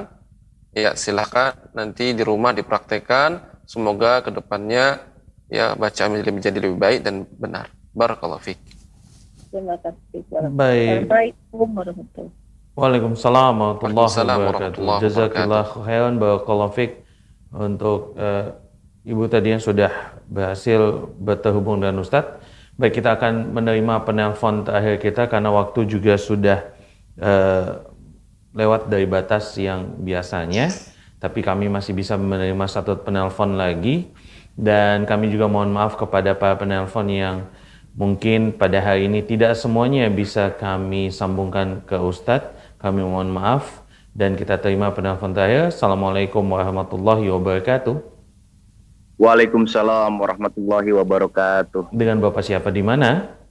Ya, 0.73 0.97
silakan 0.97 1.53
nanti 1.77 2.17
di 2.17 2.25
rumah 2.25 2.49
dipraktekkan. 2.49 3.61
Semoga 3.69 4.25
ke 4.25 4.33
depannya 4.33 5.05
ya 5.45 5.77
bacaan 5.77 6.17
menjadi, 6.17 6.31
menjadi 6.33 6.57
lebih 6.59 6.77
baik 6.81 6.99
dan 7.05 7.29
benar. 7.37 7.69
Barakallahu 7.93 8.41
fiik. 8.41 8.57
Terima 9.53 9.77
kasih. 9.77 10.25
Baik. 10.57 11.05
Assalamualaikum 11.05 11.69
warahmatullahi 11.77 12.41
Waalaikumsalam 12.73 13.53
warahmatullahi 13.53 14.39
wabarakatuh. 14.41 15.01
Jazakillah 15.05 15.65
khairan 15.77 16.13
barakallahu 16.17 16.73
fiik 16.73 16.91
untuk 17.53 18.17
eh, 18.17 18.57
Ibu 19.03 19.27
tadi 19.27 19.51
yang 19.51 19.59
sudah 19.59 19.91
berhasil 20.31 21.11
berterhubung 21.19 21.83
dengan 21.83 22.01
Ustadz. 22.01 22.39
Baik, 22.79 23.03
kita 23.03 23.19
akan 23.19 23.51
menerima 23.51 24.07
penelpon 24.07 24.63
terakhir 24.65 24.95
kita 25.03 25.23
karena 25.29 25.53
waktu 25.53 25.85
juga 25.85 26.17
sudah 26.17 26.65
eh, 27.21 27.92
lewat 28.53 28.87
dari 28.87 29.09
batas 29.09 29.57
yang 29.57 29.99
biasanya. 30.01 30.69
Tapi 31.17 31.41
kami 31.41 31.67
masih 31.67 31.97
bisa 31.97 32.15
menerima 32.15 32.65
satu 32.69 33.01
penelpon 33.01 33.57
lagi. 33.57 34.13
Dan 34.53 35.09
kami 35.09 35.33
juga 35.33 35.49
mohon 35.49 35.73
maaf 35.73 35.97
kepada 35.97 36.37
para 36.37 36.53
penelpon 36.55 37.09
yang 37.09 37.49
mungkin 37.97 38.53
pada 38.53 38.81
hari 38.81 39.09
ini 39.09 39.25
tidak 39.25 39.57
semuanya 39.57 40.09
bisa 40.13 40.53
kami 40.53 41.09
sambungkan 41.09 41.81
ke 41.85 41.97
Ustadz. 41.97 42.53
Kami 42.77 43.01
mohon 43.01 43.33
maaf 43.33 43.81
dan 44.13 44.37
kita 44.37 44.61
terima 44.61 44.93
penelpon 44.93 45.33
terakhir. 45.33 45.73
Assalamualaikum 45.73 46.45
warahmatullahi 46.45 47.33
wabarakatuh. 47.33 48.13
Waalaikumsalam 49.17 50.13
warahmatullahi 50.21 50.89
wabarakatuh. 50.93 51.93
Dengan 51.93 52.21
Bapak 52.21 52.45
siapa 52.45 52.69
di 52.69 52.85
mana? 52.85 53.41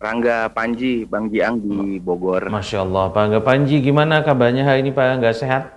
Rangga 0.00 0.48
Panji, 0.48 1.04
Bang 1.04 1.28
Jiang 1.28 1.60
di 1.60 2.00
Bogor. 2.00 2.48
Masya 2.48 2.88
Allah, 2.88 3.12
Pak 3.12 3.20
Angga 3.20 3.40
Panji, 3.44 3.84
gimana 3.84 4.24
kabarnya 4.24 4.64
hari 4.64 4.80
ini 4.80 4.96
Pak 4.96 5.20
Angga 5.20 5.28
sehat? 5.36 5.76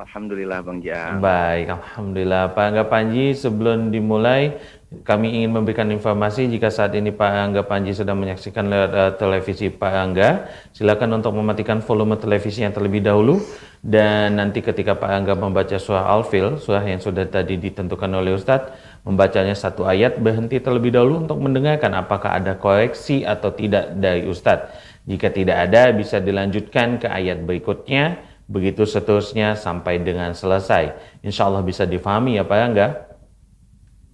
Alhamdulillah 0.00 0.64
Bang 0.64 0.80
Jiang. 0.80 1.20
Baik, 1.20 1.76
Alhamdulillah. 1.76 2.56
Pak 2.56 2.64
Angga 2.72 2.84
Panji, 2.88 3.36
sebelum 3.36 3.92
dimulai, 3.92 4.56
kami 5.04 5.28
ingin 5.28 5.52
memberikan 5.52 5.84
informasi 5.92 6.48
jika 6.48 6.72
saat 6.72 6.96
ini 6.96 7.12
Pak 7.12 7.32
Angga 7.52 7.62
Panji 7.68 7.92
sedang 7.92 8.16
menyaksikan 8.16 8.64
lewat 8.64 8.90
uh, 8.96 9.12
televisi 9.20 9.68
Pak 9.68 9.92
Angga, 9.92 10.48
silakan 10.72 11.20
untuk 11.20 11.36
mematikan 11.36 11.84
volume 11.84 12.16
televisi 12.16 12.64
yang 12.64 12.72
terlebih 12.72 13.04
dahulu 13.04 13.44
dan 13.84 14.40
nanti 14.40 14.64
ketika 14.64 14.96
Pak 14.96 15.10
Angga 15.12 15.34
membaca 15.36 15.76
surah 15.76 16.08
Al-Fil, 16.16 16.56
surah 16.56 16.80
yang 16.80 17.04
sudah 17.04 17.28
tadi 17.28 17.60
ditentukan 17.60 18.08
oleh 18.08 18.32
Ustadz, 18.32 18.72
membacanya 19.06 19.54
satu 19.54 19.86
ayat, 19.86 20.18
berhenti 20.18 20.58
terlebih 20.58 20.90
dahulu 20.90 21.22
untuk 21.22 21.38
mendengarkan 21.38 21.94
apakah 21.94 22.34
ada 22.34 22.58
koreksi 22.58 23.22
atau 23.22 23.54
tidak 23.54 23.94
dari 23.94 24.26
Ustadz. 24.26 24.74
Jika 25.06 25.30
tidak 25.30 25.70
ada, 25.70 25.94
bisa 25.94 26.18
dilanjutkan 26.18 26.98
ke 26.98 27.06
ayat 27.06 27.46
berikutnya, 27.46 28.18
begitu 28.50 28.82
seterusnya 28.82 29.54
sampai 29.54 30.02
dengan 30.02 30.34
selesai. 30.34 30.98
Insya 31.22 31.46
Allah 31.46 31.62
bisa 31.62 31.86
difahami 31.86 32.34
ya 32.34 32.42
Pak 32.42 32.58
Angga? 32.58 32.86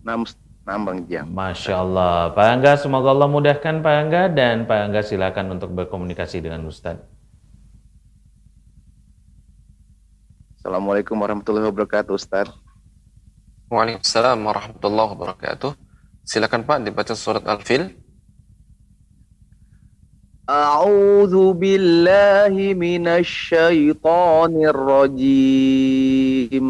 Nam, 0.04 0.28
nam 0.68 0.80
Bang 0.84 1.08
Jiang. 1.08 1.24
Masya 1.24 1.74
Allah. 1.80 2.36
Pak 2.36 2.46
Angga, 2.52 2.72
semoga 2.76 3.16
Allah 3.16 3.32
mudahkan 3.32 3.80
Pak 3.80 3.94
Angga 3.96 4.22
dan 4.28 4.68
Pak 4.68 4.78
Angga 4.92 5.00
silakan 5.00 5.56
untuk 5.56 5.72
berkomunikasi 5.72 6.44
dengan 6.44 6.68
Ustadz. 6.68 7.08
Assalamualaikum 10.60 11.16
warahmatullahi 11.16 11.66
wabarakatuh 11.72 12.12
Ustaz. 12.12 12.52
Waalaikumsalam 13.71 14.39
warahmatullahi 14.47 15.11
wabarakatuh. 15.11 15.75
Silakan 16.23 16.63
Pak 16.63 16.87
dibaca 16.87 17.11
surat 17.15 17.43
Al-Fil. 17.43 18.07
أعوذ 20.47 21.59
بالله 21.59 22.55
من 22.79 23.03
الشيطان 23.03 24.53
الرجيم 24.63 26.67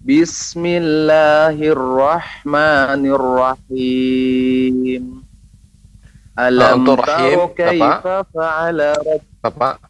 بسم 0.00 0.62
الله 0.64 1.56
الرحمن 1.60 3.02
الرحيم 3.04 5.04
ألم 6.40 6.88
untuk 6.88 7.04
تر 7.04 7.04
rahim, 7.04 7.38
كيف 7.52 7.84
Bapak. 7.84 8.32
فعل 8.32 8.78
رب 8.96 9.24
Bapak. 9.44 9.84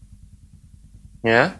Ya. 1.27 1.59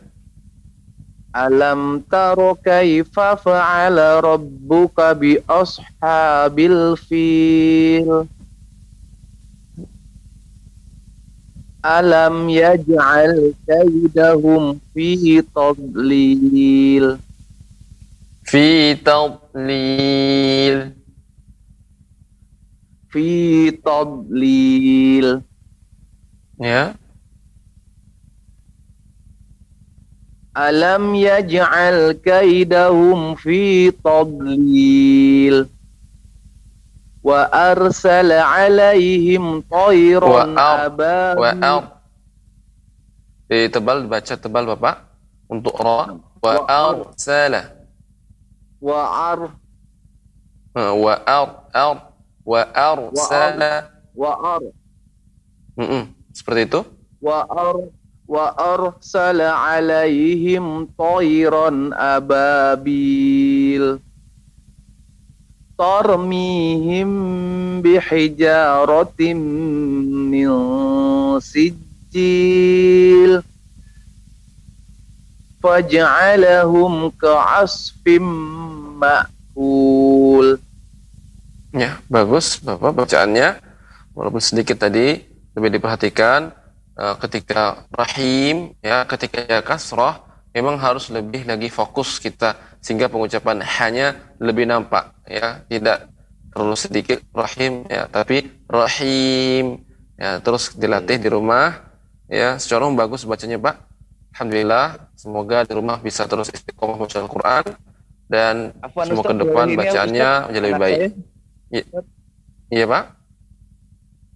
Alam 1.32 2.04
taru 2.12 2.60
kaifa 2.60 3.40
fa'ala 3.40 4.20
rabbuka 4.24 5.16
bi 5.16 5.40
ashabil 5.48 7.00
fil. 7.08 8.28
alam 11.84 12.46
yaj'al 12.46 13.58
kaidahum 13.66 14.78
fi 14.94 15.42
tadlil. 15.50 17.18
Fi 18.46 18.94
tadlil. 19.02 20.94
Fi 23.10 23.28
tadlil. 23.82 25.42
Ya. 26.62 26.94
Alam 30.54 31.18
yaj'al 31.18 32.14
kaidahum 32.22 33.34
fi 33.42 33.90
tadlil 34.06 35.66
wa 37.22 37.46
arsala 37.54 38.42
alaihim 38.50 39.62
tayran 39.70 40.58
ababil 40.58 41.38
wa 41.38 42.02
eh, 43.52 43.68
tebal 43.68 44.08
baca 44.08 44.40
tebal 44.40 44.64
Bapak. 44.64 45.12
Untuk 45.52 45.76
ra. 45.76 46.16
Wa 46.40 46.64
arsala. 46.64 47.76
Wa 48.80 49.02
ar. 49.36 49.52
Eh, 50.80 50.94
wa 50.96 51.20
ar 51.28 51.68
ar. 51.76 51.98
Wa 52.48 52.62
arsala. 52.72 53.92
Wa 54.16 54.32
ar. 54.56 54.64
Mm 55.76 55.84
-mm. 55.84 56.04
seperti 56.32 56.72
itu. 56.72 56.82
Wa 57.20 57.44
ar. 57.52 57.92
Wa 58.32 58.56
arsala 58.56 59.76
alaihim 59.76 60.88
tayran 60.96 61.92
ababil 61.92 64.00
tarmihim 65.82 67.10
bihijaratin 67.82 69.40
min 70.30 70.50
sijil 71.42 73.42
faj'alahum 75.58 77.10
ka'asfim 77.18 78.26
ma'kul 79.02 80.62
ya 81.74 81.98
bagus 82.12 82.62
Bapak 82.62 82.94
bacaannya. 82.94 83.74
Walaupun 84.12 84.44
sedikit 84.44 84.76
tadi 84.76 85.24
lebih 85.56 85.80
diperhatikan 85.80 86.52
eh, 87.00 87.16
ketika 87.26 87.88
rahim 87.90 88.76
ya 88.84 89.08
ketika 89.08 89.40
ya 89.48 89.64
kasrah 89.64 90.20
memang 90.52 90.76
harus 90.78 91.08
lebih 91.08 91.48
lagi 91.48 91.72
fokus 91.72 92.20
kita 92.20 92.60
sehingga 92.84 93.08
pengucapan 93.08 93.64
hanya 93.64 94.20
lebih 94.38 94.68
nampak 94.68 95.16
ya 95.32 95.64
tidak 95.72 96.12
terlalu 96.52 96.76
sedikit 96.76 97.20
rahim 97.32 97.88
ya 97.88 98.12
tapi 98.12 98.52
rahim 98.68 99.88
ya 100.20 100.44
terus 100.44 100.76
dilatih 100.76 101.18
di 101.18 101.30
rumah 101.32 101.88
ya 102.28 102.60
secara 102.60 102.92
bagus 102.92 103.24
bacanya 103.24 103.56
Pak 103.56 103.76
Alhamdulillah 104.36 105.12
semoga 105.16 105.64
di 105.64 105.74
rumah 105.76 105.98
bisa 106.04 106.28
terus 106.28 106.52
istiqomah 106.52 107.00
membaca 107.00 107.18
Al-Quran 107.20 107.66
dan 108.32 108.56
Afwan, 108.80 109.06
semoga 109.12 109.32
ke 109.32 109.36
depan 109.44 109.66
ya, 109.68 109.78
bacaannya 109.80 110.30
Ustaz, 110.32 110.48
menjadi 110.48 110.66
lebih 110.68 110.80
baik. 110.80 111.00
Iya 111.72 111.84
iya, 112.72 112.86
Pak 112.88 113.04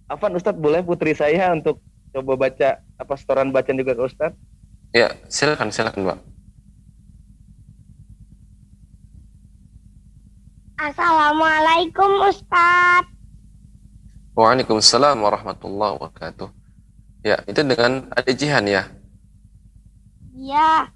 Afan 0.06 0.38
Ustadz 0.38 0.62
boleh 0.62 0.86
putri 0.86 1.18
saya 1.18 1.50
untuk 1.50 1.82
coba 2.14 2.48
baca 2.48 2.78
apa 2.78 3.14
setoran 3.18 3.50
bacaan 3.50 3.76
juga 3.76 3.92
ke 3.98 4.02
Ustadz? 4.06 4.38
Ya, 4.94 5.12
silakan, 5.26 5.74
silakan, 5.74 6.14
Pak. 6.14 6.18
Assalamualaikum 10.76 12.28
Ustadz. 12.28 13.08
Waalaikumsalam 14.36 15.16
warahmatullahi 15.16 15.96
wabarakatuh. 15.96 16.52
Ya, 17.24 17.40
itu 17.48 17.64
dengan 17.64 18.12
adik 18.12 18.36
Jihan 18.36 18.60
ya? 18.68 18.84
Ya, 20.36 20.92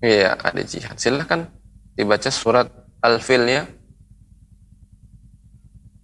Iya, 0.00 0.40
adik 0.40 0.72
Jihan. 0.72 0.96
Silakan 0.96 1.52
dibaca 1.96 2.30
surat 2.32 2.72
Al-Fil 3.04 3.44
ya. 3.44 3.68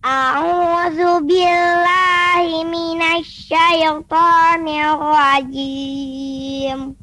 A'udzu 0.05 1.24
billahi 1.24 2.69
minasyaitonir 2.69 5.01
rajim. 5.01 7.01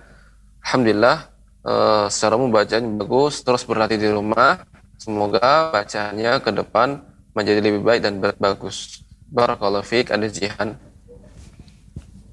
Alhamdulillah 0.61 1.33
eh, 1.65 2.05
secara 2.13 2.37
membacanya 2.37 2.93
bagus, 3.01 3.41
terus 3.41 3.65
berlatih 3.65 3.97
di 3.97 4.09
rumah. 4.13 4.65
Semoga 5.01 5.73
bacaannya 5.73 6.41
ke 6.45 6.53
depan 6.53 7.01
menjadi 7.37 7.61
lebih 7.61 7.85
baik 7.85 8.01
dan 8.01 8.17
bagus. 8.19 9.05
Barakallahu 9.29 9.85
fiik 9.85 10.09
ada 10.09 10.25
jihan. 10.25 10.81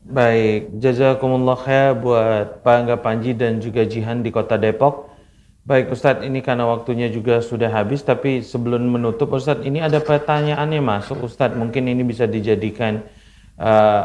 Baik, 0.04 0.72
jazakumullah 0.80 1.60
khair 1.60 1.92
buat 1.96 2.64
Pak 2.64 2.76
Angga 2.76 2.98
Panji 3.00 3.36
dan 3.36 3.60
juga 3.60 3.84
Jihan 3.84 4.24
di 4.24 4.32
Kota 4.32 4.56
Depok. 4.56 5.12
Baik 5.64 5.96
Ustadz, 5.96 6.28
ini 6.28 6.44
karena 6.44 6.68
waktunya 6.68 7.08
juga 7.08 7.40
sudah 7.40 7.72
habis, 7.72 8.04
tapi 8.04 8.44
sebelum 8.44 8.84
menutup 8.84 9.32
Ustadz, 9.32 9.64
ini 9.64 9.80
ada 9.80 10.04
pertanyaannya 10.04 10.84
masuk 10.84 11.24
Ustadz, 11.24 11.56
mungkin 11.56 11.88
ini 11.88 12.04
bisa 12.04 12.28
dijadikan 12.28 13.00
uh, 13.56 14.02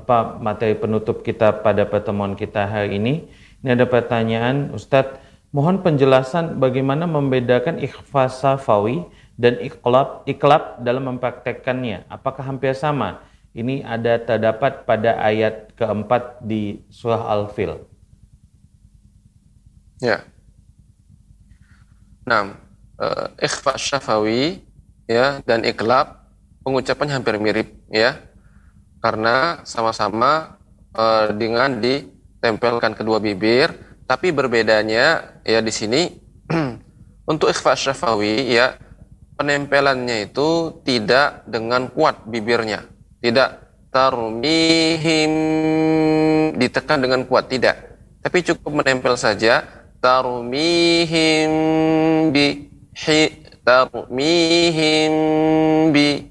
apa 0.00 0.40
materi 0.40 0.72
penutup 0.72 1.20
kita 1.20 1.60
pada 1.60 1.84
pertemuan 1.84 2.32
kita 2.32 2.64
hari 2.64 2.96
ini. 2.96 3.28
Ini 3.60 3.76
ada 3.76 3.84
pertanyaan 3.84 4.72
Ustadz, 4.72 5.20
mohon 5.52 5.84
penjelasan 5.84 6.56
bagaimana 6.56 7.04
membedakan 7.04 7.76
ikhfa 7.76 8.32
safawi 8.32 9.04
dan 9.36 9.60
iklab, 9.60 10.24
iklab 10.24 10.80
dalam 10.80 11.12
mempraktekkannya. 11.12 12.08
Apakah 12.08 12.44
hampir 12.48 12.72
sama? 12.72 13.20
Ini 13.56 13.84
ada 13.84 14.20
terdapat 14.20 14.84
pada 14.84 15.16
ayat 15.20 15.72
keempat 15.76 16.44
di 16.44 16.84
surah 16.92 17.24
Al-Fil. 17.24 17.76
Ya. 20.00 20.24
Nah, 22.28 22.56
uh, 23.00 23.32
ikhfa 23.40 23.80
syafawi 23.80 24.60
ya 25.08 25.40
dan 25.44 25.64
iklab 25.64 26.20
pengucapannya 26.64 27.16
hampir 27.16 27.40
mirip 27.40 27.72
ya. 27.88 28.20
Karena 29.00 29.64
sama-sama 29.64 30.60
uh, 30.92 31.32
dengan 31.32 31.80
ditempelkan 31.80 32.92
kedua 32.92 33.20
bibir, 33.20 33.72
tapi 34.04 34.32
berbedanya 34.32 35.36
ya 35.44 35.60
di 35.64 35.72
sini 35.72 36.12
untuk 37.32 37.48
ikhfa 37.48 37.72
syafawi 37.72 38.52
ya 38.52 38.76
penempelannya 39.36 40.32
itu 40.32 40.80
tidak 40.82 41.44
dengan 41.46 41.92
kuat 41.92 42.24
bibirnya. 42.26 42.88
Tidak. 43.20 43.68
Tarmihim 43.92 45.32
ditekan 46.58 47.00
dengan 47.00 47.24
kuat, 47.24 47.48
tidak. 47.48 47.96
Tapi 48.20 48.42
cukup 48.44 48.82
menempel 48.82 49.16
saja. 49.16 49.64
Tarmihim 50.02 51.52
bi 52.28 52.68
hi 52.92 53.20
tarmihim 53.64 55.14
bi. 55.94 56.28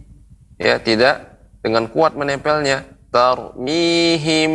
Ya 0.61 0.77
tidak. 0.77 1.41
Dengan 1.65 1.89
kuat 1.89 2.13
menempelnya. 2.13 2.85
Tarmihim 3.09 4.53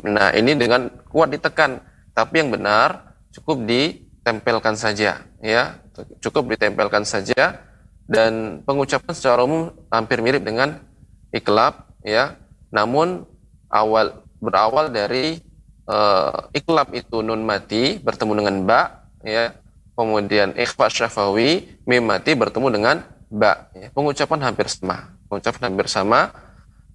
nah 0.00 0.32
ini 0.32 0.56
dengan 0.56 0.90
kuat 1.12 1.30
ditekan. 1.30 1.78
Tapi 2.16 2.42
yang 2.42 2.50
benar 2.50 3.14
cukup 3.30 3.62
ditempelkan 3.68 4.74
saja. 4.74 5.22
Ya 5.38 5.78
cukup 6.20 6.54
ditempelkan 6.56 7.04
saja 7.04 7.62
dan 8.10 8.62
pengucapan 8.66 9.12
secara 9.14 9.46
umum 9.46 9.70
hampir 9.88 10.18
mirip 10.20 10.42
dengan 10.42 10.82
iklab 11.30 11.86
ya. 12.02 12.36
Namun 12.70 13.26
awal 13.70 14.22
berawal 14.42 14.90
dari 14.90 15.38
uh, 15.86 16.50
iklab 16.54 16.94
itu 16.94 17.22
nun 17.22 17.42
mati 17.46 17.98
bertemu 18.02 18.32
dengan 18.44 18.56
ba 18.66 18.80
ya. 19.22 19.54
Kemudian 19.94 20.56
ikhfa 20.56 20.88
syafawi 20.88 21.80
mim 21.84 22.02
mati 22.02 22.32
bertemu 22.32 22.68
dengan 22.72 22.96
ba 23.28 23.68
ya. 23.76 23.92
pengucapan 23.92 24.50
hampir 24.50 24.66
sama 24.66 25.20
pengucapan 25.30 25.70
hampir 25.70 25.86
sama. 25.86 26.34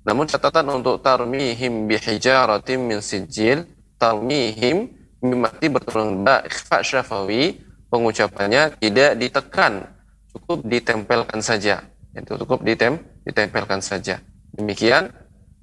Namun 0.05 0.29
catatan 0.29 0.67
untuk 0.69 1.01
tarmihim 1.01 1.89
bihijaratim 1.89 2.77
min 2.77 2.99
sijil 3.01 3.65
tarmihim 3.97 4.91
mim 5.23 5.39
mati 5.39 5.65
bertemu 5.71 5.97
dengan 5.97 6.17
ba 6.21 6.35
ikhfa 6.45 6.83
syafawi 6.85 7.64
pengucapannya 7.95 8.75
tidak 8.83 9.15
ditekan 9.15 9.87
cukup 10.35 10.67
ditempelkan 10.67 11.39
saja 11.39 11.87
itu 12.15 12.33
cukup 12.39 12.63
ditem 12.63 12.95
ditempelkan 13.27 13.83
saja. 13.83 14.23
Demikian 14.55 15.11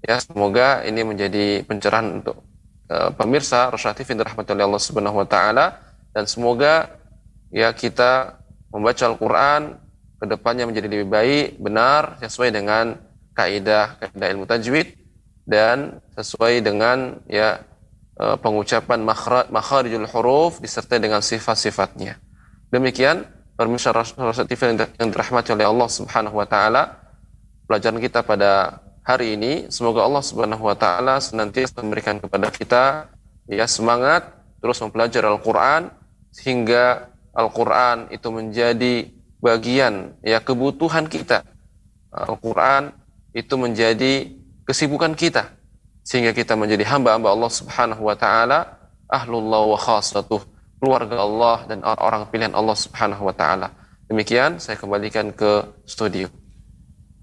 ya 0.05 0.21
semoga 0.21 0.85
ini 0.85 1.01
menjadi 1.01 1.65
pencerahan 1.65 2.21
untuk 2.21 2.45
uh, 2.93 3.09
pemirsa 3.17 3.73
Rasyati 3.73 4.05
fin 4.05 4.21
rahmatullahi 4.21 4.69
Allah 4.69 4.83
Subhanahu 4.85 5.25
wa 5.25 5.29
taala 5.29 5.81
dan 6.13 6.29
semoga 6.29 6.93
ya 7.49 7.73
kita 7.73 8.37
membaca 8.69 9.05
Al-Qur'an 9.09 9.81
ke 10.21 10.25
depannya 10.29 10.69
menjadi 10.69 10.89
lebih 10.93 11.09
baik, 11.09 11.47
benar 11.59 12.21
sesuai 12.21 12.53
dengan 12.53 13.01
kaidah 13.33 13.97
kaidah 13.97 14.29
ilmu 14.37 14.45
tajwid 14.45 14.93
dan 15.49 15.99
sesuai 16.15 16.61
dengan 16.61 17.17
ya 17.27 17.65
pengucapan 18.43 19.03
makharijul 19.51 20.07
huruf 20.07 20.63
disertai 20.63 21.03
dengan 21.03 21.25
sifat-sifatnya. 21.25 22.21
Demikian 22.71 23.27
pemirsa 23.57 23.93
Rasyati 23.93 24.49
TV 24.49 24.75
yang 25.01 25.11
dirahmati 25.11 25.53
oleh 25.53 25.67
Allah 25.67 25.89
Subhanahu 25.91 26.39
wa 26.39 26.47
taala 26.47 27.03
pelajaran 27.67 28.01
kita 28.01 28.25
pada 28.25 28.83
hari 29.03 29.35
ini. 29.37 29.53
Semoga 29.69 30.07
Allah 30.07 30.23
Subhanahu 30.23 30.65
wa 30.67 30.77
taala 30.77 31.19
senantiasa 31.19 31.83
memberikan 31.83 32.19
kepada 32.23 32.49
kita 32.53 32.85
ya 33.51 33.67
semangat 33.67 34.29
terus 34.63 34.79
mempelajari 34.79 35.27
Al-Qur'an 35.27 35.91
sehingga 36.31 37.13
Al-Qur'an 37.35 38.09
itu 38.15 38.29
menjadi 38.31 39.11
bagian 39.43 40.15
ya 40.23 40.39
kebutuhan 40.39 41.11
kita. 41.11 41.43
Al-Qur'an 42.13 42.95
itu 43.33 43.55
menjadi 43.57 44.31
kesibukan 44.69 45.17
kita 45.17 45.62
sehingga 46.03 46.35
kita 46.35 46.59
menjadi 46.59 46.83
hamba-hamba 46.87 47.31
Allah 47.31 47.53
Subhanahu 47.53 48.03
wa 48.07 48.17
taala 48.19 48.79
ahlullah 49.07 49.63
wa 49.73 49.79
khasatuh 49.79 50.43
keluarga 50.83 51.23
Allah 51.23 51.57
dan 51.71 51.79
orang 51.87 52.27
pilihan 52.27 52.53
Allah 52.59 52.75
Subhanahu 52.75 53.31
wa 53.31 53.35
taala. 53.35 53.71
Demikian 54.11 54.59
saya 54.59 54.75
kembalikan 54.75 55.31
ke 55.31 55.63
studio. 55.87 56.27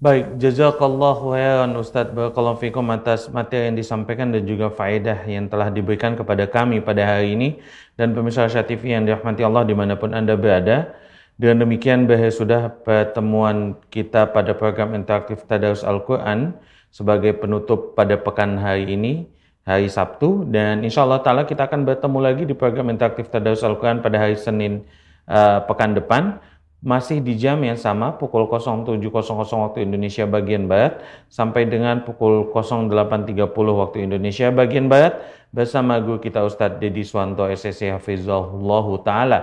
Baik, 0.00 0.40
jazakallahu 0.40 1.36
khairan 1.36 1.76
Ustaz 1.76 2.08
Barakallahu 2.08 2.56
fikum 2.56 2.88
atas 2.88 3.28
materi 3.28 3.68
yang 3.68 3.76
disampaikan 3.76 4.32
dan 4.32 4.48
juga 4.48 4.72
faedah 4.72 5.28
yang 5.28 5.44
telah 5.52 5.68
diberikan 5.68 6.16
kepada 6.16 6.48
kami 6.48 6.80
pada 6.80 7.04
hari 7.04 7.36
ini 7.36 7.60
dan 8.00 8.16
pemirsa 8.16 8.48
Asia 8.48 8.64
TV 8.64 8.96
yang 8.96 9.04
dirahmati 9.04 9.44
Allah 9.44 9.68
di 9.68 9.76
mana 9.76 10.00
pun 10.00 10.16
Anda 10.16 10.40
berada. 10.40 10.96
Dengan 11.36 11.68
demikian 11.68 12.08
berakhir 12.08 12.32
sudah 12.32 12.72
pertemuan 12.80 13.76
kita 13.92 14.32
pada 14.32 14.56
program 14.56 14.96
interaktif 14.96 15.44
Tadarus 15.44 15.84
Al-Quran 15.84 16.56
sebagai 16.90 17.34
penutup 17.38 17.94
pada 17.94 18.18
pekan 18.18 18.58
hari 18.58 18.94
ini, 18.94 19.26
hari 19.64 19.86
Sabtu. 19.86 20.46
Dan 20.46 20.82
insya 20.82 21.06
Allah 21.06 21.22
ta'ala 21.22 21.42
kita 21.46 21.70
akan 21.70 21.86
bertemu 21.86 22.18
lagi 22.18 22.42
di 22.44 22.54
program 22.54 22.90
interaktif 22.90 23.30
Tadarus 23.30 23.62
Al-Quran 23.62 24.02
pada 24.02 24.18
hari 24.18 24.34
Senin 24.36 24.84
uh, 25.30 25.62
pekan 25.64 25.94
depan 25.94 26.42
masih 26.80 27.20
di 27.20 27.36
jam 27.36 27.60
yang 27.60 27.76
sama 27.76 28.16
pukul 28.16 28.48
07.00 28.48 29.04
waktu 29.36 29.84
Indonesia 29.84 30.24
bagian 30.24 30.64
Barat 30.64 31.04
sampai 31.28 31.68
dengan 31.68 32.00
pukul 32.08 32.48
08.30 32.56 33.36
waktu 33.52 34.08
Indonesia 34.08 34.48
bagian 34.48 34.88
Barat 34.88 35.20
bersama 35.52 36.00
guru 36.00 36.16
kita 36.22 36.40
Ustadz 36.40 36.80
Dedi 36.80 37.04
Swanto 37.04 37.44
SSC 37.44 37.92
Hafizahullah 37.92 38.86
Ta'ala. 39.04 39.40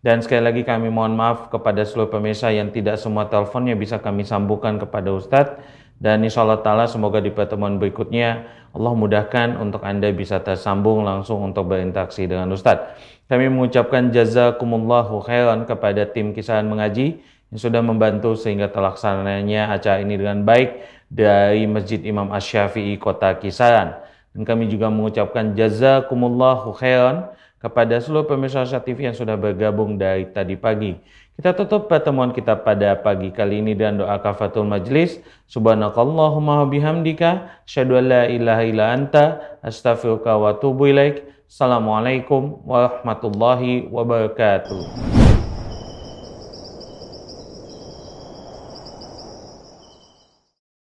Dan 0.00 0.24
sekali 0.24 0.42
lagi 0.42 0.62
kami 0.64 0.88
mohon 0.88 1.12
maaf 1.12 1.52
kepada 1.52 1.84
seluruh 1.84 2.10
pemirsa 2.10 2.48
yang 2.50 2.72
tidak 2.72 2.96
semua 2.96 3.28
teleponnya 3.28 3.76
bisa 3.76 4.00
kami 4.00 4.24
sambungkan 4.24 4.80
kepada 4.80 5.12
Ustadz. 5.14 5.60
Dan 6.00 6.24
insya 6.24 6.40
Allah 6.48 6.64
Ta'ala 6.64 6.88
semoga 6.88 7.20
di 7.20 7.28
pertemuan 7.28 7.76
berikutnya 7.76 8.48
Allah 8.72 8.92
mudahkan 8.96 9.60
untuk 9.60 9.84
Anda 9.84 10.08
bisa 10.16 10.40
tersambung 10.40 11.04
langsung 11.04 11.44
untuk 11.44 11.68
berinteraksi 11.68 12.24
dengan 12.24 12.48
Ustadz. 12.56 12.96
Kami 13.28 13.52
mengucapkan 13.52 14.08
jazakumullahu 14.08 15.20
khairan 15.22 15.68
kepada 15.68 16.08
tim 16.08 16.32
kisahan 16.32 16.64
mengaji 16.64 17.20
yang 17.52 17.60
sudah 17.60 17.84
membantu 17.84 18.32
sehingga 18.32 18.72
terlaksananya 18.72 19.76
acara 19.76 20.00
ini 20.00 20.16
dengan 20.16 20.40
baik 20.40 20.80
dari 21.12 21.68
Masjid 21.68 22.00
Imam 22.06 22.32
Ash-Syafi'i 22.32 22.96
Kota 22.96 23.36
Kisaran. 23.36 24.00
Dan 24.32 24.48
kami 24.48 24.72
juga 24.72 24.88
mengucapkan 24.88 25.52
jazakumullahu 25.52 26.72
khairan 26.80 27.28
kepada 27.60 28.00
seluruh 28.00 28.24
pemirsa 28.24 28.64
TV 28.80 29.12
yang 29.12 29.16
sudah 29.18 29.36
bergabung 29.36 30.00
dari 30.00 30.30
tadi 30.32 30.56
pagi. 30.56 30.96
Kita 31.40 31.56
tutup 31.56 31.88
pertemuan 31.88 32.36
kita 32.36 32.52
pada 32.52 33.00
pagi 33.00 33.32
kali 33.32 33.64
ini 33.64 33.72
dengan 33.72 34.04
doa 34.04 34.20
kafatul 34.20 34.68
majlis. 34.68 35.24
Subhanakallahumma 35.48 36.68
bihamdika. 36.68 37.64
Asyadu 37.64 37.96
an 37.96 38.12
la 38.12 38.22
ilaha 38.28 38.60
illa 38.68 38.92
anta. 38.92 39.40
Astaghfiruka 39.64 40.36
wa 40.36 40.52
atubu 40.52 40.92
ilaik. 40.92 41.24
Assalamualaikum 41.48 42.60
warahmatullahi 42.68 43.88
wabarakatuh. 43.88 45.39